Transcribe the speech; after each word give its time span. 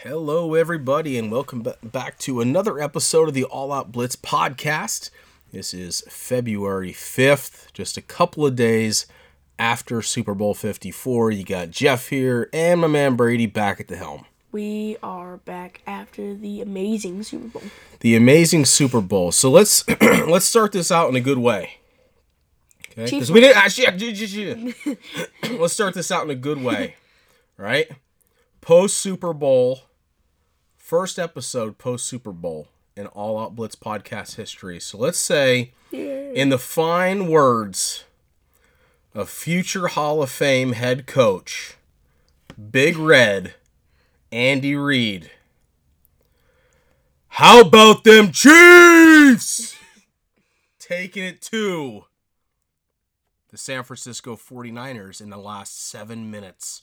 Hello, 0.00 0.52
everybody, 0.52 1.16
and 1.16 1.32
welcome 1.32 1.62
ba- 1.62 1.78
back 1.82 2.18
to 2.18 2.42
another 2.42 2.78
episode 2.78 3.28
of 3.28 3.34
the 3.34 3.44
All 3.44 3.72
Out 3.72 3.92
Blitz 3.92 4.14
podcast. 4.14 5.08
This 5.52 5.72
is 5.72 6.02
February 6.06 6.92
5th, 6.92 7.72
just 7.72 7.96
a 7.96 8.02
couple 8.02 8.44
of 8.44 8.54
days 8.54 9.06
after 9.58 10.02
Super 10.02 10.34
Bowl 10.34 10.52
54. 10.52 11.30
You 11.30 11.44
got 11.44 11.70
Jeff 11.70 12.10
here 12.10 12.50
and 12.52 12.82
my 12.82 12.88
man 12.88 13.16
Brady 13.16 13.46
back 13.46 13.80
at 13.80 13.88
the 13.88 13.96
helm. 13.96 14.26
We 14.52 14.98
are 15.02 15.38
back 15.38 15.80
after 15.86 16.34
the 16.34 16.60
amazing 16.60 17.22
Super 17.22 17.58
Bowl. 17.58 17.70
The 18.00 18.16
amazing 18.16 18.66
Super 18.66 19.00
Bowl. 19.00 19.32
So 19.32 19.50
let's 19.50 19.82
let's 20.00 20.44
start 20.44 20.72
this 20.72 20.92
out 20.92 21.08
in 21.08 21.16
a 21.16 21.22
good 21.22 21.38
way. 21.38 21.78
Okay? 22.90 23.06
Because 23.06 23.32
we 23.32 23.40
didn't. 23.40 23.56
Ah, 23.56 23.68
shit, 23.68 23.98
shit, 23.98 24.28
shit. 24.28 24.98
let's 25.58 25.72
start 25.72 25.94
this 25.94 26.12
out 26.12 26.24
in 26.24 26.30
a 26.30 26.34
good 26.34 26.62
way, 26.62 26.96
right? 27.56 27.90
Post 28.60 28.96
Super 28.98 29.32
Bowl, 29.32 29.82
first 30.76 31.18
episode 31.18 31.78
post 31.78 32.06
Super 32.06 32.32
Bowl 32.32 32.68
in 32.96 33.06
All 33.08 33.38
Out 33.38 33.54
Blitz 33.54 33.76
podcast 33.76 34.36
history. 34.36 34.80
So 34.80 34.98
let's 34.98 35.18
say, 35.18 35.72
in 35.92 36.48
the 36.48 36.58
fine 36.58 37.28
words 37.28 38.04
of 39.14 39.28
future 39.30 39.88
Hall 39.88 40.22
of 40.22 40.30
Fame 40.30 40.72
head 40.72 41.06
coach, 41.06 41.76
Big 42.70 42.96
Red, 42.96 43.54
Andy 44.32 44.74
Reid. 44.74 45.30
How 47.28 47.60
about 47.60 48.04
them 48.04 48.32
Chiefs? 48.32 49.76
Taking 50.78 51.24
it 51.24 51.42
to 51.42 52.04
the 53.50 53.58
San 53.58 53.82
Francisco 53.82 54.36
49ers 54.36 55.20
in 55.20 55.30
the 55.30 55.36
last 55.36 55.88
seven 55.88 56.30
minutes 56.30 56.82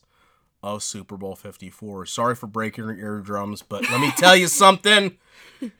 of 0.63 0.81
Super 0.81 1.17
Bowl 1.17 1.35
54. 1.35 2.05
Sorry 2.05 2.35
for 2.35 2.47
breaking 2.47 2.85
your 2.85 2.95
eardrums, 2.95 3.61
but 3.61 3.83
let 3.91 3.99
me 3.99 4.11
tell 4.17 4.35
you 4.35 4.47
something. 4.47 5.17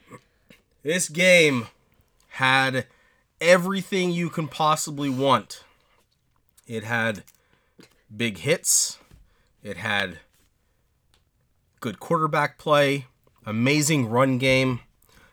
This 0.83 1.07
game 1.07 1.67
had 2.27 2.87
everything 3.39 4.11
you 4.11 4.29
can 4.29 4.49
possibly 4.49 5.09
want. 5.09 5.63
It 6.67 6.83
had 6.83 7.23
big 8.13 8.39
hits, 8.39 8.99
it 9.63 9.77
had 9.77 10.19
good 11.79 12.01
quarterback 12.01 12.57
play, 12.57 13.05
amazing 13.45 14.09
run 14.09 14.37
game, 14.37 14.81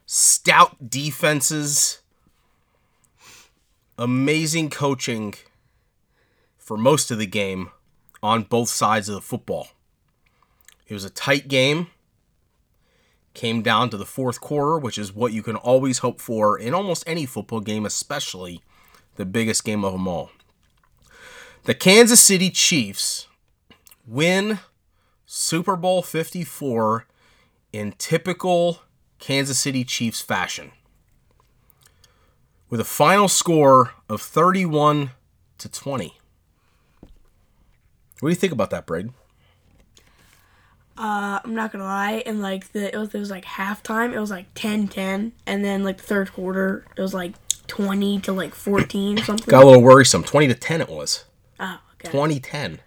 stout 0.07 0.89
defenses, 0.89 2.01
amazing 3.99 4.71
coaching 4.71 5.35
for 6.57 6.77
most 6.77 7.11
of 7.11 7.19
the 7.19 7.27
game 7.27 7.73
on 8.23 8.43
both 8.43 8.69
sides 8.69 9.09
of 9.09 9.15
the 9.15 9.21
football. 9.21 9.69
It 10.87 10.95
was 10.95 11.05
a 11.05 11.11
tight 11.11 11.49
game. 11.49 11.89
Came 13.33 13.63
down 13.63 13.91
to 13.91 13.97
the 13.97 14.05
fourth 14.07 14.41
quarter, 14.41 14.77
which 14.77 14.99
is 14.99 15.15
what 15.15 15.33
you 15.33 15.43
can 15.43 15.57
always 15.57 15.99
hope 15.99 16.21
for 16.21 16.59
in 16.59 16.75
almost 16.75 17.05
any 17.07 17.27
football 17.27 17.61
game, 17.61 17.87
especially 17.87 18.61
the 19.17 19.25
biggest 19.25 19.65
game 19.65 19.85
of 19.85 19.93
them 19.93 20.09
all. 20.09 20.31
The 21.65 21.75
Kansas 21.75 22.21
City 22.21 22.51
Chiefs 22.51 23.29
win 24.07 24.59
Super 25.27 25.77
Bowl 25.77 26.03
54 26.03 27.07
in 27.73 27.93
typical 27.99 28.81
Kansas 29.21 29.59
City 29.59 29.85
Chiefs 29.85 30.21
fashion. 30.21 30.73
With 32.69 32.81
a 32.81 32.85
final 32.85 33.29
score 33.29 33.93
of 34.09 34.21
31 34.21 35.11
to 35.59 35.69
20. 35.69 36.20
What 38.21 38.29
do 38.29 38.33
you 38.33 38.37
think 38.37 38.53
about 38.53 38.71
that, 38.71 38.87
Braden? 38.87 39.15
Uh, 40.97 41.41
I'm 41.43 41.55
not 41.55 41.73
gonna 41.73 41.85
lie, 41.85 42.23
and 42.27 42.43
like 42.43 42.73
the 42.73 42.95
it 42.95 42.99
was, 42.99 43.15
it 43.15 43.19
was 43.19 43.31
like 43.31 43.45
halftime, 43.47 44.13
it 44.13 44.21
was 44.21 44.31
like 44.31 44.53
10-10, 44.55 45.33
and 45.47 45.65
then 45.65 45.83
like 45.83 45.97
the 45.97 46.03
third 46.03 46.33
quarter, 46.33 46.85
it 46.95 47.01
was 47.01 47.15
like 47.15 47.33
20 47.69 48.21
to 48.21 48.33
like 48.33 48.55
14 48.55 49.19
or 49.19 49.23
something. 49.25 49.51
Got 49.51 49.65
a 49.65 49.67
little 49.67 49.83
worrisome. 49.83 50.23
20 50.23 50.49
to 50.49 50.55
10 50.55 50.83
it 50.83 50.89
was. 50.91 51.25
Oh, 51.59 51.81
okay. 51.95 52.11
2010. 52.11 52.81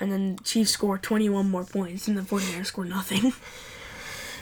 And 0.00 0.10
then 0.10 0.38
Chiefs 0.44 0.70
scored 0.70 1.02
21 1.02 1.50
more 1.50 1.64
points, 1.64 2.08
and 2.08 2.16
the 2.16 2.22
49ers 2.22 2.66
scored 2.66 2.88
nothing. 2.88 3.32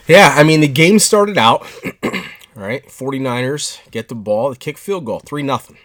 Yeah, 0.08 0.34
I 0.36 0.42
mean, 0.42 0.60
the 0.60 0.68
game 0.68 0.98
started 0.98 1.38
out, 1.38 1.64
all 2.02 2.10
right, 2.56 2.84
49ers 2.86 3.78
get 3.92 4.08
the 4.08 4.16
ball, 4.16 4.50
the 4.50 4.56
kick 4.56 4.76
field 4.76 5.04
goal, 5.04 5.20
3 5.20 5.44
nothing. 5.44 5.78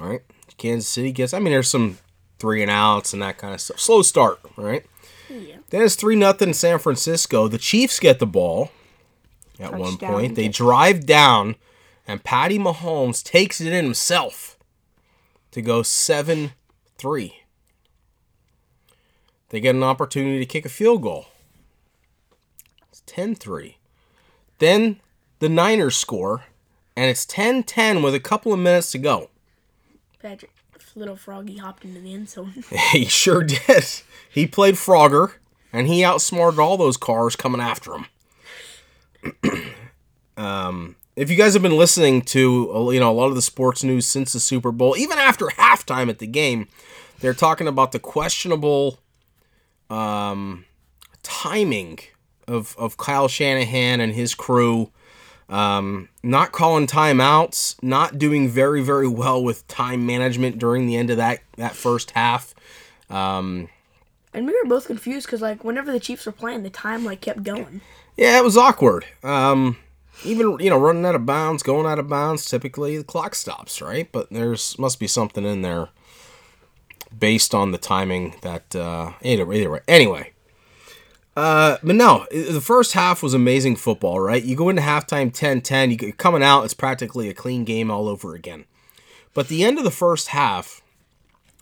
All 0.00 0.08
right, 0.08 0.22
Kansas 0.56 0.88
City 0.88 1.12
gets, 1.12 1.34
I 1.34 1.38
mean, 1.38 1.52
there's 1.52 1.68
some 1.68 1.98
three 2.42 2.60
and 2.60 2.70
outs 2.72 3.12
and 3.12 3.22
that 3.22 3.38
kind 3.38 3.54
of 3.54 3.60
stuff. 3.60 3.78
Slow 3.78 4.02
start, 4.02 4.40
right? 4.56 4.84
yeah. 5.30 5.58
Then 5.70 5.82
it's 5.82 5.94
3 5.94 6.16
nothing 6.16 6.52
San 6.52 6.80
Francisco. 6.80 7.46
The 7.46 7.56
Chiefs 7.56 8.00
get 8.00 8.18
the 8.18 8.26
ball 8.26 8.72
at 9.60 9.78
one 9.78 9.96
point. 9.96 10.34
They 10.34 10.48
drive 10.48 11.06
down, 11.06 11.54
and 12.04 12.24
Patty 12.24 12.58
Mahomes 12.58 13.22
takes 13.22 13.60
it 13.60 13.72
in 13.72 13.84
himself 13.84 14.58
to 15.52 15.62
go 15.62 15.84
7 15.84 16.52
3. 16.98 17.34
They 19.50 19.60
get 19.60 19.76
an 19.76 19.84
opportunity 19.84 20.40
to 20.40 20.46
kick 20.46 20.66
a 20.66 20.68
field 20.68 21.02
goal. 21.02 21.26
It's 22.90 23.02
10 23.06 23.36
3. 23.36 23.78
Then 24.58 25.00
the 25.38 25.48
Niners 25.48 25.96
score, 25.96 26.46
and 26.96 27.08
it's 27.08 27.24
10 27.24 27.62
10 27.62 28.02
with 28.02 28.16
a 28.16 28.20
couple 28.20 28.52
of 28.52 28.58
minutes 28.58 28.90
to 28.90 28.98
go. 28.98 29.30
Patrick, 30.20 30.51
little 30.94 31.16
froggy 31.16 31.56
hopped 31.56 31.84
into 31.84 32.00
the 32.00 32.14
end 32.14 32.28
zone. 32.28 32.64
He 32.92 33.04
sure 33.06 33.42
did. 33.42 33.84
He 34.28 34.46
played 34.46 34.74
Frogger, 34.74 35.34
and 35.72 35.86
he 35.86 36.04
outsmarted 36.04 36.58
all 36.58 36.76
those 36.76 36.96
cars 36.96 37.36
coming 37.36 37.60
after 37.60 37.92
him. 37.94 38.06
um, 40.36 40.96
if 41.16 41.30
you 41.30 41.36
guys 41.36 41.52
have 41.54 41.62
been 41.62 41.76
listening 41.76 42.22
to 42.22 42.74
uh, 42.74 42.90
you 42.90 43.00
know 43.00 43.10
a 43.10 43.14
lot 43.14 43.28
of 43.28 43.34
the 43.34 43.42
sports 43.42 43.84
news 43.84 44.06
since 44.06 44.32
the 44.32 44.40
Super 44.40 44.72
Bowl, 44.72 44.96
even 44.96 45.18
after 45.18 45.46
halftime 45.46 46.08
at 46.08 46.18
the 46.18 46.26
game, 46.26 46.68
they're 47.20 47.34
talking 47.34 47.68
about 47.68 47.92
the 47.92 47.98
questionable 47.98 48.98
um, 49.90 50.64
timing 51.22 51.98
of 52.48 52.74
of 52.78 52.96
Kyle 52.96 53.28
Shanahan 53.28 54.00
and 54.00 54.14
his 54.14 54.34
crew. 54.34 54.90
Um, 55.48 56.08
not 56.22 56.52
calling 56.52 56.86
timeouts, 56.86 57.82
not 57.82 58.18
doing 58.18 58.48
very 58.48 58.82
very 58.82 59.08
well 59.08 59.42
with 59.42 59.66
time 59.68 60.06
management 60.06 60.58
during 60.58 60.86
the 60.86 60.96
end 60.96 61.10
of 61.10 61.16
that 61.18 61.40
that 61.56 61.74
first 61.74 62.12
half. 62.12 62.54
Um, 63.10 63.68
and 64.32 64.46
we 64.46 64.52
were 64.52 64.68
both 64.68 64.86
confused 64.86 65.26
because 65.26 65.42
like 65.42 65.64
whenever 65.64 65.92
the 65.92 66.00
Chiefs 66.00 66.26
were 66.26 66.32
playing, 66.32 66.62
the 66.62 66.70
time 66.70 67.04
like 67.04 67.20
kept 67.20 67.42
going. 67.42 67.80
yeah, 68.16 68.38
it 68.38 68.44
was 68.44 68.56
awkward. 68.56 69.04
Um, 69.22 69.76
even 70.24 70.58
you 70.58 70.70
know 70.70 70.78
running 70.78 71.04
out 71.04 71.14
of 71.14 71.26
bounds, 71.26 71.62
going 71.62 71.86
out 71.86 71.98
of 71.98 72.08
bounds. 72.08 72.46
Typically 72.46 72.96
the 72.96 73.04
clock 73.04 73.34
stops, 73.34 73.82
right? 73.82 74.10
But 74.10 74.30
there's 74.30 74.78
must 74.78 74.98
be 74.98 75.06
something 75.06 75.44
in 75.44 75.62
there 75.62 75.88
based 77.18 77.54
on 77.54 77.72
the 77.72 77.78
timing 77.78 78.36
that 78.42 78.74
uh, 78.74 79.12
either 79.22 79.52
either 79.52 79.70
way. 79.70 79.80
Anyway. 79.86 80.32
Uh, 81.34 81.78
but 81.82 81.96
no, 81.96 82.26
the 82.30 82.60
first 82.60 82.92
half 82.92 83.22
was 83.22 83.32
amazing 83.32 83.76
football, 83.76 84.20
right? 84.20 84.42
You 84.42 84.54
go 84.54 84.68
into 84.68 84.82
halftime 84.82 85.32
10-10, 85.32 85.90
you 85.90 85.96
get- 85.96 86.18
coming 86.18 86.42
out, 86.42 86.64
it's 86.64 86.74
practically 86.74 87.28
a 87.28 87.34
clean 87.34 87.64
game 87.64 87.90
all 87.90 88.06
over 88.06 88.34
again. 88.34 88.66
But 89.32 89.48
the 89.48 89.64
end 89.64 89.78
of 89.78 89.84
the 89.84 89.90
first 89.90 90.28
half, 90.28 90.82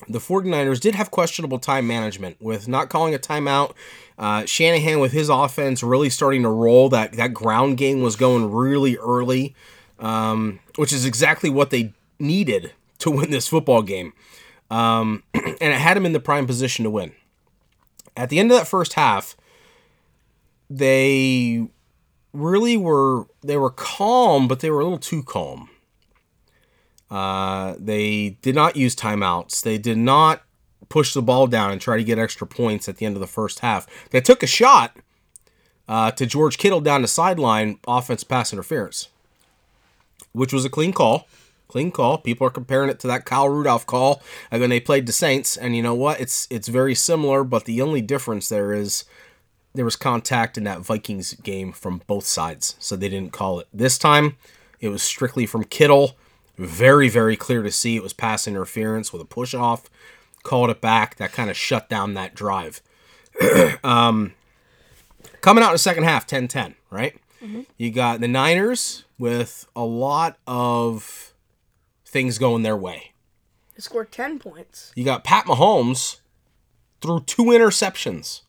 the 0.09 0.19
49ers 0.19 0.81
did 0.81 0.95
have 0.95 1.11
questionable 1.11 1.59
time 1.59 1.87
management 1.87 2.37
with 2.41 2.67
not 2.67 2.89
calling 2.89 3.15
a 3.15 3.19
timeout. 3.19 3.75
Uh, 4.19 4.45
Shanahan 4.45 4.99
with 4.99 5.13
his 5.13 5.29
offense 5.29 5.83
really 5.83 6.11
starting 6.11 6.43
to 6.43 6.49
roll. 6.49 6.89
That 6.89 7.13
that 7.13 7.33
ground 7.33 7.77
game 7.77 8.03
was 8.03 8.17
going 8.17 8.51
really 8.51 8.97
early, 8.97 9.55
um, 9.99 10.59
which 10.77 10.93
is 10.93 11.05
exactly 11.05 11.49
what 11.49 11.71
they 11.71 11.93
needed 12.19 12.73
to 12.99 13.11
win 13.11 13.31
this 13.31 13.49
football 13.49 13.83
game. 13.83 14.13
Um, 14.71 15.23
and 15.35 15.57
it 15.61 15.81
had 15.81 15.97
him 15.97 16.07
in 16.07 16.13
the 16.13 16.21
prime 16.21 16.47
position 16.47 16.83
to 16.85 16.91
win. 16.91 17.13
At 18.17 18.31
the 18.31 18.39
end 18.39 18.51
of 18.51 18.59
that 18.59 18.67
first 18.67 18.95
half, 18.95 19.37
they 20.71 21.67
really 22.33 22.77
were 22.77 23.27
they 23.43 23.57
were 23.57 23.71
calm, 23.71 24.47
but 24.47 24.61
they 24.61 24.71
were 24.71 24.81
a 24.81 24.85
little 24.85 24.99
too 24.99 25.23
calm. 25.23 25.69
Uh, 27.11 27.75
they 27.79 28.39
did 28.41 28.55
not 28.55 28.77
use 28.77 28.95
timeouts. 28.95 29.63
They 29.63 29.79
did 29.79 29.99
not 29.99 30.43
push 30.89 31.13
the 31.13 31.23
ball 31.23 31.49
down 31.49 31.73
and 31.73 31.81
try 31.81 31.97
to 31.97 32.05
get 32.05 32.19
extra 32.19 32.47
points 32.47 32.89
at 32.89 32.99
the 32.99 33.07
end 33.07 33.17
of 33.17 33.21
the 33.21 33.27
first 33.27 33.61
half. 33.61 33.87
They 34.11 34.21
took 34.21 34.45
a 34.45 34.47
shot 34.47 34.97
uh, 35.89 36.13
to 36.13 36.25
George 36.25 36.57
Kittle 36.57 36.81
down 36.81 37.03
the 37.03 37.09
sideline, 37.09 37.79
offense 37.87 38.23
pass 38.23 38.53
interference, 38.53 39.09
which 40.33 40.53
was 40.53 40.65
a 40.65 40.71
clean 40.71 40.93
call. 40.93 41.27
Clean 41.67 41.91
call. 41.91 42.19
People 42.19 42.47
are 42.47 42.51
comparing 42.51 42.91
it 42.91 42.99
to 43.01 43.07
that 43.07 43.25
Kyle 43.25 43.49
Rudolph 43.49 43.87
call 43.87 44.23
uh, 44.51 44.59
when 44.59 44.71
they 44.71 44.81
played 44.81 45.07
the 45.07 45.13
Saints, 45.13 45.57
and 45.57 45.77
you 45.77 45.83
know 45.83 45.95
what? 45.95 46.21
It's 46.21 46.47
it's 46.51 46.69
very 46.69 46.95
similar, 46.95 47.45
but 47.45 47.65
the 47.65 47.81
only 47.81 48.01
difference 48.01 48.49
there 48.49 48.73
is 48.73 49.05
there 49.75 49.85
was 49.85 49.97
contact 49.97 50.59
in 50.59 50.65
that 50.65 50.81
Vikings 50.81 51.35
game 51.35 51.73
from 51.73 52.03
both 52.07 52.27
sides, 52.27 52.77
so 52.79 52.97
they 52.97 53.09
didn't 53.09 53.33
call 53.33 53.61
it. 53.61 53.69
This 53.73 53.99
time, 53.99 54.37
it 54.81 54.89
was 54.89 55.03
strictly 55.03 55.47
from 55.47 55.65
Kittle. 55.65 56.17
Very, 56.57 57.09
very 57.09 57.37
clear 57.37 57.63
to 57.63 57.71
see 57.71 57.97
it 57.97 58.03
was 58.03 58.13
pass 58.13 58.47
interference 58.47 59.13
with 59.13 59.23
a 59.23 59.27
push 59.27 59.55
off. 59.55 59.89
Called 60.43 60.71
it 60.71 60.81
back. 60.81 61.17
That 61.17 61.33
kind 61.33 61.51
of 61.51 61.57
shut 61.57 61.89
down 61.89 62.15
that 62.15 62.35
drive. 62.35 62.83
um, 63.85 64.35
coming 65.41 65.63
out 65.63 65.69
in 65.69 65.75
the 65.75 65.79
second 65.79 66.05
half 66.05 66.27
10-10, 66.27 66.75
right? 66.91 67.17
You 67.79 67.91
got 67.91 68.21
the 68.21 68.29
Niners 68.29 69.05
with 69.19 69.67
a 69.75 69.85
lot 69.85 70.39
of 70.47 71.33
things 72.05 72.39
going 72.39 72.63
their 72.63 72.77
way. 72.77 73.13
They 73.75 73.81
scored 73.81 74.13
10 74.13 74.39
points. 74.39 74.93
You 74.95 75.05
got 75.05 75.25
Pat 75.25 75.47
Mahomes 75.47 76.21
threw 77.01 77.21
two 77.21 77.45
interceptions, 77.45 78.43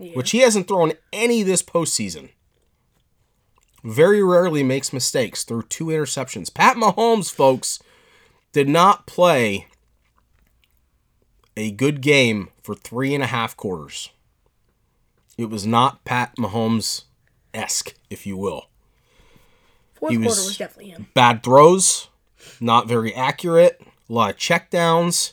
Yeah. 0.00 0.12
which 0.14 0.30
he 0.30 0.38
hasn't 0.38 0.66
thrown 0.68 0.92
any 1.12 1.42
this 1.42 1.62
postseason. 1.62 2.30
Very 3.84 4.22
rarely 4.22 4.62
makes 4.62 4.92
mistakes. 4.92 5.44
Threw 5.44 5.62
two 5.62 5.86
interceptions. 5.86 6.52
Pat 6.52 6.76
Mahomes, 6.76 7.30
folks, 7.32 7.78
did 8.52 8.68
not 8.68 9.06
play 9.06 9.66
a 11.56 11.70
good 11.70 12.00
game 12.00 12.48
for 12.62 12.74
three 12.74 13.14
and 13.14 13.22
a 13.22 13.26
half 13.26 13.56
quarters. 13.56 14.10
It 15.36 15.50
was 15.50 15.66
not 15.66 16.04
Pat 16.04 16.36
Mahomes 16.36 17.04
esque, 17.54 17.94
if 18.10 18.26
you 18.26 18.36
will. 18.36 18.68
Fourth 19.94 20.12
he 20.12 20.16
quarter 20.18 20.28
was- 20.30 20.44
was 20.46 20.56
definitely 20.58 20.90
him. 20.92 21.08
Bad 21.14 21.42
throws, 21.42 22.08
not 22.60 22.86
very 22.88 23.14
accurate, 23.14 23.80
a 24.08 24.12
lot 24.12 24.30
of 24.30 24.36
checkdowns, 24.36 25.32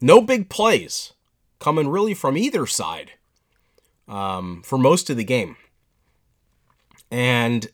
no 0.00 0.20
big 0.20 0.48
plays 0.48 1.12
coming 1.58 1.88
really 1.88 2.14
from 2.14 2.36
either 2.36 2.66
side 2.66 3.12
um, 4.10 4.60
for 4.62 4.76
most 4.76 5.08
of 5.08 5.16
the 5.16 5.24
game. 5.24 5.56
And 7.10 7.68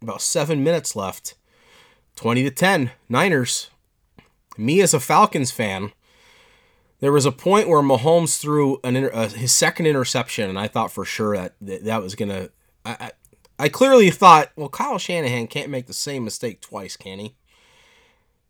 about 0.00 0.22
seven 0.22 0.64
minutes 0.64 0.96
left, 0.96 1.34
20 2.14 2.44
to 2.44 2.50
10, 2.50 2.92
Niners. 3.08 3.70
Me 4.56 4.80
as 4.80 4.94
a 4.94 5.00
Falcons 5.00 5.50
fan, 5.50 5.92
there 7.00 7.12
was 7.12 7.26
a 7.26 7.32
point 7.32 7.68
where 7.68 7.82
Mahomes 7.82 8.40
threw 8.40 8.80
an 8.82 8.96
inter- 8.96 9.12
uh, 9.12 9.28
his 9.28 9.52
second 9.52 9.86
interception, 9.86 10.48
and 10.48 10.58
I 10.58 10.66
thought 10.66 10.92
for 10.92 11.04
sure 11.04 11.36
that 11.36 11.54
that, 11.60 11.84
that 11.84 12.02
was 12.02 12.14
gonna. 12.14 12.48
I, 12.84 12.96
I 12.98 13.10
I 13.58 13.68
clearly 13.68 14.10
thought, 14.10 14.50
well, 14.56 14.68
Kyle 14.68 14.98
Shanahan 14.98 15.46
can't 15.46 15.70
make 15.70 15.86
the 15.86 15.94
same 15.94 16.24
mistake 16.24 16.60
twice, 16.60 16.96
can 16.96 17.18
he? 17.18 17.34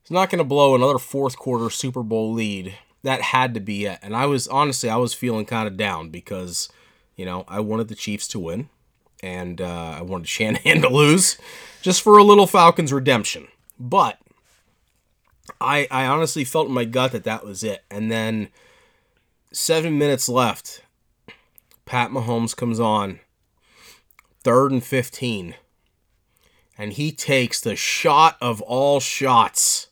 He's 0.02 0.10
not 0.10 0.30
to 0.30 0.44
blow 0.44 0.74
another 0.74 0.98
fourth 0.98 1.36
quarter 1.36 1.70
Super 1.70 2.02
Bowl 2.02 2.32
lead. 2.32 2.76
That 3.06 3.22
had 3.22 3.54
to 3.54 3.60
be 3.60 3.86
it. 3.86 4.00
And 4.02 4.16
I 4.16 4.26
was 4.26 4.48
honestly, 4.48 4.90
I 4.90 4.96
was 4.96 5.14
feeling 5.14 5.46
kind 5.46 5.68
of 5.68 5.76
down 5.76 6.10
because, 6.10 6.68
you 7.14 7.24
know, 7.24 7.44
I 7.46 7.60
wanted 7.60 7.86
the 7.86 7.94
Chiefs 7.94 8.26
to 8.28 8.40
win, 8.40 8.68
and 9.22 9.60
uh, 9.60 9.94
I 9.98 10.02
wanted 10.02 10.26
Shanahan 10.28 10.82
to 10.82 10.88
lose, 10.88 11.38
just 11.82 12.02
for 12.02 12.18
a 12.18 12.24
little 12.24 12.48
Falcons 12.48 12.92
redemption. 12.92 13.46
But 13.78 14.18
I, 15.60 15.86
I 15.88 16.06
honestly 16.06 16.44
felt 16.44 16.66
in 16.66 16.74
my 16.74 16.84
gut 16.84 17.12
that 17.12 17.22
that 17.22 17.44
was 17.44 17.62
it. 17.62 17.84
And 17.90 18.10
then 18.10 18.48
seven 19.52 19.98
minutes 19.98 20.28
left. 20.28 20.82
Pat 21.84 22.10
Mahomes 22.10 22.56
comes 22.56 22.80
on 22.80 23.20
third 24.42 24.72
and 24.72 24.82
15. 24.82 25.54
And 26.76 26.92
he 26.92 27.12
takes 27.12 27.60
the 27.60 27.76
shot 27.76 28.36
of 28.40 28.60
all 28.62 28.98
shots 28.98 29.88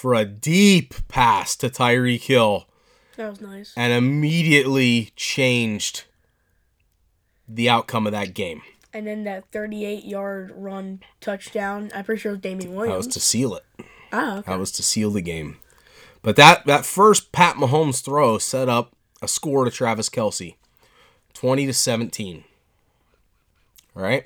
for 0.00 0.14
a 0.14 0.24
deep 0.24 0.94
pass 1.08 1.54
to 1.56 1.68
Tyreek 1.68 2.22
Hill 2.22 2.66
That 3.16 3.28
was 3.30 3.40
nice. 3.42 3.74
and 3.76 3.92
immediately 3.92 5.10
changed 5.14 6.04
the 7.46 7.68
outcome 7.68 8.06
of 8.06 8.12
that 8.12 8.32
game. 8.32 8.62
And 8.94 9.06
then 9.06 9.24
that 9.24 9.44
38 9.52 10.04
yard 10.04 10.52
run 10.56 11.00
touchdown. 11.20 11.90
I'm 11.94 12.04
pretty 12.04 12.20
sure 12.20 12.30
it 12.32 12.36
was 12.36 12.40
Damien 12.40 12.74
Williams. 12.74 12.92
That 12.92 12.96
was 12.96 13.06
to 13.14 13.20
seal 13.20 13.54
it. 13.56 13.64
Ah, 14.10 14.38
okay. 14.38 14.50
That 14.52 14.58
was 14.58 14.72
to 14.72 14.82
seal 14.82 15.10
the 15.10 15.20
game. 15.20 15.58
But 16.22 16.36
that, 16.36 16.64
that 16.66 16.86
first 16.86 17.30
Pat 17.30 17.56
Mahomes 17.56 18.02
throw 18.02 18.38
set 18.38 18.68
up 18.68 18.92
a 19.20 19.28
score 19.28 19.64
to 19.66 19.70
Travis 19.70 20.08
Kelce 20.08 20.54
20 21.34 21.66
to 21.66 21.72
17. 21.74 22.44
All 23.94 24.02
right? 24.02 24.24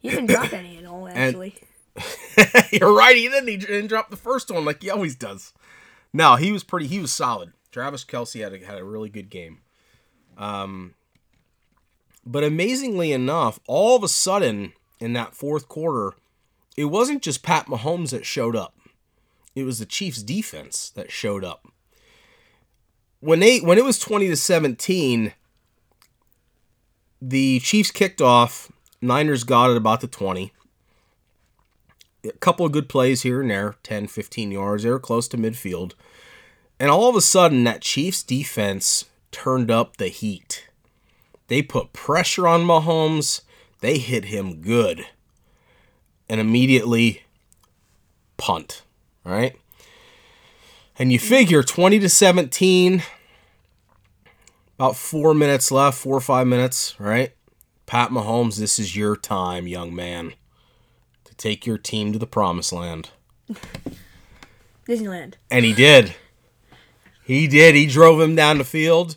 He 0.00 0.10
didn't 0.10 0.26
drop 0.26 0.52
any 0.52 0.78
at 0.78 0.84
all, 0.86 1.08
actually. 1.08 1.56
You're 2.72 2.94
right. 2.94 3.16
He 3.16 3.28
didn't. 3.28 3.48
He 3.48 3.56
didn't 3.56 3.88
drop 3.88 4.10
the 4.10 4.16
first 4.16 4.50
one 4.50 4.64
like 4.64 4.82
he 4.82 4.90
always 4.90 5.16
does. 5.16 5.52
No, 6.12 6.36
he 6.36 6.52
was 6.52 6.64
pretty. 6.64 6.86
He 6.86 6.98
was 6.98 7.12
solid. 7.12 7.52
Travis 7.70 8.04
Kelce 8.04 8.42
had 8.42 8.52
a, 8.52 8.64
had 8.64 8.78
a 8.78 8.84
really 8.84 9.08
good 9.08 9.30
game. 9.30 9.58
Um, 10.38 10.94
but 12.24 12.44
amazingly 12.44 13.12
enough, 13.12 13.60
all 13.66 13.96
of 13.96 14.02
a 14.02 14.08
sudden 14.08 14.72
in 14.98 15.12
that 15.14 15.34
fourth 15.34 15.68
quarter, 15.68 16.16
it 16.76 16.86
wasn't 16.86 17.22
just 17.22 17.42
Pat 17.42 17.66
Mahomes 17.66 18.10
that 18.10 18.26
showed 18.26 18.56
up. 18.56 18.74
It 19.54 19.64
was 19.64 19.78
the 19.78 19.86
Chiefs' 19.86 20.22
defense 20.22 20.90
that 20.90 21.10
showed 21.10 21.44
up. 21.44 21.66
When 23.20 23.40
they 23.40 23.58
when 23.58 23.78
it 23.78 23.84
was 23.84 23.98
twenty 23.98 24.28
to 24.28 24.36
seventeen, 24.36 25.32
the 27.20 27.60
Chiefs 27.60 27.90
kicked 27.90 28.20
off. 28.20 28.70
Niners 29.00 29.44
got 29.44 29.70
it 29.70 29.76
about 29.76 30.00
the 30.00 30.06
twenty 30.06 30.52
a 32.28 32.38
couple 32.38 32.66
of 32.66 32.72
good 32.72 32.88
plays 32.88 33.22
here 33.22 33.40
and 33.40 33.50
there 33.50 33.76
10 33.82 34.06
15 34.06 34.50
yards. 34.50 34.82
They 34.82 34.90
were 34.90 34.98
close 34.98 35.28
to 35.28 35.36
midfield. 35.36 35.92
And 36.78 36.90
all 36.90 37.08
of 37.08 37.16
a 37.16 37.20
sudden 37.20 37.64
that 37.64 37.80
chiefs 37.80 38.22
defense 38.22 39.06
turned 39.32 39.70
up 39.70 39.96
the 39.96 40.08
heat. 40.08 40.68
They 41.48 41.62
put 41.62 41.92
pressure 41.92 42.46
on 42.46 42.62
mahomes. 42.62 43.42
They 43.80 43.98
hit 43.98 44.26
him 44.26 44.60
good. 44.60 45.06
And 46.28 46.40
immediately 46.40 47.22
punt 48.36 48.82
all 49.26 49.32
right? 49.32 49.56
And 50.98 51.12
you 51.12 51.18
figure 51.18 51.62
20 51.62 51.98
to 51.98 52.08
17 52.08 53.02
about 54.78 54.96
four 54.96 55.34
minutes 55.34 55.72
left 55.72 55.98
four 55.98 56.16
or 56.16 56.20
five 56.20 56.46
minutes 56.46 56.94
right? 56.98 57.32
Pat 57.86 58.10
mahomes 58.10 58.58
this 58.58 58.78
is 58.78 58.96
your 58.96 59.16
time 59.16 59.66
young 59.66 59.94
man 59.94 60.34
take 61.36 61.66
your 61.66 61.78
team 61.78 62.12
to 62.12 62.18
the 62.18 62.26
promised 62.26 62.72
land. 62.72 63.10
Disneyland. 64.88 65.34
And 65.50 65.64
he 65.64 65.72
did. 65.72 66.14
He 67.24 67.46
did. 67.46 67.74
He 67.74 67.86
drove 67.86 68.20
him 68.20 68.36
down 68.36 68.58
the 68.58 68.64
field. 68.64 69.16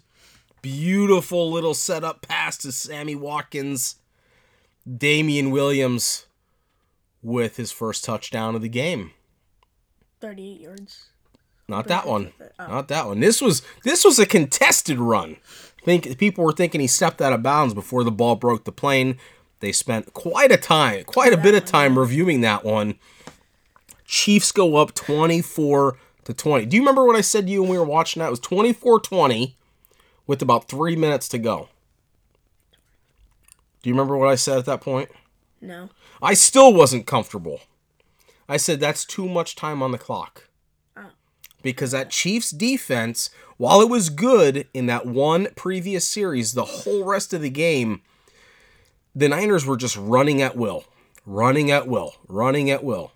Beautiful 0.61 1.51
little 1.51 1.73
setup 1.73 2.27
pass 2.27 2.57
to 2.59 2.71
Sammy 2.71 3.15
Watkins. 3.15 3.95
Damien 4.97 5.51
Williams 5.51 6.25
with 7.21 7.57
his 7.57 7.71
first 7.71 8.03
touchdown 8.03 8.55
of 8.55 8.61
the 8.61 8.69
game. 8.69 9.11
38 10.21 10.59
yards. 10.59 11.05
Not 11.67 11.87
that 11.87 12.07
one. 12.07 12.33
Oh. 12.57 12.67
Not 12.67 12.87
that 12.87 13.05
one. 13.05 13.19
This 13.19 13.41
was 13.41 13.61
this 13.83 14.03
was 14.03 14.17
a 14.17 14.25
contested 14.25 14.99
run. 14.99 15.37
Think 15.83 16.17
people 16.17 16.43
were 16.43 16.51
thinking 16.51 16.81
he 16.81 16.87
stepped 16.87 17.21
out 17.21 17.31
of 17.31 17.43
bounds 17.43 17.73
before 17.73 18.03
the 18.03 18.11
ball 18.11 18.35
broke 18.35 18.63
the 18.63 18.71
plane. 18.71 19.17
They 19.59 19.71
spent 19.71 20.13
quite 20.13 20.51
a 20.51 20.57
time, 20.57 21.03
quite 21.03 21.33
a 21.33 21.37
bit 21.37 21.55
of 21.55 21.65
time 21.65 21.99
reviewing 21.99 22.41
that 22.41 22.63
one. 22.63 22.95
Chiefs 24.05 24.51
go 24.51 24.77
up 24.77 24.95
24 24.95 25.97
to 26.23 26.33
20. 26.33 26.65
Do 26.65 26.75
you 26.75 26.81
remember 26.81 27.05
what 27.05 27.15
I 27.15 27.21
said 27.21 27.45
to 27.45 27.51
you 27.51 27.61
when 27.61 27.71
we 27.71 27.77
were 27.77 27.83
watching 27.83 28.21
that? 28.21 28.27
It 28.27 28.31
was 28.31 28.39
24-20 28.39 29.53
with 30.25 30.41
about 30.41 30.67
3 30.67 30.95
minutes 30.95 31.27
to 31.29 31.37
go. 31.37 31.69
Do 33.81 33.89
you 33.89 33.93
remember 33.93 34.17
what 34.17 34.29
I 34.29 34.35
said 34.35 34.57
at 34.57 34.65
that 34.65 34.81
point? 34.81 35.09
No. 35.61 35.89
I 36.21 36.33
still 36.33 36.73
wasn't 36.73 37.05
comfortable. 37.05 37.61
I 38.47 38.57
said 38.57 38.79
that's 38.79 39.05
too 39.05 39.27
much 39.27 39.55
time 39.55 39.83
on 39.83 39.91
the 39.91 39.97
clock. 39.97 40.47
Oh. 40.97 41.11
Because 41.61 41.91
that 41.91 42.09
Chiefs 42.09 42.51
defense, 42.51 43.29
while 43.57 43.81
it 43.81 43.89
was 43.89 44.09
good 44.09 44.67
in 44.73 44.85
that 44.87 45.05
one 45.05 45.47
previous 45.55 46.07
series, 46.07 46.53
the 46.53 46.65
whole 46.65 47.03
rest 47.03 47.33
of 47.33 47.41
the 47.41 47.49
game, 47.49 48.01
the 49.19 49.29
Niners 49.29 49.65
were 49.65 49.77
just 49.77 49.97
running 49.97 50.41
at 50.41 50.55
will. 50.55 50.85
Running 51.25 51.69
at 51.69 51.87
will. 51.87 52.15
Running 52.27 52.71
at 52.71 52.83
will. 52.83 53.11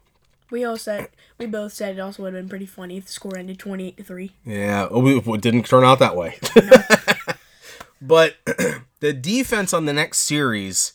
We 0.52 0.64
all 0.64 0.78
said 0.78 1.10
we 1.38 1.48
both 1.48 1.74
said 1.74 1.98
it 1.98 2.00
also 2.00 2.24
would 2.24 2.34
have 2.34 2.44
been 2.44 2.50
pretty 2.50 2.66
funny 2.66 2.98
if 2.98 3.06
the 3.06 3.12
score 3.12 3.38
ended 3.38 3.58
28 3.58 3.98
to 3.98 4.04
3. 4.04 4.32
Yeah, 4.46 4.88
it 4.92 5.42
didn't 5.42 5.66
turn 5.66 5.84
out 5.84 6.00
that 6.00 6.16
way. 6.16 6.38
but 8.02 8.36
the 9.00 9.14
defense 9.14 9.74
on 9.74 9.86
the 9.86 9.94
next 9.94 10.20
series, 10.20 10.94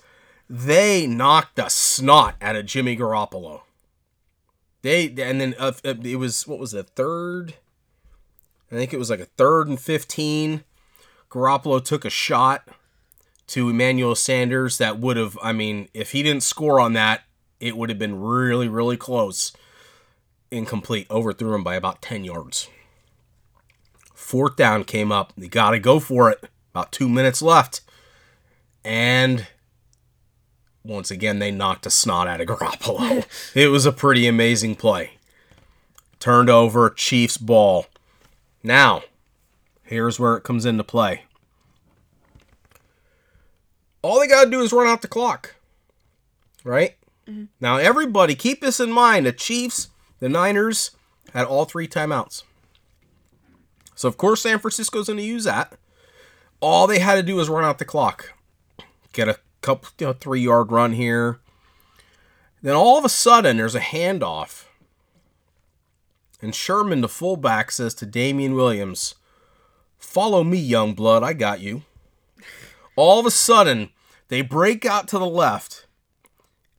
they 0.48 1.06
knocked 1.06 1.56
the 1.56 1.68
snot 1.68 2.36
out 2.40 2.54
of 2.54 2.66
Jimmy 2.66 2.96
Garoppolo. 2.96 3.62
They 4.82 5.06
and 5.06 5.40
then 5.40 5.54
uh, 5.58 5.72
it 5.82 6.18
was 6.18 6.46
what 6.46 6.60
was 6.60 6.72
it 6.72 6.90
third? 6.94 7.54
I 8.70 8.74
think 8.74 8.92
it 8.92 8.98
was 8.98 9.10
like 9.10 9.20
a 9.20 9.24
third 9.24 9.66
and 9.66 9.80
fifteen. 9.80 10.62
Garoppolo 11.30 11.84
took 11.84 12.04
a 12.04 12.10
shot 12.10 12.68
to 13.48 13.68
Emmanuel 13.68 14.14
Sanders 14.14 14.78
that 14.78 14.98
would 14.98 15.16
have. 15.16 15.38
I 15.42 15.52
mean, 15.52 15.88
if 15.92 16.12
he 16.12 16.22
didn't 16.22 16.42
score 16.42 16.80
on 16.80 16.92
that, 16.94 17.24
it 17.60 17.76
would 17.76 17.88
have 17.88 17.98
been 17.98 18.20
really, 18.20 18.68
really 18.68 18.96
close. 18.96 19.52
Incomplete. 20.50 21.06
Overthrew 21.10 21.54
him 21.54 21.64
by 21.64 21.74
about 21.74 22.00
ten 22.00 22.24
yards. 22.24 22.68
Fourth 24.14 24.56
down 24.56 24.84
came 24.84 25.10
up. 25.10 25.32
They 25.36 25.48
got 25.48 25.70
to 25.70 25.78
go 25.78 25.98
for 26.00 26.30
it. 26.30 26.48
About 26.72 26.92
two 26.92 27.08
minutes 27.08 27.42
left. 27.42 27.80
And 28.84 29.46
once 30.84 31.10
again, 31.10 31.38
they 31.38 31.50
knocked 31.50 31.86
a 31.86 31.90
snot 31.90 32.28
out 32.28 32.40
of 32.40 32.48
Garoppolo. 32.48 33.24
it 33.54 33.68
was 33.68 33.86
a 33.86 33.92
pretty 33.92 34.26
amazing 34.26 34.74
play. 34.74 35.12
Turned 36.18 36.50
over, 36.50 36.90
Chiefs 36.90 37.36
ball. 37.36 37.86
Now, 38.62 39.02
here's 39.82 40.18
where 40.18 40.36
it 40.36 40.42
comes 40.42 40.66
into 40.66 40.84
play. 40.84 41.22
All 44.02 44.20
they 44.20 44.28
got 44.28 44.44
to 44.44 44.50
do 44.50 44.60
is 44.60 44.72
run 44.72 44.86
out 44.86 45.02
the 45.02 45.08
clock. 45.08 45.56
Right? 46.64 46.96
Mm-hmm. 47.28 47.44
Now, 47.60 47.76
everybody, 47.76 48.34
keep 48.34 48.60
this 48.60 48.80
in 48.80 48.90
mind. 48.90 49.26
The 49.26 49.32
Chiefs, 49.32 49.88
the 50.20 50.28
Niners 50.28 50.92
had 51.32 51.46
all 51.46 51.64
three 51.64 51.88
timeouts. 51.88 52.42
So, 53.94 54.08
of 54.08 54.16
course, 54.16 54.42
San 54.42 54.58
Francisco's 54.58 55.08
going 55.08 55.18
to 55.18 55.24
use 55.24 55.44
that. 55.44 55.76
All 56.60 56.86
they 56.86 56.98
had 56.98 57.16
to 57.16 57.22
do 57.22 57.36
was 57.36 57.48
run 57.48 57.64
out 57.64 57.78
the 57.78 57.84
clock, 57.84 58.32
get 59.12 59.28
a 59.28 59.38
couple, 59.60 59.90
you 59.98 60.06
know, 60.06 60.12
three 60.12 60.40
yard 60.40 60.72
run 60.72 60.92
here. 60.92 61.38
Then 62.62 62.74
all 62.74 62.98
of 62.98 63.04
a 63.04 63.08
sudden, 63.08 63.56
there's 63.56 63.74
a 63.74 63.80
handoff. 63.80 64.64
And 66.40 66.54
Sherman, 66.54 67.00
the 67.00 67.08
fullback, 67.08 67.70
says 67.70 67.94
to 67.94 68.06
Damien 68.06 68.54
Williams, 68.54 69.14
Follow 69.98 70.44
me, 70.44 70.58
young 70.58 70.94
blood. 70.94 71.22
I 71.22 71.32
got 71.32 71.60
you. 71.60 71.82
All 72.98 73.20
of 73.20 73.26
a 73.26 73.30
sudden, 73.30 73.90
they 74.26 74.42
break 74.42 74.84
out 74.84 75.06
to 75.06 75.20
the 75.20 75.24
left, 75.24 75.86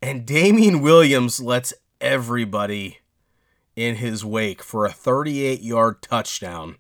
and 0.02 0.26
Damien 0.26 0.82
Williams 0.82 1.40
lets 1.40 1.74
everybody 2.02 2.98
in 3.78 3.96
his 3.96 4.26
wake 4.26 4.62
for 4.62 4.86
a 4.86 4.92
38 4.92 5.62
yard 5.62 6.02
touchdown. 6.02 6.76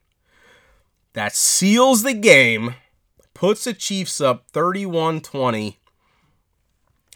That 1.13 1.33
seals 1.33 2.03
the 2.03 2.13
game, 2.13 2.75
puts 3.33 3.63
the 3.63 3.73
Chiefs 3.73 4.19
up 4.19 4.47
31 4.51 5.21
20. 5.21 5.79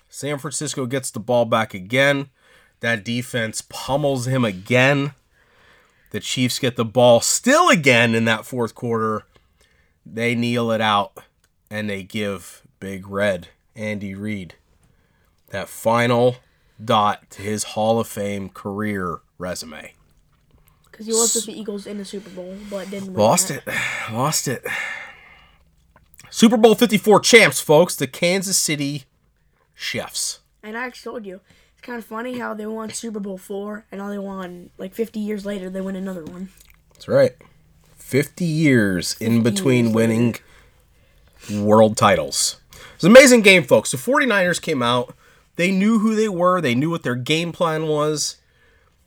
San 0.07 0.37
Francisco 0.37 0.85
gets 0.85 1.11
the 1.11 1.19
ball 1.19 1.43
back 1.43 1.73
again. 1.73 2.29
That 2.79 3.03
defense 3.03 3.61
pummels 3.67 4.29
him 4.29 4.45
again. 4.45 5.13
The 6.11 6.21
Chiefs 6.21 6.57
get 6.57 6.77
the 6.77 6.85
ball 6.85 7.19
still 7.19 7.67
again 7.67 8.15
in 8.15 8.23
that 8.23 8.45
fourth 8.45 8.75
quarter. 8.75 9.23
They 10.05 10.35
kneel 10.35 10.71
it 10.71 10.79
out 10.79 11.17
and 11.73 11.89
they 11.89 12.03
give 12.03 12.61
Big 12.79 13.07
Red, 13.07 13.47
Andy 13.75 14.13
Reid, 14.13 14.53
that 15.49 15.67
final 15.67 16.35
dot 16.83 17.31
to 17.31 17.41
his 17.41 17.63
Hall 17.63 17.99
of 17.99 18.07
Fame 18.07 18.49
career 18.49 19.21
resume. 19.39 19.93
Because 20.85 21.07
he 21.07 21.11
was 21.11 21.33
with 21.33 21.47
the 21.47 21.59
Eagles 21.59 21.87
in 21.87 21.97
the 21.97 22.05
Super 22.05 22.29
Bowl, 22.29 22.55
but 22.69 22.91
didn't 22.91 23.07
win 23.07 23.15
Lost 23.15 23.47
that. 23.47 23.63
it. 23.65 23.73
Lost 24.13 24.47
it. 24.47 24.63
Super 26.29 26.57
Bowl 26.57 26.75
54 26.75 27.19
champs, 27.21 27.59
folks, 27.59 27.95
the 27.95 28.05
Kansas 28.05 28.57
City 28.57 29.05
Chiefs. 29.75 30.41
And 30.61 30.77
I 30.77 30.85
actually 30.85 31.11
told 31.11 31.25
you, 31.25 31.41
it's 31.73 31.81
kind 31.81 31.97
of 31.97 32.05
funny 32.05 32.37
how 32.37 32.53
they 32.53 32.67
won 32.67 32.91
Super 32.91 33.19
Bowl 33.19 33.39
four, 33.39 33.87
and 33.91 33.99
all 33.99 34.09
they 34.09 34.19
won 34.19 34.69
like 34.77 34.93
50 34.93 35.19
years 35.19 35.43
later, 35.43 35.71
they 35.71 35.81
win 35.81 35.95
another 35.95 36.23
one. 36.23 36.49
That's 36.93 37.07
right. 37.07 37.31
50 37.95 38.45
years 38.45 39.15
in 39.19 39.41
between 39.41 39.85
years 39.85 39.95
winning 39.95 40.35
world 41.51 41.97
titles. 41.97 42.59
It's 42.95 43.03
an 43.03 43.11
amazing 43.11 43.41
game, 43.41 43.63
folks. 43.63 43.91
The 43.91 43.97
49ers 43.97 44.61
came 44.61 44.81
out. 44.81 45.15
They 45.55 45.71
knew 45.71 45.99
who 45.99 46.15
they 46.15 46.29
were. 46.29 46.61
They 46.61 46.75
knew 46.75 46.89
what 46.89 47.03
their 47.03 47.15
game 47.15 47.51
plan 47.51 47.87
was. 47.87 48.37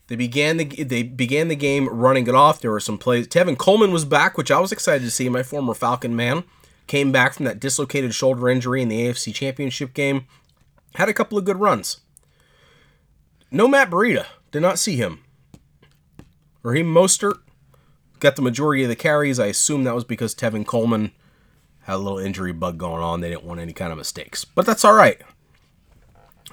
They 0.08 0.16
began 0.16 0.56
the 0.56 0.64
they 0.64 1.02
began 1.02 1.48
the 1.48 1.56
game 1.56 1.88
running 1.88 2.28
it 2.28 2.34
off. 2.34 2.60
There 2.60 2.70
were 2.70 2.78
some 2.78 2.98
plays. 2.98 3.26
Tevin 3.26 3.58
Coleman 3.58 3.90
was 3.90 4.04
back, 4.04 4.38
which 4.38 4.50
I 4.52 4.60
was 4.60 4.70
excited 4.70 5.04
to 5.04 5.10
see. 5.10 5.28
My 5.28 5.42
former 5.42 5.74
Falcon 5.74 6.14
man 6.14 6.44
came 6.86 7.10
back 7.10 7.34
from 7.34 7.44
that 7.46 7.58
dislocated 7.58 8.14
shoulder 8.14 8.48
injury 8.48 8.82
in 8.82 8.88
the 8.88 9.00
AFC 9.00 9.34
Championship 9.34 9.94
game. 9.94 10.26
Had 10.94 11.08
a 11.08 11.14
couple 11.14 11.36
of 11.36 11.44
good 11.44 11.58
runs. 11.58 12.00
No 13.50 13.66
Matt 13.66 13.90
Breida. 13.90 14.26
Did 14.52 14.62
not 14.62 14.78
see 14.78 14.96
him. 14.96 15.24
Raheem 16.62 16.92
Mostert 16.92 17.40
got 18.20 18.36
the 18.36 18.42
majority 18.42 18.82
of 18.82 18.88
the 18.88 18.96
carries. 18.96 19.40
I 19.40 19.46
assume 19.46 19.84
that 19.84 19.94
was 19.94 20.04
because 20.04 20.34
Tevin 20.34 20.66
Coleman 20.66 21.12
had 21.86 21.94
a 21.94 21.98
little 21.98 22.18
injury 22.18 22.52
bug 22.52 22.78
going 22.78 23.00
on. 23.00 23.20
They 23.20 23.28
didn't 23.28 23.44
want 23.44 23.60
any 23.60 23.72
kind 23.72 23.92
of 23.92 23.98
mistakes. 23.98 24.44
But 24.44 24.66
that's 24.66 24.84
all 24.84 24.92
right. 24.92 25.20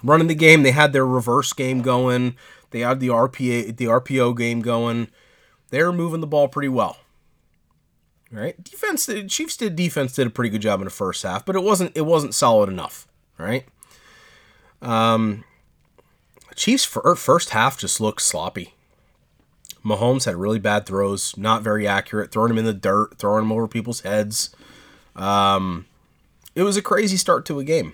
Running 0.04 0.28
the 0.28 0.36
game, 0.36 0.62
they 0.62 0.72
had 0.72 0.94
their 0.94 1.08
reverse 1.08 1.54
game 1.54 1.82
going. 1.82 2.36
They 2.70 2.82
had 2.82 3.00
the 3.00 3.08
RPA 3.08 3.76
the 3.76 3.86
RPO 3.86 4.38
game 4.38 4.62
going. 4.62 5.08
They 5.72 5.82
were 5.82 5.92
moving 5.92 6.22
the 6.22 6.28
ball 6.28 6.48
pretty 6.48 6.70
well. 6.70 6.98
All 8.32 8.40
right? 8.40 8.64
Defense 8.64 9.08
the 9.08 9.24
Chiefs 9.26 9.58
did 9.58 9.76
defense 9.76 10.14
did 10.14 10.28
a 10.28 10.30
pretty 10.30 10.52
good 10.52 10.62
job 10.62 10.82
in 10.82 10.86
the 10.86 10.92
first 10.92 11.24
half, 11.24 11.46
but 11.46 11.56
it 11.56 11.64
wasn't 11.64 11.96
it 11.96 12.06
wasn't 12.06 12.36
solid 12.36 12.70
enough, 12.70 13.08
all 13.40 13.46
right? 13.46 13.66
Um 14.84 15.46
Chiefs 16.56 16.86
fir- 16.86 17.16
first 17.16 17.50
half 17.50 17.80
just 17.80 18.00
looked 18.00 18.22
sloppy. 18.22 18.76
Mahomes 19.84 20.26
had 20.26 20.36
really 20.36 20.60
bad 20.60 20.86
throws, 20.86 21.36
not 21.38 21.64
very 21.64 21.88
accurate, 21.88 22.32
throwing 22.32 22.50
them 22.50 22.60
in 22.60 22.66
the 22.66 22.74
dirt, 22.74 23.18
throwing 23.18 23.44
them 23.44 23.52
over 23.52 23.68
people's 23.68 24.02
heads. 24.02 24.56
Um, 25.16 25.86
it 26.56 26.64
was 26.64 26.78
a 26.78 26.82
crazy 26.82 27.18
start 27.18 27.46
to 27.48 27.60
a 27.60 27.64
game. 27.64 27.94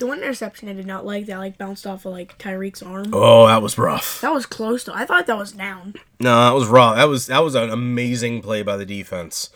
The 0.00 0.06
one 0.06 0.18
interception 0.18 0.68
I 0.68 0.72
did 0.72 0.86
not 0.86 1.06
like 1.06 1.26
that 1.26 1.38
like 1.38 1.56
bounced 1.56 1.86
off 1.86 2.04
of 2.04 2.12
like 2.12 2.36
Tyreek's 2.38 2.82
arm. 2.82 3.10
Oh, 3.12 3.46
that 3.46 3.62
was 3.62 3.78
rough. 3.78 4.20
That 4.20 4.32
was 4.32 4.44
close 4.44 4.84
though. 4.84 4.92
I 4.94 5.04
thought 5.06 5.26
that 5.26 5.38
was 5.38 5.52
down. 5.52 5.94
No, 6.20 6.44
that 6.46 6.54
was 6.54 6.66
rough. 6.66 6.96
That 6.96 7.08
was 7.08 7.26
that 7.26 7.38
was 7.44 7.54
an 7.54 7.70
amazing 7.70 8.42
play 8.42 8.62
by 8.62 8.76
the 8.76 8.84
defense. 8.86 9.50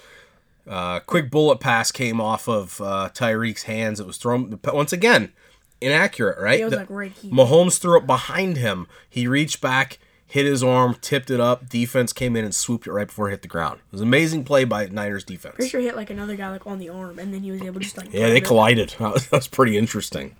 Uh, 0.66 1.00
quick 1.00 1.30
bullet 1.30 1.58
pass 1.60 1.90
came 1.90 2.20
off 2.20 2.46
of 2.48 2.80
uh, 2.80 3.08
Tyreek's 3.12 3.64
hands. 3.64 3.98
It 4.00 4.06
was 4.06 4.16
thrown 4.16 4.60
once 4.72 4.92
again, 4.92 5.32
inaccurate. 5.80 6.38
Right? 6.40 6.60
It 6.60 6.64
was 6.64 6.72
The- 6.72 6.78
like 6.80 6.90
right 6.90 7.12
here. 7.12 7.32
Mahomes 7.32 7.78
threw 7.78 7.98
it 7.98 8.06
behind 8.06 8.58
him. 8.58 8.86
He 9.10 9.26
reached 9.26 9.60
back, 9.60 9.98
hit 10.28 10.46
his 10.46 10.62
arm, 10.62 10.94
tipped 11.00 11.30
it 11.30 11.40
up. 11.40 11.68
Defense 11.68 12.12
came 12.12 12.36
in 12.36 12.44
and 12.44 12.54
swooped 12.54 12.86
it 12.86 12.92
right 12.92 13.06
before 13.06 13.28
it 13.28 13.32
hit 13.32 13.42
the 13.42 13.48
ground. 13.48 13.80
It 13.86 13.92
was 13.92 14.00
an 14.02 14.08
amazing 14.08 14.44
play 14.44 14.64
by 14.64 14.86
Niners 14.86 15.24
defense. 15.24 15.56
Pretty 15.56 15.70
sure 15.70 15.80
hit 15.80 15.96
like 15.96 16.10
another 16.10 16.36
guy 16.36 16.50
like 16.50 16.66
on 16.66 16.78
the 16.78 16.90
arm, 16.90 17.18
and 17.18 17.32
then 17.34 17.42
he 17.42 17.50
was 17.50 17.62
able 17.62 17.80
to 17.80 17.80
just 17.80 17.96
like. 17.96 18.12
Yeah, 18.12 18.28
they 18.28 18.40
collided. 18.40 18.94
That 18.98 19.14
was, 19.14 19.26
that 19.28 19.36
was 19.36 19.48
pretty 19.48 19.76
interesting. 19.78 20.36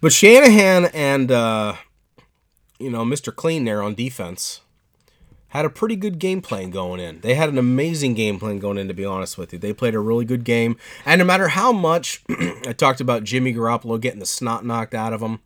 But 0.00 0.12
Shanahan 0.12 0.86
and 0.86 1.32
uh, 1.32 1.76
you 2.78 2.90
know 2.90 3.04
Mr. 3.04 3.34
Clean 3.34 3.64
there 3.64 3.82
on 3.82 3.94
defense 3.94 4.60
had 5.48 5.64
a 5.64 5.70
pretty 5.70 5.94
good 5.94 6.18
game 6.18 6.42
plan 6.42 6.70
going 6.70 7.00
in. 7.00 7.20
They 7.20 7.34
had 7.34 7.48
an 7.48 7.58
amazing 7.58 8.14
game 8.14 8.38
plan 8.40 8.58
going 8.58 8.76
in. 8.76 8.88
To 8.88 8.94
be 8.94 9.04
honest 9.04 9.38
with 9.38 9.52
you, 9.52 9.58
they 9.58 9.72
played 9.72 9.94
a 9.94 10.00
really 10.00 10.24
good 10.24 10.44
game. 10.44 10.76
And 11.06 11.20
no 11.20 11.24
matter 11.24 11.48
how 11.48 11.72
much 11.72 12.22
I 12.28 12.74
talked 12.76 13.00
about 13.00 13.24
Jimmy 13.24 13.54
Garoppolo 13.54 14.00
getting 14.00 14.18
the 14.20 14.26
snot 14.26 14.66
knocked 14.66 14.94
out 14.94 15.12
of 15.12 15.22
him, 15.22 15.40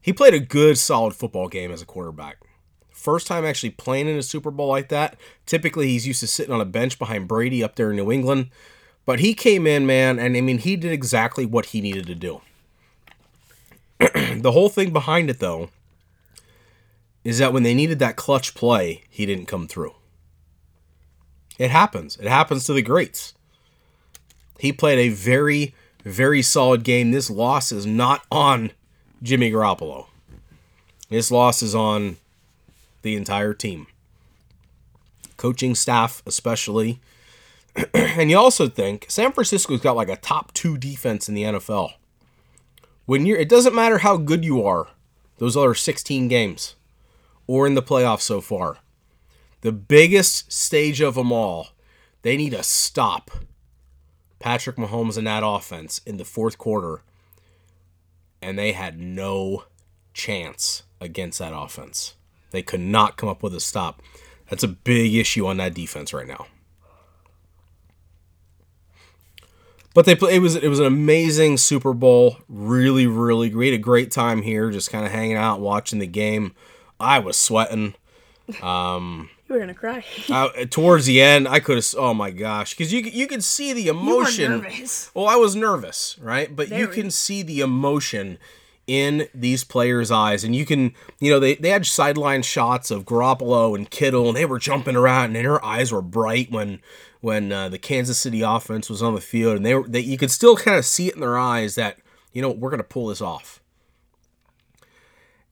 he 0.00 0.12
played 0.12 0.34
a 0.34 0.40
good, 0.40 0.78
solid 0.78 1.14
football 1.14 1.48
game 1.48 1.72
as 1.72 1.82
a 1.82 1.86
quarterback. 1.86 2.38
First 3.00 3.26
time 3.26 3.46
actually 3.46 3.70
playing 3.70 4.08
in 4.08 4.18
a 4.18 4.22
Super 4.22 4.50
Bowl 4.50 4.68
like 4.68 4.90
that. 4.90 5.16
Typically, 5.46 5.88
he's 5.88 6.06
used 6.06 6.20
to 6.20 6.26
sitting 6.26 6.52
on 6.52 6.60
a 6.60 6.66
bench 6.66 6.98
behind 6.98 7.28
Brady 7.28 7.64
up 7.64 7.76
there 7.76 7.90
in 7.90 7.96
New 7.96 8.12
England. 8.12 8.50
But 9.06 9.20
he 9.20 9.32
came 9.32 9.66
in, 9.66 9.86
man, 9.86 10.18
and 10.18 10.36
I 10.36 10.42
mean, 10.42 10.58
he 10.58 10.76
did 10.76 10.92
exactly 10.92 11.46
what 11.46 11.66
he 11.66 11.80
needed 11.80 12.06
to 12.08 12.14
do. 12.14 12.42
the 13.98 14.52
whole 14.52 14.68
thing 14.68 14.92
behind 14.92 15.30
it, 15.30 15.38
though, 15.38 15.70
is 17.24 17.38
that 17.38 17.54
when 17.54 17.62
they 17.62 17.72
needed 17.72 18.00
that 18.00 18.16
clutch 18.16 18.54
play, 18.54 19.04
he 19.08 19.24
didn't 19.24 19.46
come 19.46 19.66
through. 19.66 19.94
It 21.58 21.70
happens. 21.70 22.18
It 22.18 22.28
happens 22.28 22.64
to 22.64 22.74
the 22.74 22.82
greats. 22.82 23.32
He 24.58 24.74
played 24.74 24.98
a 24.98 25.08
very, 25.08 25.74
very 26.04 26.42
solid 26.42 26.84
game. 26.84 27.12
This 27.12 27.30
loss 27.30 27.72
is 27.72 27.86
not 27.86 28.26
on 28.30 28.72
Jimmy 29.22 29.50
Garoppolo. 29.50 30.08
This 31.08 31.30
loss 31.30 31.62
is 31.62 31.74
on 31.74 32.18
the 33.02 33.16
entire 33.16 33.54
team. 33.54 33.86
Coaching 35.36 35.74
staff, 35.74 36.22
especially. 36.26 37.00
and 37.94 38.30
you 38.30 38.36
also 38.36 38.68
think 38.68 39.06
San 39.08 39.32
Francisco's 39.32 39.80
got 39.80 39.96
like 39.96 40.08
a 40.08 40.16
top 40.16 40.52
two 40.52 40.76
defense 40.76 41.28
in 41.28 41.34
the 41.34 41.44
NFL. 41.44 41.92
When 43.06 43.26
you're, 43.26 43.38
it 43.38 43.48
doesn't 43.48 43.74
matter 43.74 43.98
how 43.98 44.16
good 44.16 44.44
you 44.44 44.64
are, 44.64 44.88
those 45.38 45.56
other 45.56 45.74
16 45.74 46.28
games, 46.28 46.74
or 47.46 47.66
in 47.66 47.74
the 47.74 47.82
playoffs 47.82 48.22
so 48.22 48.40
far. 48.40 48.78
The 49.62 49.72
biggest 49.72 50.52
stage 50.52 51.00
of 51.00 51.16
them 51.16 51.32
all, 51.32 51.68
they 52.22 52.36
need 52.36 52.50
to 52.50 52.62
stop 52.62 53.30
Patrick 54.38 54.76
Mahomes 54.76 55.18
and 55.18 55.26
that 55.26 55.42
offense 55.44 56.00
in 56.06 56.16
the 56.16 56.24
fourth 56.24 56.56
quarter, 56.56 57.02
and 58.40 58.58
they 58.58 58.72
had 58.72 58.98
no 58.98 59.64
chance 60.14 60.82
against 61.00 61.38
that 61.38 61.52
offense. 61.54 62.14
They 62.50 62.62
could 62.62 62.80
not 62.80 63.16
come 63.16 63.28
up 63.28 63.42
with 63.42 63.54
a 63.54 63.60
stop. 63.60 64.02
That's 64.48 64.62
a 64.64 64.68
big 64.68 65.14
issue 65.14 65.46
on 65.46 65.58
that 65.58 65.74
defense 65.74 66.12
right 66.12 66.26
now. 66.26 66.46
But 69.92 70.04
they 70.06 70.14
play, 70.14 70.36
it 70.36 70.38
was 70.38 70.54
it 70.54 70.68
was 70.68 70.78
an 70.78 70.86
amazing 70.86 71.56
Super 71.56 71.92
Bowl. 71.92 72.36
Really, 72.48 73.06
really 73.06 73.50
great. 73.50 73.74
A 73.74 73.78
great 73.78 74.10
time 74.12 74.42
here, 74.42 74.70
just 74.70 74.90
kind 74.90 75.04
of 75.04 75.10
hanging 75.10 75.36
out, 75.36 75.60
watching 75.60 75.98
the 75.98 76.06
game. 76.06 76.54
I 77.00 77.18
was 77.18 77.36
sweating. 77.36 77.94
Um, 78.62 79.30
You 79.48 79.54
were 79.54 79.60
gonna 79.60 79.74
cry. 79.74 80.04
I, 80.28 80.66
towards 80.70 81.06
the 81.06 81.20
end, 81.20 81.48
I 81.48 81.58
could 81.58 81.76
have. 81.76 81.94
Oh 81.98 82.14
my 82.14 82.30
gosh, 82.30 82.70
because 82.70 82.92
you 82.92 83.00
you 83.00 83.26
could 83.26 83.42
see 83.42 83.72
the 83.72 83.88
emotion. 83.88 84.52
You 84.52 84.58
were 84.58 84.62
nervous. 84.64 85.10
Well, 85.12 85.26
I 85.26 85.34
was 85.36 85.56
nervous, 85.56 86.16
right? 86.20 86.54
But 86.54 86.68
you 86.68 86.86
can 86.86 87.10
see 87.10 87.42
the 87.42 87.60
emotion 87.60 88.38
in 88.90 89.28
these 89.32 89.62
players' 89.62 90.10
eyes. 90.10 90.42
And 90.42 90.52
you 90.52 90.66
can, 90.66 90.92
you 91.20 91.30
know, 91.30 91.38
they, 91.38 91.54
they 91.54 91.68
had 91.68 91.86
sideline 91.86 92.42
shots 92.42 92.90
of 92.90 93.04
Garoppolo 93.04 93.76
and 93.76 93.88
Kittle, 93.88 94.26
and 94.26 94.36
they 94.36 94.44
were 94.44 94.58
jumping 94.58 94.96
around, 94.96 95.26
and 95.26 95.36
their 95.36 95.64
eyes 95.64 95.92
were 95.92 96.02
bright 96.02 96.50
when 96.50 96.80
when 97.20 97.52
uh, 97.52 97.68
the 97.68 97.78
Kansas 97.78 98.18
City 98.18 98.42
offense 98.42 98.90
was 98.90 99.00
on 99.00 99.14
the 99.14 99.20
field, 99.20 99.56
and 99.56 99.64
they 99.64 99.76
were 99.76 99.86
they, 99.86 100.00
you 100.00 100.18
could 100.18 100.32
still 100.32 100.56
kind 100.56 100.76
of 100.76 100.84
see 100.84 101.06
it 101.06 101.14
in 101.14 101.20
their 101.20 101.38
eyes 101.38 101.76
that 101.76 101.98
you 102.32 102.42
know 102.42 102.50
we're 102.50 102.70
going 102.70 102.78
to 102.78 102.84
pull 102.84 103.06
this 103.06 103.20
off. 103.20 103.62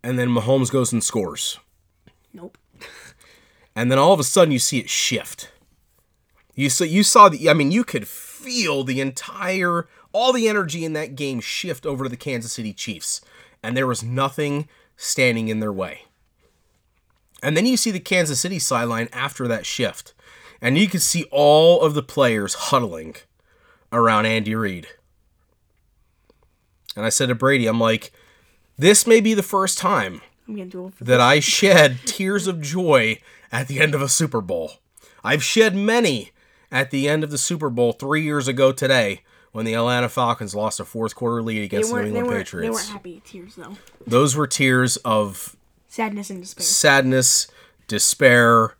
And 0.03 0.19
then 0.19 0.31
Mahomes 0.31 0.73
goes 0.73 0.93
and 0.93 1.05
scores, 1.05 1.61
Nope. 2.33 2.59
and 3.77 3.89
then 3.89 4.01
all 4.01 4.13
of 4.13 4.19
a 4.19 4.25
sudden 4.25 4.51
you 4.51 4.59
see 4.59 4.81
it 4.81 4.91
shift. 4.91 5.53
You 6.57 6.71
saw 6.71 6.85
you 6.85 7.05
saw 7.05 7.29
the 7.29 7.49
I 7.49 7.55
mean 7.55 7.71
you 7.71 7.85
could 7.85 8.09
feel 8.09 8.83
the 8.83 9.01
entire 9.01 9.87
all 10.19 10.33
the 10.33 10.49
energy 10.49 10.85
in 10.85 10.95
that 10.95 11.15
game 11.15 11.39
shift 11.39 11.87
over 11.87 12.05
to 12.05 12.11
the 12.11 12.17
Kansas 12.17 12.53
City 12.53 12.73
Chiefs, 12.73 13.21
and 13.63 13.77
there 13.77 13.87
was 13.87 14.03
nothing 14.03 14.69
standing 14.97 15.47
in 15.47 15.61
their 15.61 15.73
way. 15.73 16.03
And 17.41 17.57
then 17.57 17.67
you 17.67 17.77
see 17.77 17.93
the 17.93 18.01
Kansas 18.01 18.41
City 18.41 18.59
sideline 18.59 19.09
after 19.13 19.47
that 19.47 19.65
shift, 19.65 20.15
and 20.61 20.77
you 20.77 20.89
can 20.89 20.99
see 20.99 21.25
all 21.31 21.83
of 21.83 21.95
the 21.95 22.03
players 22.03 22.55
huddling 22.55 23.15
around 23.93 24.27
Andy 24.27 24.57
Reid. 24.57 24.89
And 26.97 27.07
I 27.07 27.11
said 27.11 27.29
to 27.29 27.37
Brady, 27.37 27.69
I'm 27.69 27.79
like, 27.79 28.11
this 28.77 29.07
may 29.07 29.21
be 29.21 29.35
the 29.35 29.43
first 29.45 29.79
time 29.79 30.21
I'm 30.49 30.57
getting 30.57 30.71
too 30.71 30.81
old 30.81 30.95
for 30.97 31.05
that 31.05 31.21
I 31.21 31.39
shed 31.39 32.01
tears 32.07 32.49
of 32.49 32.61
joy 32.61 33.21
at 33.53 33.69
the 33.69 33.79
end 33.79 33.95
of 33.95 34.03
a 34.03 34.09
Super 34.09 34.41
Bowl. 34.41 34.73
I've 35.23 35.45
shed 35.45 35.77
many 35.77 36.33
at 36.73 36.91
the 36.91 37.09
end 37.09 37.23
of 37.23 37.31
the 37.31 37.39
Super 37.39 37.71
Bowl 37.71 37.93
three 37.93 38.25
years 38.25 38.49
ago 38.49 38.73
today 38.73 39.23
when 39.53 39.65
the 39.65 39.75
Atlanta 39.75 40.09
Falcons 40.09 40.55
lost 40.55 40.79
a 40.81 40.85
fourth 40.85 41.15
quarter 41.15 41.43
lead 41.43 41.63
against 41.63 41.91
the 41.91 41.97
New 41.97 42.07
England 42.07 42.27
weren't, 42.27 42.39
they 42.39 42.45
Patriots. 42.45 42.75
weren't 42.75 42.89
happy 42.89 43.23
tears, 43.25 43.55
though. 43.57 43.77
Those 44.07 44.37
were 44.37 44.47
tears 44.47 44.97
of 44.99 45.57
Sadness 45.89 46.31
and 46.31 46.43
despair. 46.43 46.65
sadness, 46.65 47.49
despair, 47.87 48.75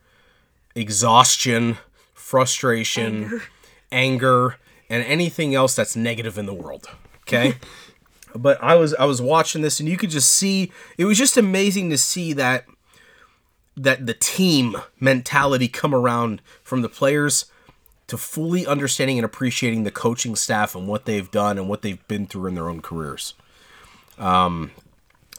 exhaustion, 0.75 1.79
frustration, 2.15 3.25
Anger. 3.25 3.43
anger, 3.91 4.57
and 4.91 5.03
anything 5.05 5.55
else 5.55 5.75
that's 5.75 5.97
negative 5.97 6.39
in 6.39 6.47
the 6.47 6.55
world. 6.55 6.89
Okay? 7.23 7.55
but 8.35 8.63
I 8.63 8.75
was 8.75 8.95
I 8.95 9.07
was 9.07 9.21
watching 9.23 9.63
this 9.63 9.81
and 9.81 9.89
you 9.89 9.97
could 9.97 10.11
just 10.11 10.31
see 10.31 10.71
it 10.99 11.07
was 11.07 11.17
just 11.19 11.37
amazing 11.39 11.89
to 11.91 11.99
see 11.99 12.33
that 12.35 12.67
that 13.77 14.07
the 14.07 14.15
team 14.15 14.77
mentality 15.01 15.69
come 15.69 15.95
around 15.95 16.43
from 16.63 16.83
the 16.83 16.89
players 16.89 17.47
to 18.09 18.17
fully 18.17 18.67
understanding 18.67 19.19
and 19.19 19.25
appreciating 19.25 19.85
the 19.85 19.91
coaching 19.91 20.35
staff 20.35 20.75
and 20.75 20.89
what 20.89 21.05
they've 21.05 21.31
done 21.31 21.59
and 21.59 21.69
what 21.69 21.83
they've 21.83 22.07
been 22.09 22.27
through 22.27 22.47
in 22.47 22.55
their 22.55 22.69
own 22.69 22.81
careers. 22.81 23.35
Um, 24.19 24.73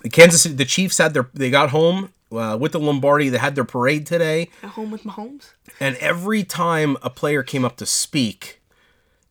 the 0.01 0.09
Kansas 0.09 0.43
City, 0.43 0.55
the 0.55 0.65
Chiefs 0.65 0.97
had 0.97 1.13
their 1.13 1.29
they 1.33 1.49
got 1.49 1.71
home 1.71 2.13
uh, 2.31 2.57
with 2.59 2.71
the 2.71 2.79
Lombardi. 2.79 3.29
They 3.29 3.37
had 3.37 3.55
their 3.55 3.65
parade 3.65 4.05
today. 4.05 4.49
At 4.63 4.71
home 4.71 4.91
with 4.91 5.03
Mahomes. 5.03 5.49
And 5.79 5.95
every 5.97 6.43
time 6.43 6.95
a 7.01 7.09
player 7.09 7.43
came 7.43 7.65
up 7.65 7.75
to 7.77 7.85
speak, 7.85 8.61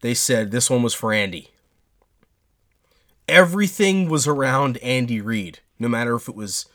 they 0.01 0.15
said 0.15 0.51
this 0.51 0.69
one 0.69 0.83
was 0.83 0.95
for 0.95 1.13
Andy. 1.13 1.49
Everything 3.29 4.09
was 4.09 4.27
around 4.27 4.79
Andy 4.79 5.21
Reid, 5.21 5.61
no 5.79 5.89
matter 5.89 6.15
if 6.15 6.29
it 6.29 6.35
was 6.35 6.67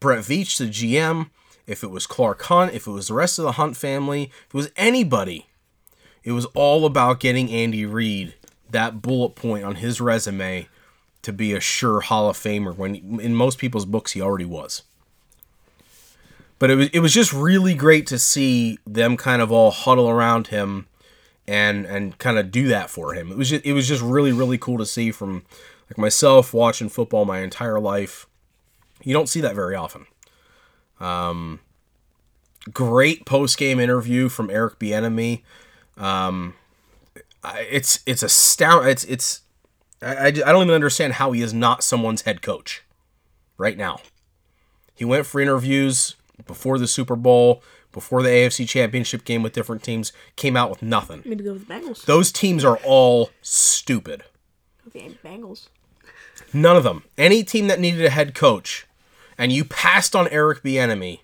Brett 0.00 0.20
Veach, 0.20 0.56
the 0.58 0.64
GM, 0.64 1.30
if 1.66 1.82
it 1.82 1.90
was 1.90 2.06
Clark 2.06 2.42
Hunt, 2.42 2.72
if 2.72 2.86
it 2.86 2.90
was 2.90 3.08
the 3.08 3.14
rest 3.14 3.38
of 3.38 3.44
the 3.44 3.52
Hunt 3.52 3.76
family, 3.76 4.24
if 4.24 4.54
it 4.54 4.54
was 4.54 4.70
anybody. 4.76 5.46
It 6.26 6.32
was 6.32 6.44
all 6.54 6.84
about 6.84 7.20
getting 7.20 7.50
Andy 7.50 7.86
Reid 7.86 8.34
that 8.70 9.00
bullet 9.00 9.30
point 9.30 9.64
on 9.64 9.76
his 9.76 9.98
resume 9.98 10.68
to 11.22 11.32
be 11.32 11.54
a 11.54 11.60
sure 11.60 12.00
Hall 12.02 12.28
of 12.28 12.36
Famer 12.36 12.76
when 12.76 13.20
in 13.20 13.34
most 13.34 13.56
people's 13.56 13.86
books 13.86 14.12
he 14.12 14.20
already 14.20 14.44
was 14.44 14.82
but 16.58 16.70
it 16.70 16.76
was 16.76 16.88
it 16.88 17.00
was 17.00 17.12
just 17.12 17.32
really 17.32 17.74
great 17.74 18.06
to 18.06 18.18
see 18.18 18.78
them 18.86 19.16
kind 19.16 19.42
of 19.42 19.52
all 19.52 19.70
huddle 19.70 20.08
around 20.08 20.48
him 20.48 20.86
and 21.46 21.84
and 21.86 22.18
kind 22.18 22.38
of 22.38 22.50
do 22.50 22.68
that 22.68 22.90
for 22.90 23.14
him. 23.14 23.30
It 23.30 23.36
was 23.36 23.50
just 23.50 23.64
it 23.64 23.72
was 23.72 23.86
just 23.86 24.02
really 24.02 24.32
really 24.32 24.58
cool 24.58 24.78
to 24.78 24.86
see 24.86 25.10
from 25.10 25.44
like 25.90 25.98
myself 25.98 26.54
watching 26.54 26.88
football 26.88 27.24
my 27.24 27.40
entire 27.40 27.80
life. 27.80 28.26
You 29.02 29.12
don't 29.12 29.28
see 29.28 29.40
that 29.42 29.54
very 29.54 29.74
often. 29.74 30.06
Um, 30.98 31.60
great 32.72 33.26
post 33.26 33.58
game 33.58 33.78
interview 33.78 34.28
from 34.28 34.50
Eric 34.50 34.78
Bieniemy. 34.78 35.42
Um, 35.96 36.54
I- 37.42 37.66
it's 37.70 38.00
it's 38.06 38.22
astounding. 38.22 38.90
It's 38.90 39.04
it's 39.04 39.40
I, 40.02 40.14
I 40.16 40.26
I 40.26 40.30
don't 40.30 40.62
even 40.62 40.74
understand 40.74 41.14
how 41.14 41.32
he 41.32 41.42
is 41.42 41.54
not 41.54 41.82
someone's 41.82 42.22
head 42.22 42.42
coach 42.42 42.82
right 43.56 43.76
now. 43.76 43.98
He 44.94 45.04
went 45.04 45.26
for 45.26 45.40
interviews 45.40 46.16
before 46.46 46.78
the 46.78 46.86
Super 46.86 47.16
Bowl, 47.16 47.62
before 47.92 48.22
the 48.22 48.28
AFC 48.28 48.68
Championship 48.68 49.24
game 49.24 49.42
with 49.42 49.52
different 49.52 49.82
teams, 49.82 50.12
came 50.36 50.56
out 50.56 50.70
with 50.70 50.82
nothing. 50.82 51.22
Maybe 51.24 51.44
go 51.44 51.52
with 51.54 51.66
the 51.66 51.74
Bengals. 51.74 52.04
Those 52.04 52.30
teams 52.32 52.64
are 52.64 52.78
all 52.78 53.30
stupid. 53.42 54.24
The 54.92 55.14
Bengals. 55.24 55.68
None 56.52 56.76
of 56.76 56.84
them. 56.84 57.04
Any 57.18 57.42
team 57.44 57.66
that 57.68 57.80
needed 57.80 58.04
a 58.04 58.10
head 58.10 58.34
coach 58.34 58.86
and 59.38 59.52
you 59.52 59.64
passed 59.64 60.16
on 60.16 60.28
Eric 60.28 60.62
Bieniemy, 60.62 61.20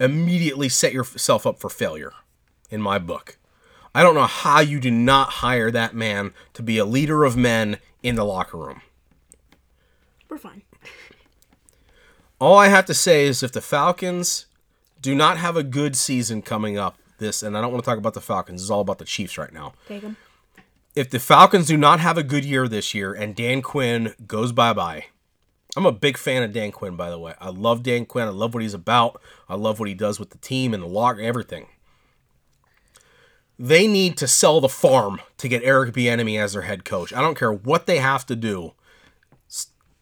immediately 0.00 0.68
set 0.68 0.92
yourself 0.92 1.46
up 1.46 1.58
for 1.58 1.68
failure 1.68 2.12
in 2.70 2.80
my 2.80 2.98
book. 2.98 3.36
I 3.94 4.02
don't 4.02 4.14
know 4.14 4.26
how 4.26 4.60
you 4.60 4.80
do 4.80 4.90
not 4.90 5.30
hire 5.30 5.70
that 5.70 5.94
man 5.94 6.32
to 6.54 6.62
be 6.62 6.78
a 6.78 6.84
leader 6.84 7.24
of 7.24 7.36
men 7.36 7.78
in 8.02 8.16
the 8.16 8.24
locker 8.24 8.58
room. 8.58 8.82
We're 10.28 10.38
fine. 10.38 10.62
All 12.40 12.58
I 12.58 12.68
have 12.68 12.86
to 12.86 12.94
say 12.94 13.24
is 13.24 13.42
if 13.42 13.52
the 13.52 13.60
Falcons 13.60 14.46
do 15.00 15.14
not 15.14 15.38
have 15.38 15.56
a 15.56 15.62
good 15.62 15.94
season 15.94 16.42
coming 16.42 16.76
up, 16.76 16.98
this, 17.18 17.42
and 17.42 17.56
I 17.56 17.60
don't 17.60 17.70
want 17.70 17.84
to 17.84 17.88
talk 17.88 17.98
about 17.98 18.14
the 18.14 18.20
Falcons, 18.20 18.60
it's 18.60 18.70
all 18.70 18.80
about 18.80 18.98
the 18.98 19.04
Chiefs 19.04 19.38
right 19.38 19.52
now. 19.52 19.74
Take 19.86 20.02
them. 20.02 20.16
If 20.96 21.10
the 21.10 21.20
Falcons 21.20 21.66
do 21.66 21.76
not 21.76 22.00
have 22.00 22.18
a 22.18 22.22
good 22.22 22.44
year 22.44 22.66
this 22.66 22.94
year 22.94 23.12
and 23.12 23.34
Dan 23.34 23.62
Quinn 23.62 24.14
goes 24.26 24.50
bye 24.52 24.72
bye, 24.72 25.06
I'm 25.76 25.86
a 25.86 25.92
big 25.92 26.16
fan 26.16 26.42
of 26.42 26.52
Dan 26.52 26.70
Quinn, 26.70 26.96
by 26.96 27.10
the 27.10 27.18
way. 27.18 27.34
I 27.40 27.50
love 27.50 27.82
Dan 27.82 28.06
Quinn. 28.06 28.26
I 28.26 28.30
love 28.30 28.54
what 28.54 28.62
he's 28.62 28.74
about. 28.74 29.20
I 29.48 29.56
love 29.56 29.80
what 29.80 29.88
he 29.88 29.94
does 29.94 30.20
with 30.20 30.30
the 30.30 30.38
team 30.38 30.72
and 30.72 30.82
the 30.82 30.88
locker, 30.88 31.20
everything. 31.20 31.66
They 33.58 33.86
need 33.86 34.16
to 34.16 34.26
sell 34.26 34.60
the 34.60 34.68
farm 34.68 35.20
to 35.38 35.48
get 35.48 35.62
Eric 35.62 35.94
Bieniemy 35.94 36.38
as 36.40 36.54
their 36.54 36.62
head 36.62 36.84
coach. 36.84 37.12
I 37.12 37.20
don't 37.20 37.38
care 37.38 37.52
what 37.52 37.86
they 37.86 37.98
have 37.98 38.26
to 38.26 38.36
do. 38.36 38.72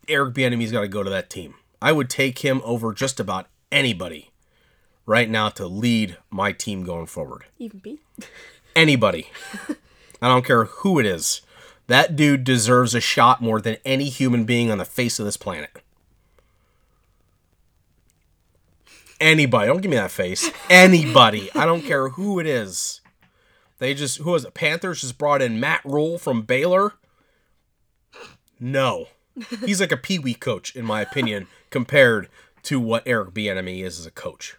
Eric 0.08 0.34
Bieniemy's 0.34 0.72
got 0.72 0.80
to 0.80 0.88
go 0.88 1.02
to 1.02 1.10
that 1.10 1.30
team. 1.30 1.54
I 1.80 1.92
would 1.92 2.08
take 2.08 2.38
him 2.40 2.62
over 2.64 2.92
just 2.92 3.20
about 3.20 3.46
anybody 3.70 4.30
right 5.06 5.28
now 5.28 5.48
to 5.50 5.66
lead 5.66 6.16
my 6.30 6.52
team 6.52 6.84
going 6.84 7.06
forward. 7.06 7.44
Even 7.58 7.80
Pete. 7.80 8.00
Anybody. 8.76 9.28
I 10.22 10.28
don't 10.28 10.46
care 10.46 10.64
who 10.64 10.98
it 10.98 11.06
is. 11.06 11.42
That 11.88 12.16
dude 12.16 12.44
deserves 12.44 12.94
a 12.94 13.00
shot 13.00 13.42
more 13.42 13.60
than 13.60 13.76
any 13.84 14.08
human 14.08 14.44
being 14.44 14.70
on 14.70 14.78
the 14.78 14.84
face 14.84 15.18
of 15.18 15.26
this 15.26 15.36
planet. 15.36 15.70
Anybody. 19.20 19.66
Don't 19.66 19.82
give 19.82 19.90
me 19.90 19.96
that 19.96 20.10
face. 20.10 20.50
Anybody. 20.70 21.50
I 21.54 21.66
don't 21.66 21.82
care 21.82 22.08
who 22.08 22.40
it 22.40 22.46
is. 22.46 23.01
They 23.82 23.94
just 23.94 24.18
who 24.18 24.30
was 24.30 24.44
it? 24.44 24.54
Panthers 24.54 25.00
just 25.00 25.18
brought 25.18 25.42
in 25.42 25.58
Matt 25.58 25.80
Rhule 25.84 26.16
from 26.16 26.42
Baylor. 26.42 26.92
No. 28.60 29.08
He's 29.66 29.80
like 29.80 29.90
a 29.90 29.96
pee-wee 29.96 30.34
coach, 30.34 30.76
in 30.76 30.84
my 30.84 31.00
opinion, 31.00 31.48
compared 31.70 32.28
to 32.62 32.78
what 32.78 33.02
Eric 33.06 33.30
Bieniemy 33.34 33.82
is 33.82 33.98
as 33.98 34.06
a 34.06 34.12
coach. 34.12 34.54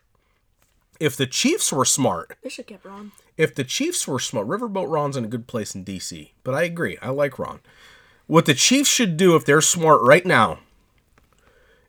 If 0.99 1.15
the 1.15 1.25
Chiefs 1.25 1.71
were 1.71 1.85
smart, 1.85 2.35
They 2.43 2.49
should 2.49 2.67
kept 2.67 2.83
Ron. 2.83 3.13
if 3.37 3.55
the 3.55 3.63
Chiefs 3.63 4.05
were 4.05 4.19
smart, 4.19 4.45
Riverboat 4.45 4.91
Ron's 4.91 5.15
in 5.15 5.23
a 5.23 5.29
good 5.29 5.47
place 5.47 5.73
in 5.73 5.85
DC. 5.85 6.31
But 6.43 6.53
I 6.53 6.63
agree, 6.63 6.97
I 7.01 7.07
like 7.11 7.39
Ron. 7.39 7.61
What 8.27 8.45
the 8.45 8.53
Chiefs 8.53 8.89
should 8.89 9.15
do 9.15 9.37
if 9.37 9.45
they're 9.45 9.61
smart 9.61 10.01
right 10.01 10.25
now 10.25 10.59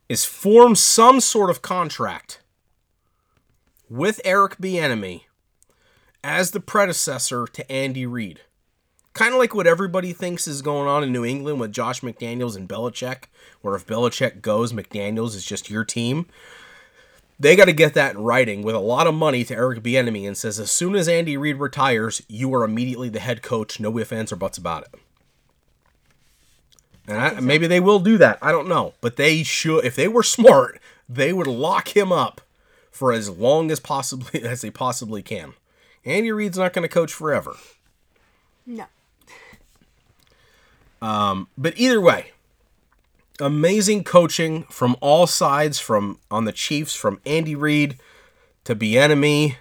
is 0.08 0.24
form 0.24 0.76
some 0.76 1.18
sort 1.18 1.50
of 1.50 1.62
contract 1.62 2.42
with 3.90 4.20
Eric 4.24 4.58
Bieniemy 4.58 5.22
as 6.24 6.50
the 6.50 6.60
predecessor 6.60 7.46
to 7.46 7.70
Andy 7.70 8.06
Reid. 8.06 8.40
Kind 9.12 9.32
of 9.32 9.38
like 9.38 9.54
what 9.54 9.68
everybody 9.68 10.12
thinks 10.12 10.48
is 10.48 10.60
going 10.60 10.88
on 10.88 11.04
in 11.04 11.12
New 11.12 11.24
England 11.24 11.60
with 11.60 11.70
Josh 11.70 12.00
McDaniels 12.00 12.56
and 12.56 12.68
Belichick, 12.68 13.26
where 13.60 13.76
if 13.76 13.86
Belichick 13.86 14.42
goes, 14.42 14.72
McDaniels 14.72 15.36
is 15.36 15.44
just 15.44 15.70
your 15.70 15.84
team 15.84 16.26
they 17.38 17.56
got 17.56 17.64
to 17.66 17.72
get 17.72 17.94
that 17.94 18.14
in 18.14 18.22
writing 18.22 18.62
with 18.62 18.74
a 18.74 18.80
lot 18.80 19.06
of 19.06 19.14
money 19.14 19.44
to 19.44 19.54
Eric 19.54 19.82
Bieniemy 19.82 20.26
and 20.26 20.36
says 20.36 20.60
as 20.60 20.70
soon 20.70 20.94
as 20.94 21.08
Andy 21.08 21.36
Reid 21.36 21.56
retires, 21.56 22.22
you 22.28 22.54
are 22.54 22.64
immediately 22.64 23.08
the 23.08 23.20
head 23.20 23.42
coach. 23.42 23.80
No 23.80 23.96
ifs, 23.98 24.12
ands, 24.12 24.32
or 24.32 24.36
buts 24.36 24.58
about 24.58 24.84
it. 24.84 24.94
And 27.06 27.18
I, 27.18 27.40
maybe 27.40 27.66
they 27.66 27.80
will 27.80 27.98
do 27.98 28.16
that. 28.18 28.38
I 28.40 28.52
don't 28.52 28.68
know, 28.68 28.94
but 29.00 29.16
they 29.16 29.42
should. 29.42 29.84
If 29.84 29.96
they 29.96 30.08
were 30.08 30.22
smart, 30.22 30.80
they 31.08 31.32
would 31.32 31.46
lock 31.46 31.94
him 31.96 32.12
up 32.12 32.40
for 32.90 33.12
as 33.12 33.28
long 33.28 33.70
as 33.70 33.80
possibly 33.80 34.42
as 34.44 34.62
they 34.62 34.70
possibly 34.70 35.22
can. 35.22 35.54
Andy 36.04 36.32
Reid's 36.32 36.58
not 36.58 36.72
going 36.72 36.82
to 36.82 36.88
coach 36.88 37.12
forever. 37.12 37.56
No. 38.66 38.86
But 41.00 41.74
either 41.76 42.00
way, 42.00 42.32
amazing 43.40 44.04
coaching 44.04 44.64
from 44.64 44.96
all 45.00 45.26
sides 45.26 45.78
from 45.78 46.18
on 46.30 46.44
the 46.44 46.52
Chiefs 46.52 46.94
from 46.94 47.20
Andy 47.26 47.54
Reid 47.54 47.98
to 48.64 48.74
Bieniemy 48.74 49.56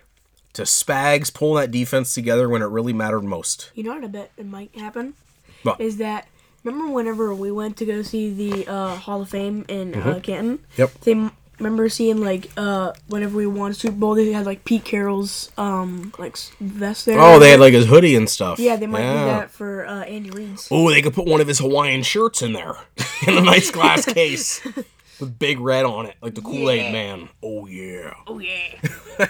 to 0.54 0.62
Spags 0.64 1.34
pulling 1.34 1.62
that 1.62 1.72
defense 1.72 2.14
together 2.14 2.48
when 2.48 2.62
it 2.62 2.68
really 2.68 2.94
mattered 2.94 3.24
most. 3.24 3.72
You 3.76 3.84
know 3.84 3.96
what 3.96 4.04
I 4.04 4.08
bet 4.08 4.32
it 4.38 4.46
might 4.46 4.76
happen? 4.76 5.16
What? 5.64 5.82
Is 5.82 5.98
that 5.98 6.28
remember 6.64 6.94
whenever 6.94 7.34
we 7.34 7.52
went 7.52 7.78
to 7.78 7.86
go 7.86 8.02
see 8.04 8.32
the 8.32 8.68
uh, 8.68 8.96
Hall 8.96 9.22
of 9.22 9.30
Fame 9.30 9.66
in 9.68 9.96
uh, 9.96 10.20
Canton? 10.22 10.60
Mm-hmm. 10.60 10.82
Yep. 10.82 10.92
They 11.02 11.30
remember 11.64 11.88
seeing 11.90 12.20
like 12.22 12.50
uh, 12.58 12.94
whenever 13.08 13.38
we 13.38 13.48
won 13.48 13.74
Super 13.74 13.96
Bowl, 13.96 14.16
they 14.16 14.32
had 14.32 14.46
like 14.46 14.66
Pete 14.66 14.84
Carroll's 14.84 15.52
um 15.58 16.14
like 16.20 16.38
vest 16.60 17.06
there. 17.06 17.20
Oh, 17.20 17.40
they 17.40 17.52
had 17.52 17.60
like 17.60 17.74
his 17.74 17.86
hoodie 17.86 18.16
and 18.16 18.30
stuff. 18.30 18.60
yeah, 18.60 18.76
they 18.76 18.88
might 18.88 19.02
do 19.02 19.26
that 19.26 19.50
for 19.52 19.86
uh, 19.86 20.02
Andy 20.04 20.30
Reid's. 20.30 20.68
Oh, 20.72 20.90
they 20.90 21.02
could 21.02 21.14
put 21.14 21.26
one 21.26 21.42
of 21.42 21.48
his 21.48 21.60
Hawaiian 21.60 22.04
shirts 22.04 22.42
in 22.42 22.54
there 22.54 22.76
in 23.28 23.38
a 23.38 23.42
nice 23.42 23.72
glass 23.72 24.06
case 24.14 24.62
with 25.20 25.40
big 25.40 25.60
red 25.60 25.86
on 25.86 26.06
it, 26.08 26.16
like 26.22 26.36
the 26.36 26.42
Kool 26.42 26.70
Aid 26.70 26.84
Yeah. 26.84 26.92
Man. 26.92 27.30
Oh 27.42 27.66
yeah. 27.68 28.14
Oh 28.28 28.40
yeah. 28.40 28.78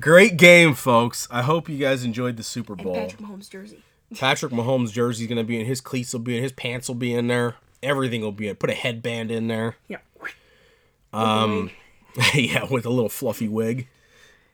Great 0.00 0.36
game, 0.36 0.74
folks. 0.74 1.28
I 1.30 1.42
hope 1.42 1.68
you 1.68 1.78
guys 1.78 2.04
enjoyed 2.04 2.36
the 2.36 2.42
Super 2.42 2.74
Bowl. 2.74 2.94
And 2.94 2.94
Bowl. 2.94 3.08
Patrick 3.08 3.20
Mahomes 3.22 3.48
jersey. 3.50 3.78
Patrick 4.18 4.52
Mahomes' 4.52 4.92
jersey's 4.92 5.28
gonna 5.28 5.44
be 5.44 5.58
in. 5.60 5.66
His 5.66 5.80
cleats 5.80 6.12
will 6.12 6.20
be 6.20 6.36
in. 6.36 6.42
His 6.42 6.52
pants 6.52 6.88
will 6.88 6.94
be 6.94 7.14
in 7.14 7.26
there. 7.28 7.56
Everything 7.84 8.22
will 8.22 8.32
be. 8.32 8.52
Put 8.54 8.70
a 8.70 8.74
headband 8.74 9.30
in 9.30 9.46
there. 9.46 9.76
Yeah. 9.88 9.98
Um, 11.12 11.70
yeah, 12.34 12.66
with 12.68 12.84
a 12.86 12.90
little 12.90 13.08
fluffy 13.08 13.48
wig. 13.48 13.88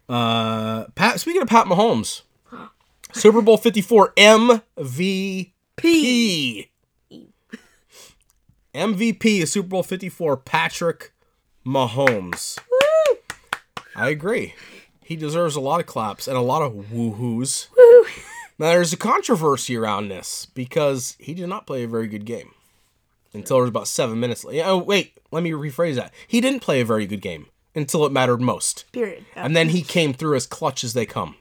Uh, 0.09 0.85
Pat. 0.95 1.21
Speaking 1.21 1.43
of 1.43 1.49
Pat 1.49 1.66
Mahomes, 1.66 2.23
Super 3.12 3.40
Bowl 3.40 3.57
Fifty 3.57 3.81
Four 3.81 4.12
MVP. 4.16 5.53
MVP 8.75 9.25
is 9.25 9.53
Super 9.53 9.69
Bowl 9.69 9.83
Fifty 9.83 10.09
Four. 10.09 10.37
Patrick 10.37 11.12
Mahomes. 11.64 12.59
I 13.97 14.09
agree. 14.09 14.55
He 15.03 15.16
deserves 15.16 15.57
a 15.57 15.61
lot 15.61 15.81
of 15.81 15.87
claps 15.87 16.29
and 16.29 16.37
a 16.37 16.43
lot 16.43 16.62
of 16.62 16.73
woohoos. 16.73 17.69
Woo. 17.77 18.05
Now 18.59 18.69
there's 18.69 18.93
a 18.93 18.97
controversy 18.97 19.77
around 19.77 20.09
this 20.09 20.47
because 20.47 21.16
he 21.19 21.35
did 21.35 21.49
not 21.49 21.66
play 21.66 21.83
a 21.83 21.88
very 21.88 22.07
good 22.07 22.25
game 22.25 22.53
until 23.33 23.57
there 23.57 23.62
was 23.62 23.69
about 23.71 23.88
seven 23.88 24.19
minutes. 24.21 24.45
Oh 24.49 24.79
wait, 24.79 25.19
let 25.31 25.43
me 25.43 25.51
rephrase 25.53 25.97
that. 25.97 26.12
He 26.27 26.40
didn't 26.40 26.61
play 26.61 26.81
a 26.81 26.85
very 26.85 27.07
good 27.07 27.21
game 27.21 27.47
until 27.75 28.05
it 28.05 28.12
mattered 28.12 28.40
most, 28.40 28.85
Period. 28.93 29.25
and 29.37 29.55
then 29.55 29.69
he 29.71 29.83
came 29.83 30.12
through 30.12 30.37
as 30.37 30.47
clutch 30.47 30.83
as 30.83 30.93
they 30.93 31.07
come. 31.07 31.37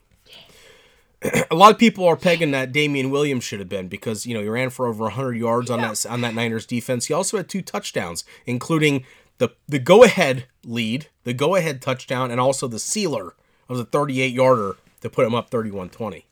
a 1.51 1.55
lot 1.55 1.71
of 1.71 1.77
people 1.77 2.05
are 2.07 2.15
pegging 2.15 2.51
that 2.51 2.71
Damien 2.71 3.09
Williams 3.09 3.43
should 3.43 3.59
have 3.59 3.67
been 3.69 3.87
because 3.87 4.25
you 4.25 4.33
know 4.33 4.41
he 4.41 4.47
ran 4.47 4.69
for 4.69 4.87
over 4.87 5.05
100 5.05 5.33
yards 5.35 5.69
on 5.69 5.81
that 5.81 6.05
on 6.05 6.21
that 6.21 6.33
Niners 6.35 6.65
defense. 6.65 7.07
He 7.07 7.13
also 7.13 7.37
had 7.37 7.49
two 7.49 7.61
touchdowns, 7.61 8.23
including 8.45 9.03
the 9.37 9.49
the 9.67 9.79
go 9.79 10.03
ahead 10.03 10.45
lead, 10.63 11.07
the 11.23 11.33
go 11.33 11.55
ahead 11.55 11.81
touchdown, 11.81 12.31
and 12.31 12.39
also 12.39 12.67
the 12.67 12.79
sealer 12.79 13.33
of 13.67 13.77
the 13.77 13.85
38 13.85 14.33
yarder 14.33 14.77
to 15.01 15.09
put 15.09 15.25
him 15.25 15.35
up 15.35 15.49
31-20. 15.49 16.23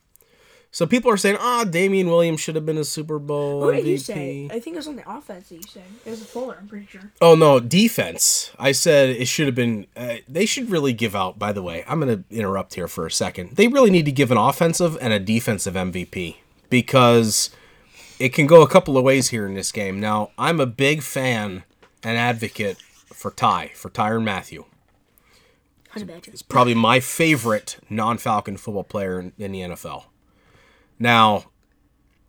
So 0.70 0.86
people 0.86 1.10
are 1.10 1.16
saying, 1.16 1.38
ah, 1.40 1.64
Damien 1.64 2.08
Williams 2.08 2.40
should 2.40 2.54
have 2.54 2.66
been 2.66 2.76
a 2.76 2.84
Super 2.84 3.18
Bowl 3.18 3.60
What 3.60 3.74
MVP. 3.74 3.78
did 3.78 3.86
you 3.86 3.98
say? 3.98 4.48
I 4.50 4.60
think 4.60 4.74
it 4.74 4.78
was 4.78 4.88
on 4.88 4.96
the 4.96 5.10
offense 5.10 5.48
that 5.48 5.54
you 5.54 5.62
said. 5.62 5.82
It 6.04 6.10
was 6.10 6.20
a 6.20 6.26
Fuller, 6.26 6.58
I'm 6.60 6.68
pretty 6.68 6.86
sure. 6.86 7.10
Oh 7.22 7.34
no, 7.34 7.58
defense. 7.58 8.50
I 8.58 8.72
said 8.72 9.08
it 9.08 9.26
should 9.26 9.46
have 9.46 9.54
been. 9.54 9.86
Uh, 9.96 10.16
they 10.28 10.44
should 10.44 10.70
really 10.70 10.92
give 10.92 11.16
out. 11.16 11.38
By 11.38 11.52
the 11.52 11.62
way, 11.62 11.84
I'm 11.88 12.00
going 12.00 12.22
to 12.22 12.36
interrupt 12.36 12.74
here 12.74 12.86
for 12.86 13.06
a 13.06 13.10
second. 13.10 13.56
They 13.56 13.66
really 13.66 13.90
need 13.90 14.04
to 14.04 14.12
give 14.12 14.30
an 14.30 14.36
offensive 14.36 14.98
and 15.00 15.12
a 15.12 15.18
defensive 15.18 15.74
MVP 15.74 16.36
because 16.68 17.50
it 18.18 18.34
can 18.34 18.46
go 18.46 18.62
a 18.62 18.68
couple 18.68 18.98
of 18.98 19.04
ways 19.04 19.28
here 19.28 19.46
in 19.46 19.54
this 19.54 19.72
game. 19.72 20.00
Now, 20.00 20.32
I'm 20.36 20.60
a 20.60 20.66
big 20.66 21.02
fan 21.02 21.64
and 22.02 22.18
advocate 22.18 22.76
for 23.12 23.30
Ty 23.30 23.68
for 23.74 23.88
Tyrann 23.90 24.22
Mathieu. 24.22 24.64
It's. 25.96 26.42
Probably 26.42 26.74
my 26.74 27.00
favorite 27.00 27.78
non-Falcon 27.90 28.56
football 28.58 28.84
player 28.84 29.18
in, 29.18 29.32
in 29.38 29.52
the 29.52 29.60
NFL. 29.60 30.04
Now, 30.98 31.44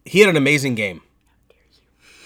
he 0.05 0.19
had 0.19 0.29
an 0.29 0.38
amazing 0.38 0.75
game. 0.75 1.01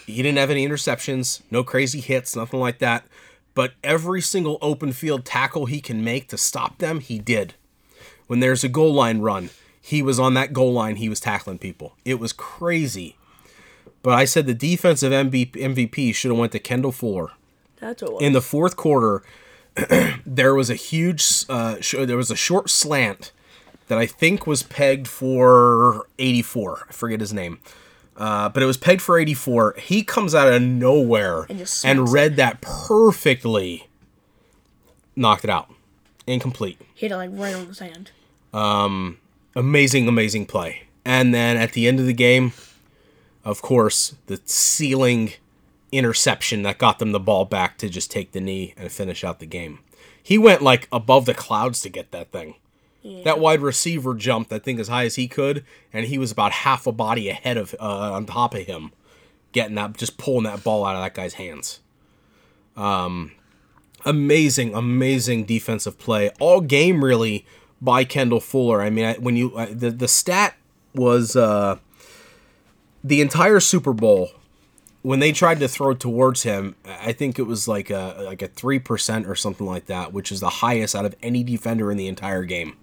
He 0.06 0.22
didn't 0.22 0.38
have 0.38 0.50
any 0.50 0.68
interceptions, 0.68 1.42
no 1.50 1.64
crazy 1.64 2.02
hits, 2.02 2.36
nothing 2.36 2.60
like 2.60 2.80
that. 2.80 3.06
But 3.54 3.74
every 3.84 4.22
single 4.22 4.58
open 4.62 4.92
field 4.92 5.26
tackle 5.26 5.68
he 5.68 5.80
can 5.80 6.04
make 6.04 6.28
to 6.30 6.38
stop 6.38 6.80
them, 6.80 7.00
he 7.00 7.20
did. 7.20 7.54
When 8.28 8.40
there's 8.40 8.64
a 8.64 8.70
goal 8.70 8.94
line 8.94 9.20
run, 9.20 9.50
he 9.82 10.02
was 10.02 10.20
on 10.20 10.34
that 10.34 10.54
goal 10.54 10.74
line, 10.74 10.98
he 10.98 11.10
was 11.10 11.20
tackling 11.20 11.60
people. 11.60 11.96
It 12.04 12.20
was 12.20 12.34
crazy. 12.34 13.18
But 14.02 14.14
I 14.16 14.26
said 14.26 14.46
the 14.46 14.54
defensive 14.54 15.12
MVP, 15.12 16.14
should 16.14 16.32
have 16.32 16.38
went 16.38 16.52
to 16.52 16.60
Kendall 16.60 16.92
Fuller 16.92 17.32
That's 17.80 18.02
what 18.02 18.22
in 18.22 18.34
the 18.34 18.42
fourth 18.42 18.76
quarter, 18.76 19.24
there 20.26 20.56
was 20.56 20.70
a 20.70 20.76
huge, 20.76 21.46
uh, 21.48 21.78
sh- 21.80 21.96
there 22.00 22.18
was 22.18 22.32
a 22.32 22.36
short 22.36 22.70
slant 22.70 23.32
that 23.88 23.98
I 23.98 24.06
think 24.06 24.46
was 24.48 24.64
pegged 24.64 25.08
for 25.08 26.08
84. 26.20 26.86
I 26.90 26.94
forget 26.94 27.20
his 27.20 27.34
name. 27.34 27.60
Uh, 28.16 28.48
but 28.50 28.62
it 28.62 28.66
was 28.68 28.78
pegged 28.78 29.02
for 29.02 29.18
84. 29.18 29.76
He 29.80 30.04
comes 30.04 30.36
out 30.36 30.48
of 30.52 30.62
nowhere 30.62 31.42
And 31.50 31.60
and 31.60 31.68
smacks 31.68 31.86
it. 32.00 32.14
read 32.14 32.36
that 32.38 32.62
perfectly. 32.62 33.88
Knocked 35.16 35.44
it 35.44 35.50
out. 35.50 35.70
Incomplete. 36.28 36.80
Hit 36.96 37.12
it 37.12 37.16
like 37.18 37.32
right 37.34 37.54
on 37.56 37.68
the 37.68 37.74
sand. 37.76 38.12
Amazing, 39.56 40.08
amazing 40.08 40.46
play. 40.46 40.84
And 41.06 41.34
then 41.34 41.58
at 41.58 41.74
the 41.74 41.88
end 41.88 42.00
of 42.00 42.06
the 42.06 42.14
game, 42.14 42.54
of 43.44 43.62
course, 43.62 44.16
the 44.28 44.40
ceiling 44.46 45.34
interception 45.92 46.64
that 46.64 46.78
got 46.80 46.98
them 47.00 47.12
the 47.12 47.20
ball 47.20 47.46
back 47.46 47.78
to 47.80 47.90
just 47.90 48.10
take 48.10 48.32
the 48.32 48.42
knee 48.42 48.74
and 48.78 48.92
finish 48.92 49.24
out 49.24 49.40
the 49.40 49.46
game. 49.46 49.80
He 50.22 50.38
went 50.38 50.62
like 50.62 50.88
above 50.92 51.26
the 51.26 51.34
clouds 51.34 51.82
to 51.82 51.90
get 51.90 52.12
that 52.12 52.32
thing. 52.32 52.56
That 53.04 53.40
wide 53.40 53.62
receiver 53.62 54.14
jumped, 54.14 54.54
I 54.54 54.60
think, 54.60 54.80
as 54.80 54.88
high 54.88 55.06
as 55.06 55.16
he 55.16 55.28
could, 55.28 55.66
and 55.92 56.06
he 56.06 56.18
was 56.18 56.32
about 56.32 56.52
half 56.52 56.88
a 56.88 56.92
body 56.92 57.30
ahead 57.30 57.58
of, 57.58 57.76
uh, 57.80 58.14
on 58.14 58.26
top 58.26 58.56
of 58.56 58.66
him, 58.66 58.92
getting 59.52 59.76
that, 59.76 59.98
just 59.98 60.18
pulling 60.18 60.46
that 60.46 60.64
ball 60.64 60.86
out 60.86 60.96
of 60.96 61.04
that 61.04 61.14
guy's 61.14 61.34
hands. 61.34 61.82
Um, 62.78 63.34
amazing, 64.06 64.74
amazing 64.74 65.44
defensive 65.44 66.00
play 66.00 66.30
all 66.40 66.62
game, 66.62 67.04
really, 67.04 67.46
by 67.82 68.06
Kendall 68.06 68.40
Fuller. 68.40 68.82
I 68.82 68.90
mean, 68.90 69.06
I, 69.06 69.14
when 69.16 69.36
you 69.36 69.54
uh, 69.56 69.68
the 69.70 69.92
the 69.92 70.08
stat 70.08 70.56
was 70.96 71.36
uh, 71.36 71.80
the 73.04 73.20
entire 73.20 73.60
Super 73.60 73.92
Bowl 73.92 74.30
when 75.02 75.20
they 75.20 75.34
tried 75.34 75.60
to 75.60 75.68
throw 75.68 75.94
towards 75.94 76.44
him. 76.44 76.76
I 76.86 77.12
think 77.12 77.38
it 77.38 77.44
was 77.44 77.68
like 77.68 77.90
a 77.90 78.16
like 78.22 78.42
a 78.42 78.48
three 78.48 78.80
percent 78.80 79.28
or 79.28 79.36
something 79.36 79.68
like 79.68 79.88
that, 79.88 80.14
which 80.14 80.32
is 80.32 80.40
the 80.40 80.50
highest 80.50 80.96
out 80.96 81.06
of 81.06 81.16
any 81.22 81.44
defender 81.44 81.92
in 81.92 81.98
the 81.98 82.08
entire 82.08 82.46
game. 82.46 82.78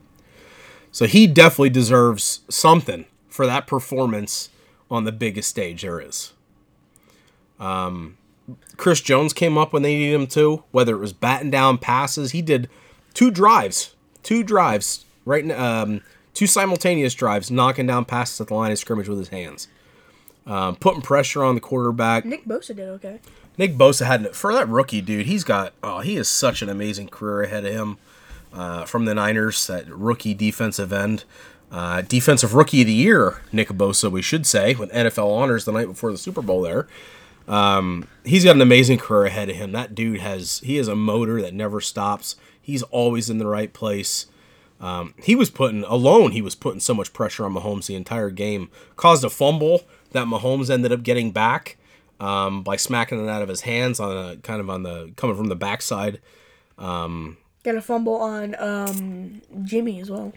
So 0.93 1.07
he 1.07 1.27
definitely 1.27 1.71
deserves 1.71 2.41
something 2.49 3.07
for 3.29 3.47
that 3.47 3.67
performance 3.67 4.49
on 4.91 5.05
the 5.05 5.13
biggest 5.13 5.49
stage 5.49 5.83
there 5.83 6.01
is. 6.01 6.33
Um, 7.61 8.17
Chris 8.77 9.01
Jones 9.01 9.33
came 9.33 9.57
up 9.57 9.73
when 9.73 9.83
they 9.83 9.97
needed 9.97 10.15
him 10.15 10.27
to, 10.29 10.65
whether 10.73 10.95
it 10.95 10.99
was 10.99 11.13
batting 11.13 11.51
down 11.51 11.79
passes. 11.79 12.33
He 12.33 12.43
did 12.43 12.69
two 13.15 13.31
drives, 13.31 13.95
two 14.23 14.43
drives, 14.43 15.05
right? 15.25 15.49
Um, 15.53 16.01
two 16.35 16.47
simultaneous 16.47 17.15
drives, 17.15 17.51
knocking 17.51 17.87
down 17.87 18.05
passes 18.05 18.41
at 18.41 18.49
the 18.49 18.55
line 18.55 18.73
of 18.73 18.79
scrimmage 18.79 19.09
with 19.09 19.19
his 19.19 19.29
hands, 19.29 19.69
um, 20.47 20.75
putting 20.77 21.03
pressure 21.03 21.45
on 21.45 21.55
the 21.55 21.61
quarterback. 21.61 22.25
Nick 22.25 22.45
Bosa 22.47 22.75
did 22.75 22.89
okay. 22.89 23.21
Nick 23.59 23.77
Bosa 23.77 24.07
had 24.07 24.35
for 24.35 24.53
that 24.55 24.69
rookie 24.69 25.03
dude. 25.03 25.27
He's 25.27 25.45
got 25.45 25.75
oh, 25.83 26.01
he 26.01 26.17
has 26.17 26.29
such 26.29 26.63
an 26.63 26.69
amazing 26.69 27.09
career 27.09 27.43
ahead 27.43 27.65
of 27.65 27.73
him 27.73 27.99
uh, 28.53 28.85
from 28.85 29.05
the 29.05 29.15
Niners. 29.15 29.67
That 29.67 29.89
rookie 29.89 30.35
defensive 30.35 30.93
end, 30.93 31.25
uh, 31.71 32.03
defensive 32.03 32.55
rookie 32.55 32.83
of 32.83 32.87
the 32.87 32.93
year, 32.93 33.43
Nick 33.53 33.69
Bosa, 33.69 34.11
we 34.11 34.23
should 34.23 34.47
say, 34.47 34.75
with 34.75 34.91
NFL 34.93 35.31
honors 35.31 35.65
the 35.65 35.73
night 35.73 35.87
before 35.87 36.13
the 36.13 36.19
Super 36.19 36.43
Bowl. 36.43 36.63
There, 36.63 36.87
um, 37.49 38.07
he's 38.25 38.45
got 38.45 38.57
an 38.57 38.63
amazing 38.63 38.99
career 38.99 39.27
ahead 39.27 39.51
of 39.51 39.57
him. 39.57 39.73
That 39.73 39.95
dude 39.95 40.21
has 40.21 40.61
he 40.61 40.77
has 40.77 40.89
a 40.89 40.97
motor 40.97 41.41
that 41.43 41.55
never 41.55 41.81
stops. 41.81 42.37
He's 42.61 42.83
always 42.85 43.31
in 43.31 43.39
the 43.39 43.47
right 43.47 43.73
place. 43.73 44.27
Um, 44.81 45.15
he 45.23 45.35
was 45.35 45.51
putting 45.51 45.85
alone. 45.85 46.33
He 46.33 46.41
was 46.41 46.55
putting 46.55 46.81
so 46.81 46.95
much 46.95 47.13
pressure 47.13 47.45
on 47.45 47.55
Mahomes 47.55 47.87
the 47.87 47.95
entire 47.95 48.31
game. 48.31 48.71
Caused 48.97 49.25
a 49.25 49.31
fumble 49.31 49.83
that 50.13 50.27
Mahomes 50.27 50.71
ended 50.71 50.93
up 50.93 51.03
getting 51.03 51.33
back 51.33 51.77
um, 52.19 52.63
by 52.63 52.77
smacking 52.77 53.23
it 53.23 53.29
out 53.29 53.43
of 53.43 53.49
his 53.49 53.63
hands 53.63 54.01
on 54.01 54.17
a 54.17 54.37
kind 54.37 54.61
of 54.61 54.71
on 54.71 54.83
the 54.83 55.13
coming 55.17 55.37
from 55.37 55.49
the 55.49 55.57
backside. 55.57 56.21
Got 57.63 57.75
a 57.75 57.83
fumble 57.83 58.17
on 58.17 58.55
um 58.59 59.43
Jimmy 59.63 60.01
as 60.01 60.11
well. 60.11 60.33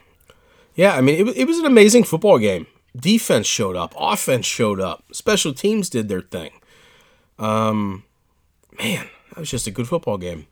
Yeah, 0.75 0.95
I 0.95 1.01
mean 1.01 1.27
it, 1.27 1.37
it 1.37 1.47
was 1.47 1.59
an 1.59 1.65
amazing 1.65 2.03
football 2.03 2.37
game. 2.37 2.67
Defense 2.95 3.47
showed 3.47 3.75
up, 3.75 3.93
offense 3.97 4.45
showed 4.45 4.79
up, 4.79 5.03
special 5.11 5.53
teams 5.53 5.89
did 5.89 6.09
their 6.09 6.21
thing. 6.21 6.51
Um, 7.39 8.03
man, 8.77 9.07
that 9.29 9.39
was 9.39 9.49
just 9.49 9.65
a 9.65 9.71
good 9.71 9.87
football 9.87 10.17
game, 10.17 10.45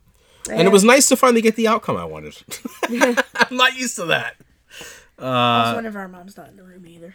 and 0.50 0.66
it 0.66 0.72
was 0.72 0.82
nice 0.82 1.08
to 1.10 1.16
finally 1.16 1.40
get 1.40 1.54
the 1.54 1.68
outcome 1.68 1.96
I 1.96 2.04
wanted. 2.04 2.36
I'm 2.90 3.56
not 3.56 3.76
used 3.76 3.94
to 3.96 4.06
that. 4.06 4.36
also, 5.18 5.76
whenever 5.76 6.00
our 6.00 6.08
mom's 6.08 6.36
not 6.36 6.48
in 6.48 6.56
the 6.56 6.64
room 6.64 6.84
either. 6.86 7.14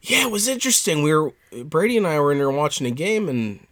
Yeah, 0.00 0.26
it 0.26 0.30
was 0.30 0.48
interesting. 0.48 1.02
We 1.02 1.14
were 1.14 1.32
Brady 1.64 1.96
and 1.96 2.06
I 2.06 2.18
were 2.20 2.32
in 2.32 2.38
there 2.38 2.50
watching 2.50 2.86
a 2.86 2.90
game, 2.90 3.28
and 3.28 3.66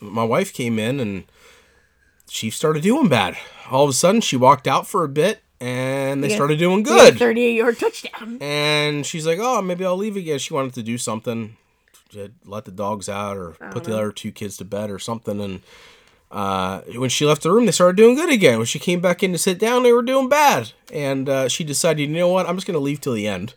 my 0.00 0.24
wife 0.24 0.52
came 0.52 0.78
in, 0.78 0.98
and 0.98 1.24
Chiefs 2.30 2.56
started 2.56 2.82
doing 2.82 3.08
bad. 3.08 3.36
All 3.70 3.84
of 3.84 3.90
a 3.90 3.92
sudden, 3.92 4.20
she 4.20 4.36
walked 4.36 4.66
out 4.68 4.86
for 4.86 5.04
a 5.04 5.08
bit, 5.08 5.42
and 5.60 6.22
they 6.22 6.28
Yeah. 6.28 6.36
started 6.36 6.58
doing 6.58 6.82
good. 6.82 7.18
38 7.18 7.54
yard 7.56 7.78
touchdown. 7.78 8.38
And 8.40 9.04
she's 9.04 9.26
like, 9.26 9.38
"Oh, 9.40 9.60
maybe 9.60 9.84
I'll 9.84 9.96
leave 9.96 10.16
again." 10.16 10.38
She 10.38 10.54
wanted 10.54 10.74
to 10.74 10.82
do 10.82 10.96
something, 10.96 11.56
to 12.12 12.30
let 12.46 12.64
the 12.64 12.70
dogs 12.70 13.08
out 13.08 13.36
or 13.36 13.56
put 13.72 13.84
the 13.84 13.92
other 13.94 14.12
two 14.12 14.32
kids 14.32 14.56
to 14.58 14.64
bed 14.64 14.90
or 14.90 14.98
something. 14.98 15.40
And 15.40 15.60
uh, 16.30 16.80
when 16.94 17.10
she 17.10 17.24
left 17.26 17.42
the 17.42 17.50
room, 17.52 17.66
they 17.66 17.72
started 17.72 17.96
doing 17.96 18.14
good 18.14 18.30
again. 18.30 18.58
When 18.58 18.66
she 18.66 18.78
came 18.78 19.00
back 19.00 19.22
in 19.22 19.32
to 19.32 19.38
sit 19.38 19.58
down, 19.58 19.82
they 19.82 19.92
were 19.92 20.02
doing 20.02 20.28
bad. 20.28 20.72
And 20.92 21.28
uh, 21.28 21.48
she 21.48 21.64
decided, 21.64 22.02
you 22.08 22.14
know 22.16 22.28
what? 22.28 22.48
I'm 22.48 22.56
just 22.56 22.66
going 22.66 22.74
to 22.74 22.80
leave 22.80 23.00
till 23.00 23.12
the 23.14 23.26
end. 23.26 23.54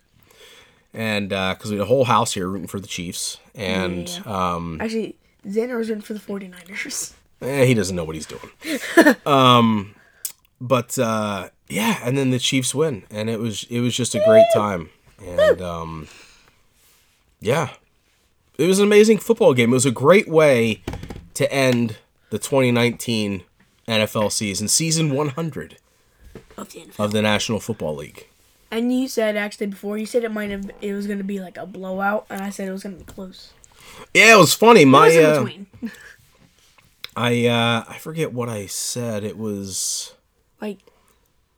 And 0.94 1.30
because 1.30 1.72
we 1.72 1.78
had 1.78 1.84
a 1.84 1.88
whole 1.88 2.06
house 2.06 2.34
here 2.34 2.48
rooting 2.48 2.68
for 2.68 2.80
the 2.80 2.88
Chiefs, 2.88 3.38
and 3.56 4.08
Yeah. 4.10 4.54
um, 4.56 4.78
Actually, 4.82 5.16
Xander 5.48 5.78
was 5.78 5.90
in 5.90 6.02
for 6.02 6.14
the 6.14 6.20
49ers. 6.20 7.14
Eh, 7.44 7.66
he 7.66 7.74
doesn't 7.74 7.96
know 7.96 8.04
what 8.04 8.16
he's 8.16 8.26
doing. 8.28 9.16
um, 9.26 9.96
but 10.62 10.98
uh, 10.98 11.50
yeah, 11.70 12.00
and 12.04 12.18
then 12.18 12.32
the 12.32 12.40
Chiefs 12.40 12.74
win, 12.74 13.04
and 13.12 13.30
it 13.30 13.40
was 13.40 13.66
it 13.70 13.80
was 13.82 13.96
just 13.96 14.16
a 14.16 14.22
great 14.26 14.46
time, 14.54 14.90
and 15.26 15.62
um, 15.62 16.08
yeah, 17.40 17.72
it 18.58 18.68
was 18.68 18.80
an 18.80 18.86
amazing 18.86 19.18
football 19.18 19.54
game. 19.54 19.72
It 19.72 19.74
was 19.74 19.86
a 19.86 19.92
great 19.92 20.28
way 20.28 20.82
to 21.34 21.52
end 21.52 21.98
the 22.30 22.38
2019 22.40 23.44
NFL 23.88 24.32
season, 24.32 24.68
season 24.68 25.14
100 25.14 25.78
Of 26.58 26.72
the 26.72 26.80
NFL. 26.80 27.00
of 27.06 27.12
the 27.12 27.22
National 27.22 27.60
Football 27.60 27.96
League. 27.96 28.28
And 28.72 28.92
you 28.94 29.08
said 29.08 29.36
actually 29.36 29.68
before 29.68 29.98
you 30.00 30.06
said 30.06 30.24
it 30.24 30.32
might 30.32 30.50
have 30.50 30.72
it 30.82 30.94
was 30.94 31.06
gonna 31.06 31.24
be 31.24 31.40
like 31.40 31.58
a 31.58 31.66
blowout, 31.66 32.26
and 32.30 32.42
I 32.42 32.50
said 32.50 32.68
it 32.68 32.72
was 32.72 32.84
gonna 32.84 32.96
be 32.96 33.04
close. 33.04 33.54
Yeah, 34.14 34.36
it 34.36 34.38
was 34.40 34.54
funny. 34.56 34.82
It 34.82 34.88
My 34.88 35.08
was 35.08 35.16
in 35.16 35.68
uh, 35.84 35.90
I 37.16 37.46
uh, 37.48 37.84
I 37.88 37.98
forget 37.98 38.34
what 38.34 38.50
I 38.50 38.66
said. 38.66 39.24
It 39.24 39.38
was. 39.38 40.14
like 40.62 40.80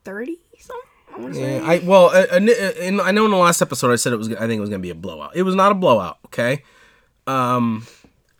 thirty 0.03 0.39
something. 0.59 0.89
I 1.15 1.19
want 1.19 1.33
to 1.33 1.39
say. 1.39 1.57
Yeah, 1.57 1.65
I 1.65 1.77
well, 1.79 2.07
uh, 2.07 2.25
uh, 2.31 2.37
in, 2.37 2.99
I 2.99 3.11
know 3.11 3.25
in 3.25 3.31
the 3.31 3.37
last 3.37 3.61
episode 3.61 3.91
I 3.91 3.95
said 3.95 4.13
it 4.13 4.17
was. 4.17 4.33
I 4.33 4.47
think 4.47 4.57
it 4.57 4.61
was 4.61 4.69
gonna 4.69 4.79
be 4.79 4.89
a 4.89 4.95
blowout. 4.95 5.35
It 5.35 5.43
was 5.43 5.55
not 5.55 5.71
a 5.71 5.75
blowout. 5.75 6.17
Okay. 6.27 6.63
Um, 7.27 7.87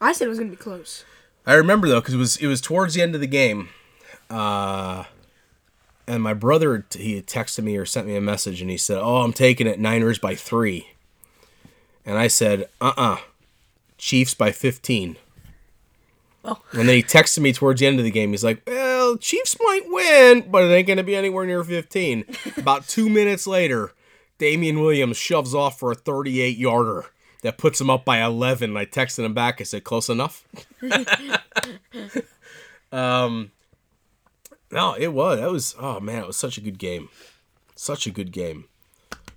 I 0.02 0.14
said 0.14 0.26
it 0.26 0.30
was 0.30 0.40
gonna 0.40 0.52
be 0.52 0.58
close. 0.58 1.06
I 1.46 1.54
remember 1.54 1.88
though 1.88 2.02
because 2.02 2.14
it 2.16 2.18
was 2.18 2.38
it 2.38 2.48
was 2.48 2.62
towards 2.62 2.94
the 2.96 3.02
end 3.02 3.16
of 3.16 3.22
the 3.22 3.28
game, 3.28 3.70
uh, 4.30 5.06
and 6.08 6.22
my 6.22 6.34
brother 6.34 6.86
he 6.94 7.16
had 7.16 7.28
texted 7.28 7.64
me 7.64 7.78
or 7.78 7.86
sent 7.86 8.08
me 8.08 8.16
a 8.16 8.22
message 8.22 8.62
and 8.62 8.70
he 8.70 8.78
said, 8.78 8.98
"Oh, 8.98 9.18
I'm 9.18 9.34
taking 9.34 9.68
it 9.68 9.80
Niners 9.80 10.20
by 10.20 10.36
three," 10.36 10.88
and 12.06 12.18
I 12.18 12.28
said, 12.28 12.68
"Uh 12.82 12.94
uh 12.98 13.18
Chiefs 13.98 14.34
by 14.34 14.52
15. 14.52 15.18
Well, 16.46 16.62
And 16.74 16.88
then 16.88 16.96
he 16.96 17.04
texted 17.04 17.40
me 17.40 17.54
towards 17.54 17.80
the 17.80 17.88
end 17.88 18.00
of 18.00 18.06
the 18.06 18.12
game. 18.12 18.32
He's 18.32 18.44
like, 18.44 18.62
"Well, 18.68 19.18
Chiefs 19.18 19.58
might 19.60 19.82
win, 19.86 20.50
but 20.52 20.64
it 20.64 20.74
ain't 20.74 20.88
gonna 20.88 21.04
be 21.04 21.16
anywhere 21.16 21.46
near 21.46 21.64
15." 21.64 22.26
About 22.58 22.88
two 22.88 23.10
minutes 23.10 23.48
later, 23.48 23.94
Damien 24.38 24.80
Williams 24.80 25.18
shoves 25.18 25.56
off 25.56 25.80
for 25.80 25.92
a 25.92 25.96
38 25.96 26.58
yarder 26.58 27.06
that 27.42 27.58
puts 27.58 27.82
him 27.82 27.90
up 27.90 28.06
by 28.06 28.24
11. 28.24 28.78
I 28.78 28.86
texted 28.86 29.26
him 29.26 29.34
back. 29.34 29.60
I 29.60 29.64
said, 29.64 29.84
"Close 29.84 30.08
enough." 30.08 30.48
um, 32.92 33.52
no, 34.72 34.94
it 34.94 35.14
was. 35.14 35.40
That 35.40 35.52
was. 35.52 35.76
Oh 35.80 36.00
man, 36.00 36.24
it 36.24 36.28
was 36.28 36.38
such 36.38 36.58
a 36.58 36.62
good 36.62 36.78
game. 36.78 37.10
Such 37.76 38.06
a 38.06 38.12
good 38.12 38.32
game. 38.32 38.66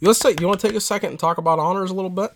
Let's 0.00 0.18
take. 0.18 0.40
You 0.40 0.46
want 0.46 0.60
to 0.60 0.68
take 0.68 0.76
a 0.76 0.80
second 0.80 1.10
and 1.10 1.18
talk 1.18 1.38
about 1.38 1.58
honors 1.58 1.90
a 1.90 1.94
little 1.94 2.10
bit? 2.10 2.30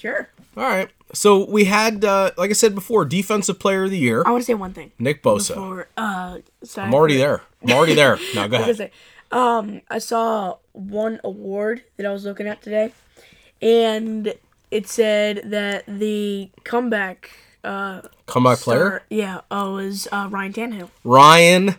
Sure. 0.00 0.28
All 0.56 0.64
right. 0.64 0.88
So 1.12 1.44
we 1.48 1.64
had, 1.64 2.04
uh, 2.04 2.30
like 2.36 2.50
I 2.50 2.54
said 2.54 2.74
before, 2.74 3.04
defensive 3.04 3.58
player 3.58 3.84
of 3.84 3.90
the 3.90 3.98
year, 3.98 4.22
I 4.26 4.30
want 4.30 4.42
to 4.42 4.46
say 4.46 4.54
one 4.54 4.72
thing 4.72 4.92
Nick 4.98 5.22
Bosa. 5.22 5.48
before. 5.54 5.88
Uh, 5.96 6.38
sorry. 6.64 6.88
I'm 6.88 6.94
already 6.94 7.16
there. 7.16 7.42
I'm 7.62 7.70
already 7.72 7.94
there. 7.94 8.16
No, 8.34 8.48
go 8.48 8.56
I 8.56 8.60
ahead. 8.60 8.66
gonna 8.66 8.74
say, 8.74 8.90
um, 9.32 9.80
I 9.90 9.98
saw 9.98 10.56
one 10.72 11.20
award 11.24 11.82
that 11.96 12.06
I 12.06 12.10
was 12.12 12.24
looking 12.24 12.46
at 12.46 12.62
today, 12.62 12.92
and 13.62 14.34
it 14.70 14.88
said 14.88 15.42
that 15.50 15.84
the 15.86 16.50
comeback 16.64 17.30
uh 17.64 18.00
Comeback 18.26 18.58
player 18.58 18.78
star- 18.86 19.02
yeah, 19.10 19.38
uh, 19.50 19.68
was 19.72 20.08
uh, 20.12 20.28
Ryan 20.30 20.52
Tannehill 20.52 20.90
Ryan 21.04 21.74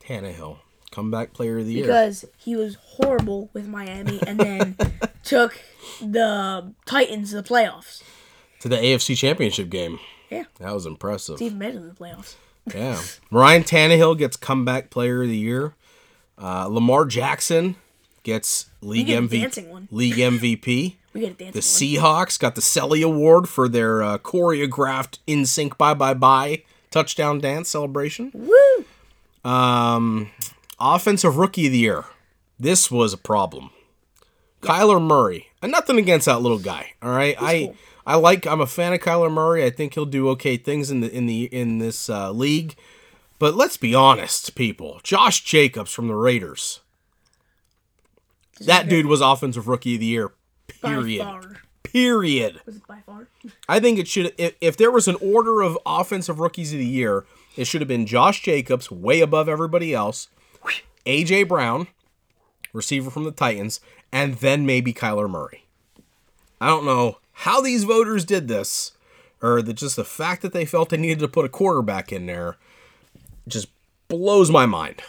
Tannehill, 0.00 0.58
comeback 0.94 1.32
player 1.32 1.58
of 1.58 1.66
the 1.66 1.72
year. 1.72 1.82
because 1.84 2.24
he 2.36 2.54
was 2.56 2.76
horrible 2.80 3.50
with 3.52 3.66
Miami, 3.68 4.20
and 4.26 4.38
then 4.38 4.76
took 5.24 5.60
the 6.00 6.72
Titans 6.86 7.30
to 7.30 7.36
the 7.36 7.42
playoffs. 7.42 8.02
To 8.60 8.68
the 8.68 8.76
AFC 8.76 9.16
Championship 9.16 9.68
game. 9.70 9.98
Yeah, 10.30 10.44
That 10.58 10.72
was 10.72 10.86
impressive. 10.86 11.38
he 11.38 11.46
even 11.46 11.58
made 11.58 11.74
it 11.74 11.80
to 11.80 11.86
the 11.86 11.92
playoffs. 11.94 12.34
Yeah. 12.74 13.00
Ryan 13.30 13.62
Tannehill 13.62 14.16
gets 14.16 14.36
comeback 14.36 14.88
player 14.90 15.22
of 15.22 15.28
the 15.28 15.36
year. 15.36 15.74
Uh, 16.40 16.66
Lamar 16.66 17.04
Jackson 17.04 17.76
gets 18.22 18.66
league 18.80 19.08
MVP. 19.08 19.88
League 19.90 20.14
MVP. 20.14 20.96
We 21.14 21.20
get 21.20 21.30
a 21.30 21.34
dancing 21.34 21.52
The 21.52 22.00
one. 22.00 22.24
Seahawks 22.26 22.40
got 22.40 22.56
the 22.56 22.60
Selly 22.60 23.00
Award 23.04 23.48
for 23.48 23.68
their 23.68 24.02
uh, 24.02 24.18
choreographed 24.18 25.18
"NSYNC 25.28 25.78
Bye 25.78 25.94
Bye 25.94 26.12
Bye" 26.14 26.64
touchdown 26.90 27.38
dance 27.38 27.68
celebration. 27.68 28.32
Woo! 28.34 28.84
Um, 29.48 30.30
offensive 30.80 31.36
rookie 31.36 31.66
of 31.66 31.72
the 31.72 31.78
year. 31.78 32.04
This 32.58 32.90
was 32.90 33.12
a 33.12 33.18
problem. 33.18 33.70
Kyler 34.60 35.00
Murray. 35.00 35.48
And 35.62 35.72
nothing 35.72 35.98
against 35.98 36.26
that 36.26 36.40
little 36.40 36.58
guy. 36.58 36.92
All 37.02 37.10
right, 37.10 37.40
I 37.40 37.58
cool. 37.66 37.76
I 38.06 38.16
like. 38.16 38.46
I'm 38.46 38.60
a 38.60 38.66
fan 38.66 38.92
of 38.92 39.00
Kyler 39.00 39.32
Murray. 39.32 39.64
I 39.64 39.70
think 39.70 39.94
he'll 39.94 40.04
do 40.04 40.28
okay 40.30 40.56
things 40.56 40.90
in 40.90 41.00
the 41.00 41.14
in 41.14 41.26
the 41.26 41.44
in 41.44 41.78
this 41.78 42.08
uh, 42.08 42.30
league. 42.30 42.76
But 43.38 43.54
let's 43.54 43.76
be 43.76 43.94
honest, 43.94 44.54
people. 44.54 45.00
Josh 45.02 45.42
Jacobs 45.42 45.92
from 45.92 46.08
the 46.08 46.14
Raiders. 46.14 46.80
That 48.60 48.88
dude 48.88 49.06
was 49.06 49.20
offensive 49.20 49.68
rookie 49.68 49.94
of 49.94 50.00
the 50.00 50.06
year. 50.06 50.32
Period. 50.68 51.26
Period. 51.82 52.60
Was 52.66 52.76
it 52.76 52.86
by 52.86 53.00
far? 53.04 53.28
I 53.68 53.80
think 53.80 53.98
it 53.98 54.08
should. 54.08 54.32
If, 54.38 54.54
if 54.60 54.76
there 54.76 54.90
was 54.90 55.08
an 55.08 55.16
order 55.20 55.62
of 55.62 55.78
offensive 55.84 56.40
rookies 56.40 56.72
of 56.72 56.78
the 56.78 56.86
year, 56.86 57.26
it 57.56 57.66
should 57.66 57.80
have 57.80 57.88
been 57.88 58.06
Josh 58.06 58.42
Jacobs, 58.42 58.90
way 58.90 59.20
above 59.20 59.48
everybody 59.48 59.94
else, 59.94 60.28
AJ 61.06 61.48
Brown, 61.48 61.88
receiver 62.72 63.10
from 63.10 63.24
the 63.24 63.30
Titans, 63.32 63.80
and 64.12 64.34
then 64.34 64.66
maybe 64.66 64.92
Kyler 64.92 65.28
Murray. 65.28 65.64
I 66.60 66.68
don't 66.68 66.84
know 66.84 67.18
how 67.32 67.60
these 67.60 67.84
voters 67.84 68.24
did 68.24 68.48
this, 68.48 68.92
or 69.42 69.60
the, 69.60 69.72
just 69.74 69.96
the 69.96 70.04
fact 70.04 70.42
that 70.42 70.52
they 70.52 70.64
felt 70.64 70.90
they 70.90 70.96
needed 70.96 71.18
to 71.20 71.28
put 71.28 71.44
a 71.44 71.48
quarterback 71.48 72.12
in 72.12 72.26
there, 72.26 72.56
just 73.46 73.68
blows 74.08 74.50
my 74.50 74.66
mind. 74.66 75.02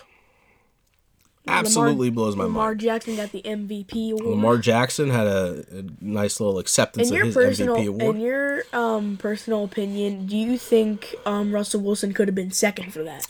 Absolutely 1.47 2.10
blows 2.10 2.36
my 2.36 2.45
Lamar 2.45 2.69
mind. 2.69 2.81
Lamar 2.81 2.97
Jackson 2.97 3.15
got 3.15 3.31
the 3.31 3.41
MVP 3.43 4.12
award. 4.12 4.25
Lamar 4.25 4.58
Jackson 4.58 5.12
had 5.12 5.27
a, 5.27 5.63
a 5.71 5.84
nice 6.03 6.39
little 6.39 6.58
acceptance 6.58 7.12
in 7.12 7.17
of 7.17 7.25
his 7.27 7.36
personal, 7.36 7.75
MVP 7.75 7.88
award. 7.88 8.15
in 8.15 8.21
your 8.21 8.63
um 8.73 9.17
personal 9.17 9.63
opinion, 9.63 10.25
do 10.25 10.36
you 10.36 10.58
think 10.58 11.13
um 11.25 11.53
Russell 11.53 11.81
Wilson 11.81 12.13
could 12.13 12.27
have 12.27 12.36
been 12.36 12.51
second 12.51 12.91
for 12.91 13.03
that? 13.03 13.27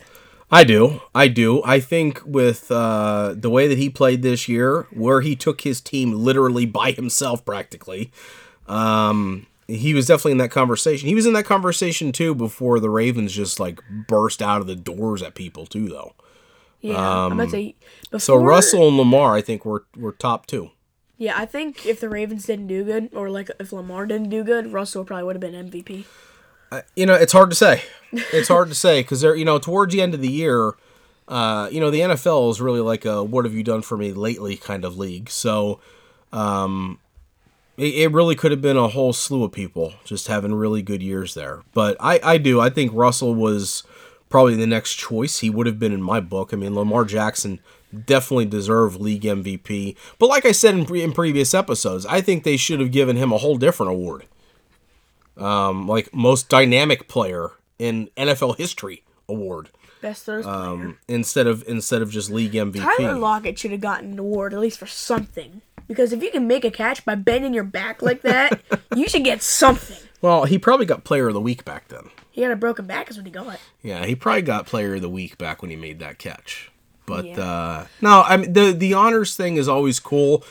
I 0.56 0.64
do. 0.64 1.02
I 1.14 1.28
do. 1.28 1.62
I 1.66 1.82
think 1.82 2.22
with 2.26 2.72
uh, 2.72 3.34
the 3.36 3.50
way 3.50 3.68
that 3.68 3.78
he 3.78 3.90
played 3.90 4.22
this 4.22 4.48
year, 4.48 4.88
where 4.92 5.20
he 5.20 5.36
took 5.36 5.62
his 5.62 5.82
team 5.82 6.14
literally 6.14 6.66
by 6.66 6.92
himself 6.92 7.44
practically, 7.44 8.10
um, 8.66 9.48
he 9.68 9.94
was 9.94 10.08
definitely 10.08 10.32
in 10.32 10.38
that 10.38 10.52
conversation. 10.52 11.10
He 11.10 11.16
was 11.16 11.26
in 11.26 11.34
that 11.34 11.44
conversation 11.44 12.14
too 12.14 12.34
before 12.34 12.80
the 12.80 12.90
Ravens 12.90 13.34
just 13.34 13.60
like 13.60 13.82
burst 14.08 14.42
out 14.42 14.62
of 14.62 14.68
the 14.68 14.78
doors 14.78 15.22
at 15.22 15.36
people 15.36 15.66
too, 15.66 15.90
though. 15.90 16.14
Yeah, 16.80 16.94
to 17.36 17.50
say 17.50 17.76
before. 18.12 18.16
Um, 18.16 18.20
So 18.20 18.36
Russell 18.38 18.88
and 18.88 18.98
Lamar, 18.98 19.36
I 19.36 19.42
think, 19.42 19.66
were 19.66 19.84
were 19.98 20.14
top 20.14 20.46
two. 20.46 20.72
Yeah, 21.18 21.34
I 21.38 21.46
think 21.46 21.86
if 21.86 22.00
the 22.00 22.08
Ravens 22.08 22.46
didn't 22.46 22.68
do 22.68 22.86
good, 22.86 23.10
or 23.14 23.30
like 23.30 23.52
if 23.60 23.74
Lamar 23.74 24.06
didn't 24.06 24.30
do 24.30 24.42
good, 24.46 24.72
Russell 24.72 25.04
probably 25.04 25.26
would 25.26 25.36
have 25.36 25.42
been 25.42 25.70
MVP. 25.70 26.06
You 26.96 27.06
know, 27.06 27.14
it's 27.14 27.34
hard 27.34 27.50
to 27.50 27.56
say. 27.56 27.84
It's 28.12 28.48
hard 28.48 28.70
to 28.70 28.76
say 28.76 29.02
because 29.02 29.22
they're, 29.22 29.36
you 29.36 29.46
know, 29.46 29.60
towards 29.60 29.94
the 29.94 30.02
end 30.02 30.14
of 30.14 30.22
the 30.22 30.32
year, 30.32 30.74
uh, 31.28 31.68
you 31.72 31.80
know, 31.80 31.90
the 31.90 32.02
NFL 32.02 32.52
is 32.52 32.62
really 32.62 32.80
like 32.80 33.06
a 33.06 33.24
"What 33.24 33.46
have 33.46 33.54
you 33.54 33.64
done 33.64 33.82
for 33.82 33.98
me 33.98 34.14
lately?" 34.14 34.56
kind 34.58 34.86
of 34.86 34.98
league. 34.98 35.30
So, 35.30 35.80
um, 36.32 37.00
it, 37.78 37.96
it 37.96 38.12
really 38.12 38.36
could 38.36 38.52
have 38.52 38.62
been 38.62 38.78
a 38.78 38.88
whole 38.88 39.12
slew 39.12 39.44
of 39.44 39.52
people 39.52 39.94
just 40.04 40.28
having 40.28 40.54
really 40.54 40.82
good 40.82 41.02
years 41.02 41.34
there. 41.34 41.64
But 41.74 41.98
I, 42.00 42.20
I 42.24 42.38
do. 42.38 42.60
I 42.60 42.70
think 42.70 42.92
Russell 42.94 43.34
was 43.34 43.84
probably 44.30 44.56
the 44.56 44.68
next 44.68 44.96
choice. 44.96 45.40
He 45.40 45.50
would 45.50 45.68
have 45.68 45.80
been 45.80 45.94
in 45.94 46.02
my 46.02 46.20
book. 46.20 46.54
I 46.54 46.58
mean, 46.58 46.76
Lamar 46.76 47.06
Jackson 47.06 47.60
definitely 48.06 48.46
deserved 48.46 49.00
league 49.00 49.22
MVP. 49.24 49.96
But 50.20 50.28
like 50.28 50.46
I 50.46 50.52
said 50.52 50.76
in, 50.76 50.86
pre- 50.86 51.04
in 51.04 51.12
previous 51.14 51.54
episodes, 51.54 52.06
I 52.06 52.22
think 52.22 52.44
they 52.44 52.58
should 52.58 52.80
have 52.80 52.92
given 52.92 53.16
him 53.16 53.32
a 53.32 53.38
whole 53.38 53.58
different 53.58 53.92
award 53.92 54.26
um, 55.38 55.88
like 55.88 56.14
most 56.14 56.50
dynamic 56.50 57.08
player 57.08 57.52
in 57.80 58.10
NFL 58.18 58.58
history 58.58 59.04
award 59.28 59.70
Best 60.02 60.26
throws 60.26 60.44
player. 60.46 60.56
um, 60.56 60.98
instead 61.08 61.48
of 61.48 61.64
instead 61.68 62.02
of 62.02 62.10
just 62.12 62.30
league 62.30 62.54
MVP. 62.54 62.76
Tyler 62.98 63.18
Lockett 63.18 63.58
should 63.60 63.72
have 63.72 63.82
gotten 63.82 64.14
an 64.14 64.20
award 64.20 64.54
at 64.54 64.60
least 64.60 64.78
for 64.80 64.86
something. 64.88 65.62
Because 65.88 66.12
if 66.14 66.24
you 66.24 66.32
can 66.32 66.48
make 66.48 66.66
a 66.66 66.72
catch 66.72 67.06
by 67.06 67.14
bending 67.16 67.54
your 67.54 67.64
back 67.64 68.02
like 68.02 68.22
that, 68.24 68.60
you 68.96 69.08
should 69.08 69.24
get 69.24 69.44
something. 69.44 69.98
Well, 70.22 70.46
he 70.46 70.58
probably 70.58 70.88
got 70.88 71.04
Player 71.04 71.28
of 71.28 71.36
the 71.36 71.42
Week 71.42 71.64
back 71.64 71.90
then. 71.90 72.10
He 72.32 72.42
had 72.42 72.50
a 72.52 72.56
broken 72.56 72.88
back, 72.88 73.10
is 73.12 73.18
what 73.18 73.26
he 73.28 73.32
got. 73.32 73.60
Yeah, 73.84 74.04
he 74.06 74.16
probably 74.16 74.42
got 74.42 74.66
Player 74.66 74.96
of 74.96 75.02
the 75.02 75.10
Week 75.10 75.38
back 75.38 75.62
when 75.62 75.70
he 75.70 75.78
made 75.78 76.00
that 76.00 76.18
catch. 76.18 76.72
But 77.06 77.26
Yeah. 77.26 77.40
uh, 77.40 77.88
no, 78.02 78.24
I 78.26 78.38
mean 78.38 78.54
the 78.54 78.72
the 78.72 78.94
honors 78.96 79.36
thing 79.36 79.58
is 79.58 79.68
always 79.68 80.00
cool. 80.00 80.44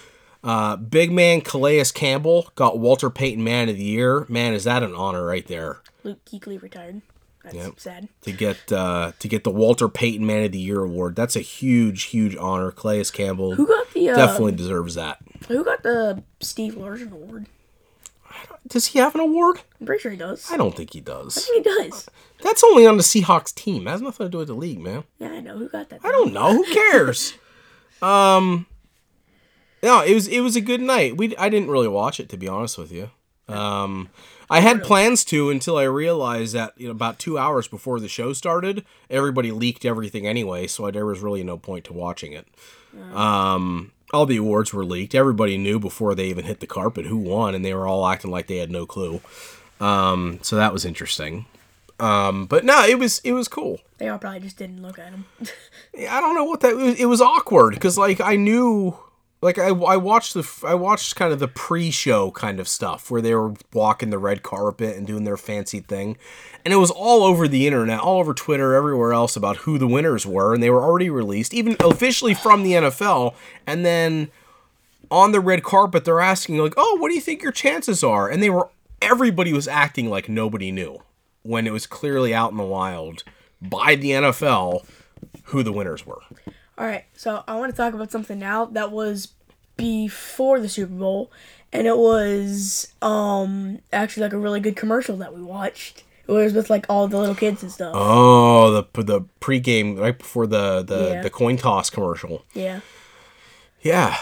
Uh, 0.44 0.76
big 0.76 1.10
man 1.10 1.40
Calais 1.40 1.82
Campbell 1.94 2.52
got 2.54 2.78
Walter 2.78 3.08
Payton 3.08 3.42
Man 3.42 3.68
of 3.70 3.76
the 3.76 3.82
Year. 3.82 4.26
Man, 4.28 4.52
is 4.52 4.64
that 4.64 4.82
an 4.82 4.94
honor 4.94 5.24
right 5.24 5.46
there 5.46 5.78
Luke 6.04 6.18
Kuechly 6.26 6.60
retired. 6.60 7.00
That's 7.42 7.56
Yep. 7.56 7.80
sad. 7.80 8.08
to 8.22 8.32
get 8.32 8.70
uh, 8.72 9.12
to 9.18 9.28
get 9.28 9.44
the 9.44 9.50
Walter 9.50 9.88
Payton 9.88 10.24
Man 10.26 10.44
of 10.44 10.52
the 10.52 10.58
Year 10.58 10.80
award? 10.80 11.16
That's 11.16 11.34
a 11.34 11.40
huge, 11.40 12.04
huge 12.04 12.36
honor. 12.36 12.70
Calais 12.70 13.04
Campbell 13.12 13.54
Who 13.54 13.66
got 13.66 13.90
the 13.94 14.10
uh, 14.10 14.16
definitely 14.16 14.52
deserves 14.52 14.94
that. 14.96 15.18
Who 15.48 15.64
got 15.64 15.82
the 15.82 16.22
Steve 16.40 16.74
Largent 16.74 17.12
award? 17.12 17.46
Does 18.66 18.88
he 18.88 18.98
have 18.98 19.14
an 19.14 19.20
award? 19.20 19.60
I'm 19.80 19.86
pretty 19.86 20.00
sure 20.02 20.10
he 20.10 20.16
does. 20.16 20.50
I 20.50 20.56
don't 20.56 20.74
think 20.76 20.92
he 20.94 21.00
does. 21.00 21.36
I 21.36 21.40
think 21.40 21.66
he 21.66 21.88
does. 21.88 22.08
That's 22.42 22.64
only 22.64 22.86
on 22.86 22.96
the 22.96 23.02
Seahawks 23.02 23.54
team. 23.54 23.84
That 23.84 23.92
has 23.92 24.02
nothing 24.02 24.26
to 24.26 24.30
do 24.30 24.38
with 24.38 24.48
the 24.48 24.54
league, 24.54 24.80
man. 24.80 25.04
Yeah, 25.18 25.28
I 25.28 25.40
know. 25.40 25.56
Who 25.58 25.68
got 25.68 25.90
that? 25.90 26.00
I 26.02 26.10
don't 26.10 26.32
know. 26.32 26.52
Who 26.52 26.64
cares? 26.74 27.34
um, 28.02 28.66
no, 29.84 30.00
it 30.00 30.14
was 30.14 30.26
it 30.26 30.40
was 30.40 30.56
a 30.56 30.60
good 30.60 30.80
night. 30.80 31.16
We 31.16 31.36
I 31.36 31.48
didn't 31.48 31.70
really 31.70 31.88
watch 31.88 32.18
it 32.18 32.28
to 32.30 32.36
be 32.36 32.48
honest 32.48 32.78
with 32.78 32.90
you. 32.90 33.10
Um, 33.46 34.08
I 34.48 34.60
had 34.60 34.82
plans 34.82 35.24
to 35.26 35.50
until 35.50 35.76
I 35.76 35.84
realized 35.84 36.54
that 36.54 36.72
you 36.76 36.86
know 36.86 36.92
about 36.92 37.18
two 37.18 37.38
hours 37.38 37.68
before 37.68 38.00
the 38.00 38.08
show 38.08 38.32
started, 38.32 38.84
everybody 39.10 39.52
leaked 39.52 39.84
everything 39.84 40.26
anyway, 40.26 40.66
so 40.66 40.90
there 40.90 41.06
was 41.06 41.20
really 41.20 41.44
no 41.44 41.58
point 41.58 41.84
to 41.84 41.92
watching 41.92 42.32
it. 42.32 42.46
Um, 43.12 43.92
all 44.12 44.24
the 44.24 44.36
awards 44.36 44.72
were 44.72 44.84
leaked. 44.84 45.14
Everybody 45.14 45.58
knew 45.58 45.78
before 45.78 46.14
they 46.14 46.26
even 46.26 46.44
hit 46.44 46.60
the 46.60 46.66
carpet 46.66 47.06
who 47.06 47.16
won, 47.18 47.54
and 47.54 47.64
they 47.64 47.74
were 47.74 47.86
all 47.86 48.06
acting 48.06 48.30
like 48.30 48.46
they 48.46 48.58
had 48.58 48.70
no 48.70 48.86
clue. 48.86 49.20
Um, 49.80 50.38
so 50.42 50.56
that 50.56 50.72
was 50.72 50.84
interesting. 50.84 51.46
Um, 52.00 52.46
but 52.46 52.64
no, 52.64 52.84
it 52.84 52.98
was 52.98 53.20
it 53.20 53.32
was 53.32 53.48
cool. 53.48 53.80
They 53.98 54.08
all 54.08 54.18
probably 54.18 54.40
just 54.40 54.56
didn't 54.56 54.82
look 54.82 54.98
at 54.98 55.10
him. 55.10 55.26
I 56.08 56.20
don't 56.20 56.34
know 56.34 56.44
what 56.44 56.60
that 56.60 56.72
it 56.72 56.76
was, 56.76 57.00
it 57.00 57.06
was 57.06 57.20
awkward 57.20 57.74
because 57.74 57.98
like 57.98 58.20
I 58.20 58.36
knew 58.36 58.96
like 59.44 59.58
I, 59.58 59.68
I 59.68 59.98
watched 59.98 60.32
the 60.32 60.50
I 60.66 60.74
watched 60.74 61.16
kind 61.16 61.30
of 61.30 61.38
the 61.38 61.48
pre-show 61.48 62.30
kind 62.30 62.58
of 62.58 62.66
stuff 62.66 63.10
where 63.10 63.20
they 63.20 63.34
were 63.34 63.52
walking 63.74 64.08
the 64.08 64.18
red 64.18 64.42
carpet 64.42 64.96
and 64.96 65.06
doing 65.06 65.24
their 65.24 65.36
fancy 65.36 65.80
thing. 65.80 66.16
And 66.64 66.72
it 66.72 66.78
was 66.78 66.90
all 66.90 67.22
over 67.22 67.46
the 67.46 67.66
internet 67.66 68.00
all 68.00 68.20
over 68.20 68.32
Twitter 68.32 68.72
everywhere 68.72 69.12
else 69.12 69.36
about 69.36 69.58
who 69.58 69.76
the 69.76 69.86
winners 69.86 70.24
were 70.24 70.54
and 70.54 70.62
they 70.62 70.70
were 70.70 70.82
already 70.82 71.10
released 71.10 71.52
even 71.52 71.76
officially 71.80 72.32
from 72.32 72.62
the 72.62 72.72
NFL 72.72 73.34
and 73.66 73.84
then 73.84 74.30
on 75.10 75.32
the 75.32 75.40
red 75.40 75.62
carpet 75.62 76.06
they're 76.06 76.22
asking 76.22 76.56
like 76.56 76.74
oh 76.78 76.96
what 76.98 77.10
do 77.10 77.14
you 77.14 77.20
think 77.20 77.42
your 77.42 77.52
chances 77.52 78.02
are? 78.02 78.30
And 78.30 78.42
they 78.42 78.50
were 78.50 78.70
everybody 79.02 79.52
was 79.52 79.68
acting 79.68 80.08
like 80.08 80.26
nobody 80.26 80.72
knew 80.72 81.02
when 81.42 81.66
it 81.66 81.72
was 81.72 81.86
clearly 81.86 82.34
out 82.34 82.50
in 82.50 82.56
the 82.56 82.64
wild 82.64 83.24
by 83.60 83.94
the 83.94 84.12
NFL 84.12 84.86
who 85.44 85.62
the 85.62 85.72
winners 85.72 86.06
were. 86.06 86.22
All 86.78 86.86
right, 86.86 87.04
so 87.14 87.42
I 87.46 87.56
want 87.56 87.72
to 87.72 87.76
talk 87.76 87.94
about 87.94 88.10
something 88.10 88.38
now 88.38 88.64
that 88.66 88.90
was 88.90 89.28
before 89.76 90.60
the 90.60 90.68
Super 90.68 90.94
Bowl, 90.94 91.30
and 91.72 91.86
it 91.86 91.96
was 91.96 92.92
um 93.02 93.80
actually 93.92 94.22
like 94.24 94.32
a 94.32 94.38
really 94.38 94.60
good 94.60 94.76
commercial 94.76 95.16
that 95.18 95.34
we 95.34 95.42
watched. 95.42 96.02
It 96.26 96.32
was 96.32 96.54
with 96.54 96.70
like 96.70 96.86
all 96.88 97.06
the 97.06 97.18
little 97.18 97.34
kids 97.34 97.62
and 97.62 97.70
stuff. 97.70 97.92
Oh, 97.96 98.70
the 98.70 99.02
the 99.02 99.20
pregame 99.40 99.98
right 99.98 100.16
before 100.18 100.46
the 100.46 100.82
the, 100.82 101.10
Yeah. 101.14 101.22
the 101.22 101.30
coin 101.30 101.56
toss 101.56 101.90
commercial. 101.90 102.44
Yeah, 102.54 102.80
Yeah, 103.82 104.16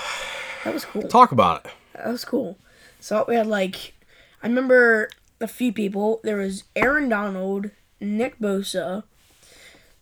that 0.65 0.75
was 0.75 0.85
cool. 0.85 1.03
talk 1.03 1.33
about 1.33 1.65
it. 1.65 1.71
That 1.95 2.09
was 2.09 2.25
cool. 2.25 2.59
So 2.99 3.25
we 3.29 3.35
had 3.37 3.47
like, 3.47 3.95
I 4.43 4.47
remember 4.49 5.11
a 5.41 5.47
few 5.49 5.73
people. 5.73 6.21
There 6.25 6.37
was 6.39 6.65
Aaron 6.75 7.09
Donald, 7.09 7.71
Nick 8.01 8.39
Bosa, 8.41 9.05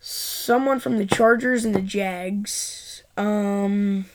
someone 0.00 0.80
from 0.80 0.98
the 0.98 1.06
Chargers 1.06 1.64
and 1.64 1.74
the 1.74 1.82
Jags. 1.82 3.02
Um, 3.16 4.06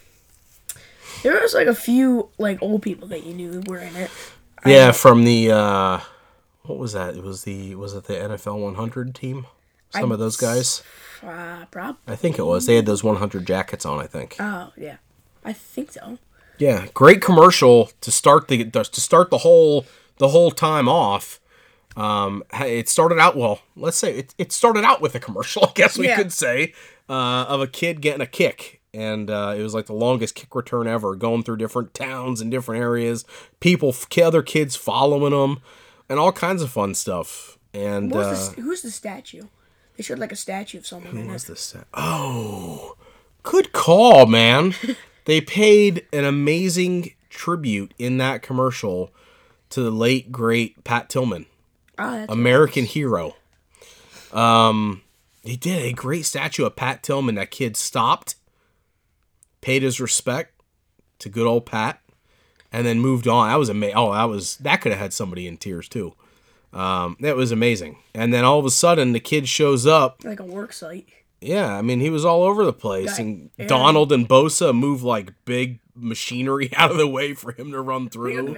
there 1.24 1.40
was 1.40 1.54
like 1.54 1.68
a 1.68 1.76
few 1.76 2.30
like 2.38 2.62
old 2.62 2.82
people 2.82 3.08
that 3.10 3.24
you 3.24 3.34
knew 3.34 3.62
were 3.68 3.80
in 3.80 3.96
it. 3.96 4.12
Yeah, 4.66 4.92
from 4.92 5.24
the 5.24 5.52
uh, 5.52 6.00
what 6.64 6.80
was 6.80 6.94
that? 6.94 7.16
It 7.16 7.24
was 7.24 7.44
the 7.44 7.76
was 7.76 7.94
it 7.94 8.06
the 8.06 8.14
NFL 8.14 8.62
100 8.62 9.16
team? 9.16 9.48
Some 9.92 10.12
of 10.12 10.20
those 10.20 10.36
guys. 10.36 10.84
Uh, 11.24 11.66
prob. 11.72 11.98
I 12.06 12.16
think 12.18 12.38
it 12.38 12.44
was. 12.44 12.66
They 12.66 12.76
had 12.76 12.86
those 12.86 13.04
100 13.04 13.48
jackets 13.48 13.86
on. 13.86 14.00
I 14.00 14.08
think. 14.08 14.36
Oh 14.40 14.72
yeah, 14.76 14.98
I 15.44 15.54
think 15.54 15.92
so. 15.92 16.18
Yeah, 16.58 16.88
great 16.94 17.22
commercial 17.22 17.92
to 18.02 18.12
start 18.12 18.48
the 18.48 18.70
to 18.70 19.02
start 19.02 19.30
the 19.30 19.40
whole 19.40 19.86
the 20.18 20.30
whole 20.30 20.52
time 20.52 20.90
off. 20.90 21.40
Um, 21.96 22.44
it 22.54 22.90
started 22.90 23.20
out 23.20 23.36
well. 23.38 23.60
Let's 23.76 23.98
say 23.98 24.18
it, 24.18 24.36
it 24.38 24.52
started 24.52 24.84
out 24.84 25.02
with 25.02 25.16
a 25.16 25.20
commercial. 25.20 25.66
I 25.70 25.72
guess 25.76 25.98
we 25.98 26.08
Yeah. 26.08 26.18
could 26.18 26.34
say 26.34 26.74
uh, 27.10 27.46
of 27.48 27.62
a 27.62 27.68
kid 27.68 28.02
getting 28.02 28.22
a 28.22 28.28
kick, 28.28 28.82
and 28.94 29.30
uh, 29.30 29.56
it 29.58 29.62
was 29.62 29.74
like 29.74 29.86
the 29.86 29.94
longest 29.94 30.36
kick 30.36 30.54
return 30.56 30.88
ever, 30.88 31.16
going 31.16 31.44
through 31.44 31.58
different 31.58 31.94
towns 31.94 32.42
and 32.42 32.52
different 32.52 32.82
areas. 32.82 33.24
People, 33.60 33.96
other 34.22 34.42
kids 34.42 34.76
following 34.76 35.32
them, 35.32 35.62
and 36.10 36.20
all 36.20 36.32
kinds 36.32 36.62
of 36.62 36.70
fun 36.70 36.96
stuff. 36.96 37.58
And 37.74 38.12
uh, 38.14 38.34
the, 38.56 38.62
who's 38.62 38.82
the 38.82 38.92
statue? 38.92 39.44
They 39.98 40.04
showed 40.04 40.20
like 40.20 40.32
a 40.32 40.36
statue 40.38 40.78
of 40.80 40.88
someone 40.88 41.18
in 41.18 41.28
what's 41.30 41.46
it. 41.46 41.48
this? 41.48 41.62
set? 41.62 41.88
Oh, 41.94 42.96
good 43.44 43.72
call, 43.72 44.26
man. 44.26 44.74
they 45.26 45.40
paid 45.42 46.06
an 46.12 46.26
amazing 46.26 47.14
tribute 47.30 47.94
in 47.98 48.18
that 48.18 48.42
commercial 48.42 49.12
to 49.70 49.82
the 49.82 49.92
late 49.92 50.32
great 50.32 50.84
Pat 50.84 51.10
Tillman, 51.10 51.46
Oh, 51.98 52.26
American 52.30 52.86
hero. 52.86 53.36
Um, 54.34 55.02
he 55.44 55.56
did 55.56 55.84
a 55.86 55.94
great 55.94 56.26
statue 56.26 56.66
of 56.66 56.76
Pat 56.76 57.04
Tillman. 57.04 57.36
That 57.36 57.52
kid 57.52 57.78
stopped, 57.78 58.36
paid 59.62 59.84
his 59.84 60.00
respect 60.00 60.60
to 61.20 61.30
good 61.30 61.48
old 61.48 61.66
Pat, 61.66 62.02
and 62.72 62.86
then 62.86 63.00
moved 63.00 63.28
on. 63.28 63.50
That 63.50 63.60
was 63.60 63.70
amazing. 63.70 63.96
Oh, 63.96 64.14
that 64.14 64.26
was 64.26 64.58
that 64.58 64.82
could 64.82 64.92
have 64.92 65.00
had 65.02 65.14
somebody 65.14 65.48
in 65.48 65.58
tears 65.58 65.88
too. 65.88 66.14
Um, 66.74 67.16
that 67.22 67.38
was 67.38 67.52
amazing. 67.54 68.00
And 68.14 68.34
then 68.34 68.44
all 68.44 68.60
of 68.60 68.66
a 68.66 68.72
sudden, 68.72 69.14
the 69.14 69.20
kid 69.22 69.48
shows 69.48 69.86
up 69.88 70.22
like 70.26 70.42
a 70.42 70.46
work 70.46 70.74
site. 70.74 71.08
yeah, 71.40 71.78
I 71.78 71.82
mean, 71.82 72.02
he 72.02 72.10
was 72.10 72.26
all 72.26 72.44
over 72.44 72.66
the 72.66 72.74
place, 72.74 73.16
Guy- 73.18 73.24
and 73.24 73.50
yeah. 73.58 73.68
Donald 73.68 74.12
and 74.12 74.28
Bosa 74.28 74.76
move 74.76 75.02
like 75.02 75.32
big 75.46 75.80
machinery 75.96 76.72
out 76.76 76.92
of 76.92 76.98
the 76.98 77.08
way 77.08 77.34
for 77.34 77.54
him 77.54 77.72
to 77.72 77.80
run 77.80 78.10
through. 78.10 78.58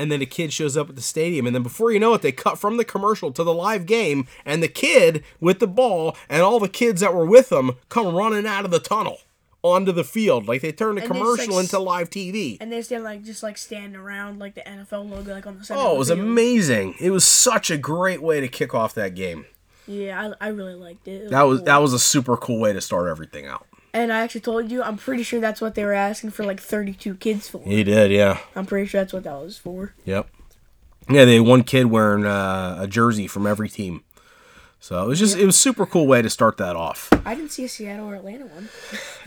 And 0.00 0.10
then 0.10 0.22
a 0.22 0.26
kid 0.26 0.50
shows 0.52 0.78
up 0.78 0.88
at 0.88 0.96
the 0.96 1.02
stadium, 1.02 1.46
and 1.46 1.54
then 1.54 1.62
before 1.62 1.92
you 1.92 2.00
know 2.00 2.14
it, 2.14 2.22
they 2.22 2.32
cut 2.32 2.58
from 2.58 2.78
the 2.78 2.84
commercial 2.84 3.30
to 3.32 3.44
the 3.44 3.52
live 3.52 3.84
game, 3.84 4.26
and 4.46 4.62
the 4.62 4.68
kid 4.68 5.22
with 5.40 5.58
the 5.58 5.66
ball 5.66 6.16
and 6.28 6.40
all 6.40 6.58
the 6.58 6.68
kids 6.70 7.02
that 7.02 7.12
were 7.14 7.26
with 7.26 7.52
him 7.52 7.72
come 7.90 8.14
running 8.14 8.46
out 8.46 8.64
of 8.64 8.70
the 8.70 8.78
tunnel 8.78 9.18
onto 9.62 9.92
the 9.92 10.04
field, 10.04 10.48
like 10.48 10.62
they 10.62 10.72
turned 10.72 10.98
a 10.98 11.02
And 11.02 11.10
commercial 11.10 11.56
like, 11.56 11.64
into 11.64 11.78
live 11.78 12.08
TV. 12.08 12.56
And 12.60 12.72
they 12.72 12.80
stand 12.80 13.04
like 13.04 13.22
just 13.24 13.42
like 13.42 13.58
standing 13.58 14.00
around 14.00 14.38
like 14.38 14.54
the 14.54 14.62
NFL 14.62 15.10
logo 15.10 15.34
like 15.34 15.46
on 15.46 15.58
the 15.58 15.64
center. 15.64 15.80
Oh, 15.80 15.96
it 15.96 15.98
was 15.98 16.08
amazing! 16.10 16.94
It 16.98 17.10
was 17.10 17.24
such 17.24 17.70
a 17.70 17.76
great 17.76 18.22
way 18.22 18.40
to 18.40 18.48
kick 18.48 18.74
off 18.74 18.94
that 18.94 19.14
game. 19.14 19.44
Yeah, 19.86 20.32
I, 20.40 20.46
I 20.46 20.48
really 20.48 20.74
liked 20.74 21.08
it. 21.08 21.24
It 21.24 21.30
That 21.30 21.42
was 21.42 21.58
cool. 21.58 21.66
that 21.66 21.76
was 21.78 21.92
a 21.92 21.98
super 21.98 22.36
cool 22.36 22.58
way 22.60 22.72
to 22.72 22.80
start 22.80 23.08
everything 23.08 23.46
out. 23.46 23.66
And 23.92 24.12
I 24.12 24.20
actually 24.20 24.42
told 24.42 24.70
you, 24.70 24.82
I'm 24.82 24.96
pretty 24.96 25.22
sure 25.22 25.40
that's 25.40 25.60
what 25.60 25.74
they 25.74 25.84
were 25.84 25.92
asking 25.92 26.30
for 26.30 26.44
like 26.44 26.60
32 26.60 27.16
kids 27.16 27.48
for. 27.48 27.60
He 27.62 27.82
did, 27.82 28.12
yeah. 28.12 28.38
I'm 28.54 28.66
pretty 28.66 28.86
sure 28.86 29.00
that's 29.00 29.12
what 29.12 29.24
that 29.24 29.34
was 29.40 29.58
for. 29.58 29.94
Yep. 30.04 30.28
Yeah, 31.08 31.24
they 31.24 31.36
had 31.36 31.46
one 31.46 31.64
kid 31.64 31.86
wearing 31.86 32.24
uh, 32.24 32.76
a 32.78 32.86
jersey 32.86 33.26
from 33.26 33.46
every 33.46 33.68
team. 33.68 34.04
So 34.82 35.04
it 35.04 35.06
was 35.06 35.18
just 35.18 35.36
it 35.36 35.44
was 35.44 35.56
a 35.56 35.58
super 35.58 35.84
cool 35.84 36.06
way 36.06 36.22
to 36.22 36.30
start 36.30 36.56
that 36.56 36.74
off. 36.74 37.10
I 37.26 37.34
didn't 37.34 37.50
see 37.50 37.64
a 37.64 37.68
Seattle 37.68 38.06
or 38.08 38.14
Atlanta 38.14 38.46
one. 38.46 38.70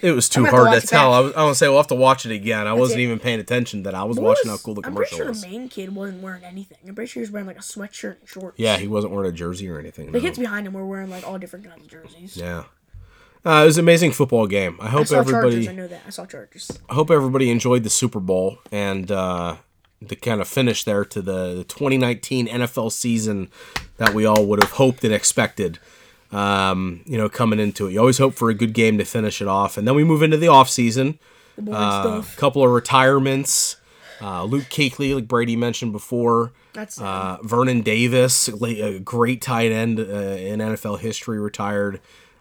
It 0.02 0.12
was 0.14 0.28
too 0.28 0.40
gonna 0.40 0.50
to 0.52 0.58
hard 0.58 0.82
to 0.82 0.88
tell. 0.88 1.14
I 1.14 1.20
was, 1.20 1.34
I 1.36 1.48
to 1.48 1.54
say 1.54 1.68
we'll 1.68 1.78
have 1.78 1.88
to 1.88 1.96
watch 1.96 2.26
it 2.26 2.32
again. 2.32 2.66
I 2.66 2.74
wasn't 2.74 3.02
it. 3.02 3.04
even 3.04 3.20
paying 3.20 3.40
attention 3.40 3.84
that 3.84 3.94
I 3.94 4.04
was 4.04 4.18
What 4.18 4.30
watching 4.30 4.52
was- 4.52 4.62
how 4.62 4.66
cool 4.66 4.74
the 4.74 4.82
I'm 4.88 4.96
pretty 4.96 5.16
sure 5.16 5.28
was. 5.28 5.42
the 5.44 5.48
main 5.48 5.70
kid 5.70 5.94
wasn't 5.94 6.24
wearing 6.24 6.44
anything. 6.44 6.80
I'm 6.88 6.96
pretty 6.96 7.08
sure 7.12 7.22
he 7.22 7.26
was 7.26 7.30
wearing 7.32 7.46
like 7.46 7.58
a 7.58 7.62
sweatshirt 7.62 8.20
and 8.22 8.28
shorts. 8.28 8.58
Yeah, 8.58 8.78
he 8.78 8.88
wasn't 8.88 9.14
wearing 9.14 9.30
a 9.30 9.34
jersey 9.36 9.70
or 9.70 9.78
anything. 9.78 10.08
The 10.08 10.14
no. 10.14 10.22
kids 10.22 10.40
behind 10.40 10.66
him 10.66 10.74
were 10.74 10.88
wearing 10.88 11.12
like 11.12 11.28
all 11.28 11.38
different 11.38 11.66
kinds 11.70 11.84
of 11.84 11.88
jerseys. 11.88 12.36
Yeah. 12.36 12.64
Uh, 13.46 13.62
it 13.64 13.66
was 13.66 13.78
an 13.78 13.84
amazing 13.84 14.12
football 14.12 14.48
game. 14.48 14.78
I 14.80 14.88
hope 14.88 15.02
I 15.02 15.04
saw 15.06 15.20
everybody 15.20 15.66
Chargers. 15.66 15.68
I 15.68 15.74
know 15.74 15.88
that. 15.88 16.02
I 16.08 16.10
saw 16.12 16.26
Chargers. 16.26 16.80
I 16.90 16.94
hope 16.94 17.12
everybody 17.12 17.50
enjoyed 17.52 17.84
the 17.84 17.90
Super 17.90 18.20
Bowl 18.22 18.60
and 18.72 19.12
uh, 19.12 19.58
the 20.02 20.16
kind 20.16 20.40
of 20.40 20.48
finish 20.48 20.84
there 20.86 21.04
to 21.06 21.22
the, 21.22 21.56
the 21.56 21.64
2019 21.66 22.48
NFL 22.48 22.92
season 22.92 23.50
that 23.98 24.14
we 24.14 24.26
all 24.26 24.46
would 24.46 24.62
have 24.64 24.72
hoped 24.74 25.04
and 25.04 25.14
expected. 25.14 25.80
Um, 26.32 27.02
you 27.06 27.18
know, 27.18 27.30
coming 27.30 27.60
into 27.60 27.88
it, 27.88 27.92
you 27.94 28.00
always 28.00 28.18
hope 28.18 28.34
for 28.34 28.50
a 28.50 28.54
good 28.54 28.74
game 28.74 28.98
to 28.98 29.06
finish 29.06 29.42
it 29.42 29.48
off, 29.48 29.78
and 29.78 29.88
then 29.88 29.94
we 29.94 30.04
move 30.04 30.24
into 30.24 30.38
the 30.38 30.48
off 30.48 30.70
season. 30.70 31.20
A 31.60 31.62
stuff. 31.62 32.36
couple 32.38 32.64
of 32.64 32.72
retirements. 32.72 33.76
Uh, 34.20 34.44
Luke 34.46 34.64
Kuechly, 34.64 35.14
like 35.14 35.28
Brady 35.28 35.56
mentioned 35.56 35.92
before. 35.92 36.52
That's 36.74 37.00
Uh, 37.00 37.38
Vernon 37.44 37.82
Davis, 37.82 38.48
a 38.48 39.00
great 39.00 39.42
tight 39.42 39.72
end 39.72 40.00
uh, 40.00 40.04
in 40.04 40.60
NFL 40.60 41.00
history, 41.00 41.40
retired. 41.40 42.00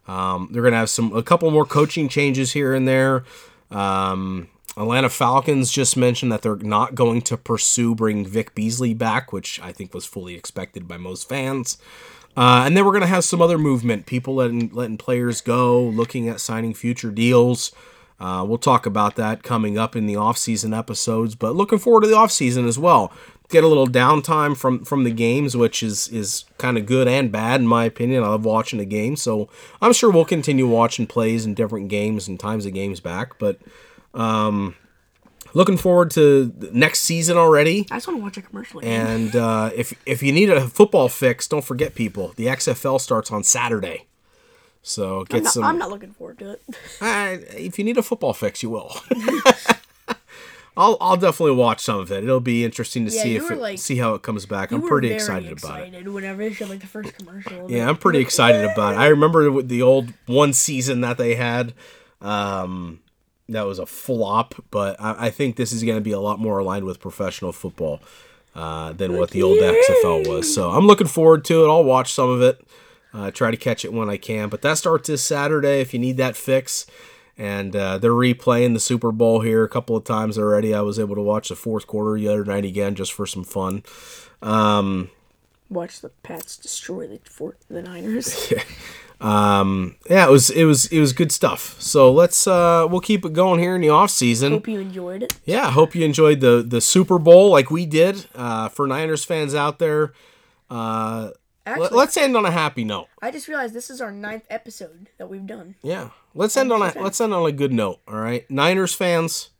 Um, 0.09 0.49
they're 0.51 0.63
gonna 0.63 0.77
have 0.77 0.91
some 0.91 1.15
a 1.15 1.23
couple 1.23 1.51
more 1.51 1.65
coaching 1.65 2.09
changes 2.09 2.53
here 2.53 2.75
and 2.75 2.87
there. 2.87 3.25
Um, 3.71 4.49
Atlanta 4.77 5.11
Falcons 5.11 5.71
just 5.71 5.97
mentioned 5.97 6.33
that 6.33 6.43
they're 6.43 6.57
not 6.57 6.95
going 6.95 7.21
to 7.23 7.37
pursue 7.37 7.95
bringing 7.95 8.27
Vic 8.27 8.55
Beasley 8.55 8.95
back, 8.95 9.33
which 9.33 9.61
I 9.61 9.71
think 9.73 9.93
was 9.93 10.07
fully 10.07 10.35
expected 10.35 10.89
by 10.89 10.97
most 10.97 11.29
fans. 11.29 11.77
Uh, 12.35 12.63
and 12.65 12.75
then 12.75 12.87
we're 12.87 12.93
going 12.93 13.03
to 13.03 13.07
have 13.07 13.25
some 13.25 13.43
other 13.43 13.59
movement, 13.59 14.07
people 14.07 14.35
letting 14.35 14.71
letting 14.73 14.97
players 14.97 15.43
go, 15.43 15.83
looking 15.83 16.29
at 16.29 16.41
signing 16.41 16.73
future 16.73 17.11
deals. 17.11 17.73
Uh, 18.19 18.45
we'll 18.47 18.57
talk 18.57 18.87
about 18.87 19.17
that 19.17 19.43
coming 19.43 19.77
up 19.77 19.97
in 19.97 20.07
the 20.07 20.15
offseason 20.15 20.77
episodes, 20.77 21.35
but 21.35 21.57
looking 21.57 21.79
forward 21.79 22.03
to 22.03 22.07
the 22.07 22.15
offseason 22.15 22.67
as 22.67 22.79
well. 22.79 23.13
Get 23.53 23.65
a 23.65 23.69
little 23.69 23.87
downtime 23.87 24.57
from 24.57 24.83
from 24.83 25.05
the 25.05 25.11
games, 25.11 25.55
which 25.55 25.83
is 25.83 26.09
is 26.09 26.47
kind 26.57 26.79
of 26.79 26.87
good 26.87 27.07
and 27.07 27.31
bad 27.31 27.61
in 27.61 27.67
my 27.67 27.85
opinion. 27.85 28.25
I 28.25 28.29
love 28.29 28.47
watching 28.47 28.79
the 28.79 28.87
game, 28.87 29.15
so 29.15 29.51
I'm 29.83 29.93
sure 29.93 30.11
we'll 30.11 30.25
continue 30.25 30.67
watching 30.67 31.07
plays 31.07 31.45
and 31.45 31.55
different 31.55 31.91
games 31.91 32.29
and 32.29 32.41
times 32.41 32.65
of 32.65 32.73
games 32.73 32.99
back. 33.01 33.39
But 33.39 33.59
um, 34.15 34.75
looking 35.53 35.77
forward 35.77 36.11
to 36.13 36.51
next 36.73 37.01
season 37.01 37.37
already. 37.37 37.87
I 37.91 37.97
just 37.97 38.09
want 38.09 38.21
to 38.21 38.23
watch 38.23 38.39
a 38.39 38.43
commercial. 38.43 38.81
Again. 38.81 39.07
And 39.07 39.37
uh, 39.37 39.71
if 39.75 39.93
if 40.07 40.23
you 40.23 40.33
need 40.33 40.49
a 40.49 40.67
football 40.67 41.11
fix, 41.11 41.47
don't 41.47 41.65
forget, 41.65 41.95
people. 41.95 42.33
The 42.37 42.47
XFL 42.47 43.01
starts 43.03 43.31
on 43.31 43.45
Saturday, 43.45 44.07
so 44.83 45.25
get 45.25 45.37
I'm 45.37 45.43
not, 45.43 45.53
some. 45.53 45.65
I'm 45.65 45.79
not 45.79 45.91
looking 45.91 46.13
forward 46.13 46.39
to 46.39 46.53
it. 46.53 46.63
Uh, 47.03 47.37
if 47.55 47.79
you 47.79 47.85
need 47.85 47.99
a 47.99 48.03
football 48.03 48.33
fix, 48.33 48.63
you 48.63 48.71
will. 48.71 48.97
I'll 50.77 50.97
I'll 51.01 51.17
definitely 51.17 51.57
watch 51.57 51.83
some 51.83 51.99
of 52.01 52.11
it. 52.11 52.25
It'll 52.25 52.41
be 52.41 52.65
interesting 52.65 53.07
to 53.07 53.13
Yeah, 53.15 53.23
see 53.23 53.37
if 53.37 53.51
it, 53.51 53.59
like- 53.59 53.79
see 53.79 53.97
how 53.99 54.15
it 54.15 54.23
comes 54.23 54.47
back. 54.47 54.73
I'm 54.73 54.83
pretty 54.83 55.09
very 55.09 55.17
excited, 55.17 55.53
about 55.53 55.81
it. 55.81 56.09
Whenever 56.09 56.43
they 56.43 56.53
showed 56.53 56.71
like 56.71 56.81
the 56.81 56.87
first 56.87 57.17
commercial. 57.19 57.71
Yeah, 57.71 57.89
I'm 57.89 57.97
pretty 57.97 58.19
excited 58.27 58.65
about 58.65 58.95
it. 58.95 58.99
I 58.99 59.09
remember 59.09 59.61
the 59.63 59.83
old 59.83 60.13
one 60.27 60.53
season 60.53 61.03
that 61.03 61.19
they 61.19 61.35
had. 61.35 61.75
Um, 62.21 63.01
that 63.49 63.63
was 63.67 63.79
a 63.79 63.87
flop, 63.87 64.55
but 64.71 64.97
I, 65.01 65.27
I 65.27 65.31
think 65.31 65.57
this 65.57 65.73
is 65.73 65.83
going 65.83 65.97
to 65.99 66.01
be 66.03 66.13
a 66.13 66.21
lot 66.21 66.39
more 66.39 66.59
aligned 66.59 66.85
with 66.87 67.01
professional 67.01 67.53
football 67.53 68.01
uh, 68.55 68.93
than 68.93 69.17
what 69.17 69.31
the 69.31 69.43
old 69.43 69.59
XFL 69.59 70.27
was. 70.29 70.55
So 70.55 70.71
I'm 70.71 70.87
looking 70.87 71.07
forward 71.09 71.45
to 71.47 71.65
it. 71.65 71.69
I'll 71.69 71.85
watch 71.85 72.13
some 72.15 72.31
of 72.31 72.41
it, 72.41 72.65
uh, 73.13 73.31
try 73.31 73.51
to 73.51 73.57
catch 73.57 73.85
it 73.85 73.93
when 73.93 74.09
I 74.09 74.17
can. 74.17 74.49
But 74.49 74.63
that 74.63 74.79
starts 74.79 75.09
this 75.09 75.23
Saturday 75.23 75.81
if 75.81 75.93
you 75.93 75.99
need 76.01 76.17
that 76.19 76.37
fix. 76.37 76.87
And 77.39 77.75
uh, 77.75 77.99
they're 77.99 78.13
replaying 78.13 78.75
the 78.75 78.81
Super 78.81 79.11
Bowl 79.11 79.41
here 79.41 79.65
a 79.65 79.69
couple 79.69 79.97
of 79.97 80.05
times 80.05 80.39
already. 80.39 80.75
I 80.75 80.83
was 80.83 80.99
able 80.99 81.15
to 81.15 81.23
watch 81.23 81.49
the 81.49 81.57
fourth 81.57 81.87
quarter 81.87 82.19
the 82.19 82.29
other 82.29 82.45
night 82.45 82.65
again 82.65 82.95
just 82.95 83.13
for 83.13 83.27
some 83.27 83.45
fun. 83.45 83.83
Um, 84.43 85.11
Watch 85.71 86.01
the 86.03 86.11
Pats 86.11 86.59
destroy 86.59 87.07
the 87.07 87.21
for 87.25 87.57
the 87.69 87.81
Niners. 87.81 88.53
um, 89.21 89.97
yeah, 90.11 90.27
it 90.27 90.31
was 90.31 90.51
it 90.51 90.65
was 90.65 90.87
it 90.87 91.01
was 91.01 91.15
good 91.15 91.33
stuff. 91.33 91.81
So 91.81 92.13
let's 92.13 92.47
uh, 92.47 92.87
we'll 92.91 93.01
keep 93.01 93.25
it 93.25 93.33
going 93.33 93.59
here 93.59 93.75
in 93.75 93.81
the 93.81 93.89
off 93.89 94.11
season. 94.11 94.53
Hope 94.53 94.69
you 94.69 94.81
enjoyed 94.81 95.23
it. 95.23 95.39
Yeah, 95.47 95.71
hope 95.71 95.95
you 95.95 96.05
enjoyed 96.05 96.41
the 96.41 96.63
the 96.67 96.83
Super 96.83 97.19
Bowl 97.19 97.51
like 97.51 97.71
we 97.71 97.87
did. 97.87 98.27
Uh, 98.35 98.69
for 98.69 98.87
Niners 98.87 99.25
fans 99.25 99.55
out 99.55 99.79
there, 99.79 100.13
uh, 100.69 101.31
Actually, 101.65 101.89
let, 101.97 102.09
us 102.09 102.17
end 102.17 102.37
on 102.37 102.45
a 102.45 102.51
happy 102.51 102.85
note. 102.85 103.07
I 103.21 103.31
just 103.31 103.47
realized 103.47 103.73
this 103.73 103.89
is 103.89 104.01
our 104.01 104.11
ninth 104.11 104.45
episode 104.51 105.09
that 105.19 105.29
we've 105.31 105.47
done. 105.47 105.77
Yeah, 105.83 106.11
let's 106.35 106.57
end 106.57 106.73
on 106.73 106.83
a 106.83 106.93
let's 107.01 107.21
end 107.21 107.33
on 107.35 107.47
a 107.47 107.53
good 107.53 107.73
note. 107.73 108.01
All 108.09 108.17
right, 108.17 108.49
Niners 108.51 108.95
fans. 108.95 109.51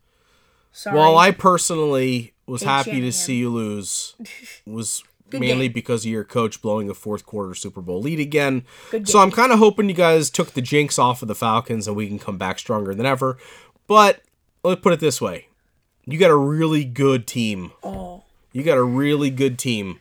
Sorry. 0.71 0.97
While 0.97 1.17
I 1.17 1.31
personally 1.31 2.33
was 2.47 2.63
happy 2.63 2.99
to 3.01 3.11
see 3.11 3.35
you 3.37 3.49
lose, 3.49 4.15
was 4.65 5.03
mainly 5.31 5.67
game. 5.67 5.73
because 5.73 6.03
of 6.05 6.11
your 6.11 6.23
coach 6.23 6.61
blowing 6.61 6.89
a 6.89 6.93
fourth 6.93 7.25
quarter 7.25 7.53
Super 7.53 7.81
Bowl 7.81 8.01
lead 8.01 8.19
again. 8.19 8.63
So 9.05 9.19
I'm 9.19 9.31
kind 9.31 9.51
of 9.51 9.59
hoping 9.59 9.87
you 9.89 9.95
guys 9.95 10.29
took 10.29 10.51
the 10.51 10.61
jinx 10.61 10.97
off 10.97 11.21
of 11.21 11.27
the 11.27 11.35
Falcons 11.35 11.87
and 11.87 11.95
we 11.95 12.07
can 12.07 12.19
come 12.19 12.37
back 12.37 12.59
stronger 12.59 12.93
than 12.95 13.05
ever. 13.05 13.37
But 13.87 14.21
let's 14.63 14.81
put 14.81 14.93
it 14.93 14.99
this 14.99 15.21
way: 15.21 15.47
you 16.05 16.17
got 16.17 16.31
a 16.31 16.35
really 16.37 16.83
good 16.85 17.27
team. 17.27 17.71
oh, 17.83 18.23
You 18.51 18.63
got 18.63 18.77
a 18.77 18.83
really 18.83 19.29
good 19.29 19.59
team. 19.59 19.99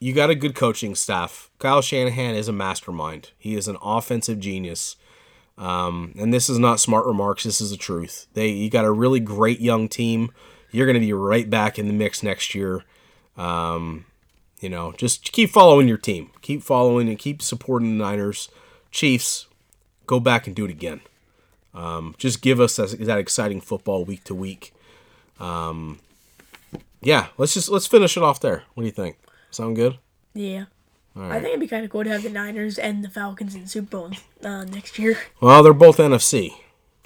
You 0.00 0.12
got 0.12 0.30
a 0.30 0.34
good 0.36 0.54
coaching 0.54 0.94
staff. 0.94 1.50
Kyle 1.58 1.82
Shanahan 1.82 2.36
is 2.36 2.46
a 2.46 2.52
mastermind. 2.52 3.30
He 3.36 3.56
is 3.56 3.66
an 3.66 3.76
offensive 3.82 4.38
genius. 4.38 4.94
Um, 5.58 6.14
and 6.16 6.32
this 6.32 6.48
is 6.48 6.58
not 6.58 6.78
smart 6.78 7.04
remarks. 7.04 7.42
This 7.44 7.60
is 7.60 7.70
the 7.70 7.76
truth. 7.76 8.28
They 8.34 8.48
you 8.48 8.70
got 8.70 8.84
a 8.84 8.92
really 8.92 9.20
great 9.20 9.60
young 9.60 9.88
team. 9.88 10.30
You're 10.70 10.86
going 10.86 10.94
to 10.94 11.00
be 11.00 11.12
right 11.12 11.48
back 11.50 11.78
in 11.78 11.88
the 11.88 11.92
mix 11.92 12.22
next 12.22 12.54
year. 12.54 12.84
Um, 13.36 14.06
you 14.60 14.68
know, 14.68 14.92
just 14.92 15.32
keep 15.32 15.50
following 15.50 15.88
your 15.88 15.98
team. 15.98 16.30
Keep 16.42 16.62
following 16.62 17.08
and 17.08 17.18
keep 17.18 17.42
supporting 17.42 17.98
the 17.98 18.04
Niners, 18.04 18.48
Chiefs. 18.90 19.46
Go 20.06 20.20
back 20.20 20.46
and 20.46 20.54
do 20.54 20.64
it 20.64 20.70
again. 20.70 21.00
Um, 21.74 22.14
just 22.18 22.40
give 22.40 22.60
us 22.60 22.76
that, 22.76 22.98
that 23.00 23.18
exciting 23.18 23.60
football 23.60 24.04
week 24.04 24.24
to 24.24 24.34
week. 24.34 24.72
Um, 25.38 25.98
yeah, 27.00 27.28
let's 27.36 27.54
just 27.54 27.68
let's 27.68 27.86
finish 27.86 28.16
it 28.16 28.22
off 28.22 28.40
there. 28.40 28.64
What 28.74 28.82
do 28.82 28.86
you 28.86 28.92
think? 28.92 29.18
Sound 29.50 29.76
good? 29.76 29.98
yeah. 30.34 30.64
All 31.16 31.24
I 31.24 31.40
think 31.40 31.48
it'd 31.48 31.60
be 31.60 31.66
kind 31.68 31.84
of 31.84 31.90
cool 31.90 32.04
to 32.04 32.10
have 32.10 32.22
the 32.22 32.30
Niners 32.30 32.78
and 32.78 33.02
the 33.02 33.08
Falcons 33.10 33.54
in 33.54 33.62
the 33.62 33.68
Super 33.68 33.90
Bowl 33.90 34.10
uh, 34.44 34.64
next 34.64 34.98
year. 34.98 35.18
Well, 35.40 35.62
they're 35.62 35.72
both 35.72 35.98
NFC. 35.98 36.52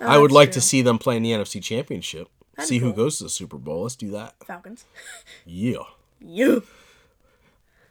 I 0.00 0.18
would 0.18 0.32
like 0.32 0.48
true. 0.48 0.54
to 0.54 0.60
see 0.60 0.82
them 0.82 0.98
play 0.98 1.16
in 1.16 1.22
the 1.22 1.30
NFC 1.30 1.62
Championship. 1.62 2.28
That'd 2.56 2.68
see 2.68 2.78
be 2.78 2.84
who 2.84 2.92
goes 2.92 3.18
to 3.18 3.24
the 3.24 3.30
Super 3.30 3.56
Bowl. 3.56 3.82
Let's 3.82 3.96
do 3.96 4.10
that. 4.10 4.34
Falcons. 4.44 4.84
Yeah. 5.46 5.84
You. 6.20 6.64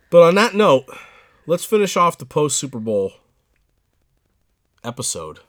But 0.10 0.24
on 0.24 0.36
that 0.36 0.54
note, 0.54 0.86
let's 1.48 1.66
finish 1.66 1.98
off 1.98 2.18
the 2.18 2.26
post 2.26 2.58
Super 2.58 2.80
Bowl 2.80 3.14
episode. 4.84 5.40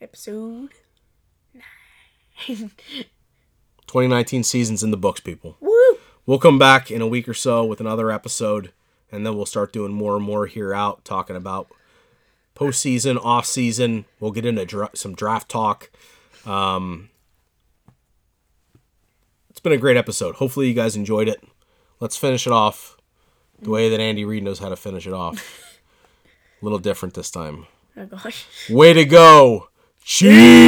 Episode. 0.00 0.70
2019 2.46 4.44
season's 4.44 4.82
in 4.82 4.90
the 4.90 4.96
books, 4.96 5.20
people. 5.20 5.56
Woo! 5.60 5.98
We'll 6.26 6.38
come 6.38 6.58
back 6.58 6.90
in 6.90 7.02
a 7.02 7.06
week 7.06 7.28
or 7.28 7.34
so 7.34 7.64
with 7.64 7.80
another 7.80 8.10
episode, 8.10 8.72
and 9.12 9.24
then 9.24 9.36
we'll 9.36 9.46
start 9.46 9.72
doing 9.72 9.92
more 9.92 10.16
and 10.16 10.24
more 10.24 10.46
here 10.46 10.74
out, 10.74 11.04
talking 11.04 11.36
about 11.36 11.68
postseason, 12.54 13.22
off 13.24 13.46
season. 13.46 14.04
We'll 14.18 14.32
get 14.32 14.44
into 14.46 14.64
dra- 14.64 14.90
some 14.94 15.14
draft 15.14 15.48
talk. 15.48 15.90
Um, 16.46 17.10
it's 19.48 19.60
been 19.60 19.72
a 19.72 19.78
great 19.78 19.96
episode. 19.96 20.36
Hopefully, 20.36 20.68
you 20.68 20.74
guys 20.74 20.96
enjoyed 20.96 21.28
it. 21.28 21.42
Let's 22.00 22.16
finish 22.16 22.46
it 22.46 22.52
off 22.52 22.96
the 23.60 23.70
way 23.70 23.88
that 23.90 24.00
Andy 24.00 24.24
Reid 24.24 24.42
knows 24.42 24.58
how 24.58 24.68
to 24.68 24.76
finish 24.76 25.06
it 25.06 25.12
off. 25.12 25.78
A 26.60 26.64
little 26.64 26.78
different 26.78 27.14
this 27.14 27.30
time. 27.30 27.66
Oh 27.96 28.06
gosh. 28.06 28.46
Way 28.70 28.92
to 28.92 29.04
go, 29.04 29.68
Chiefs! 30.04 30.59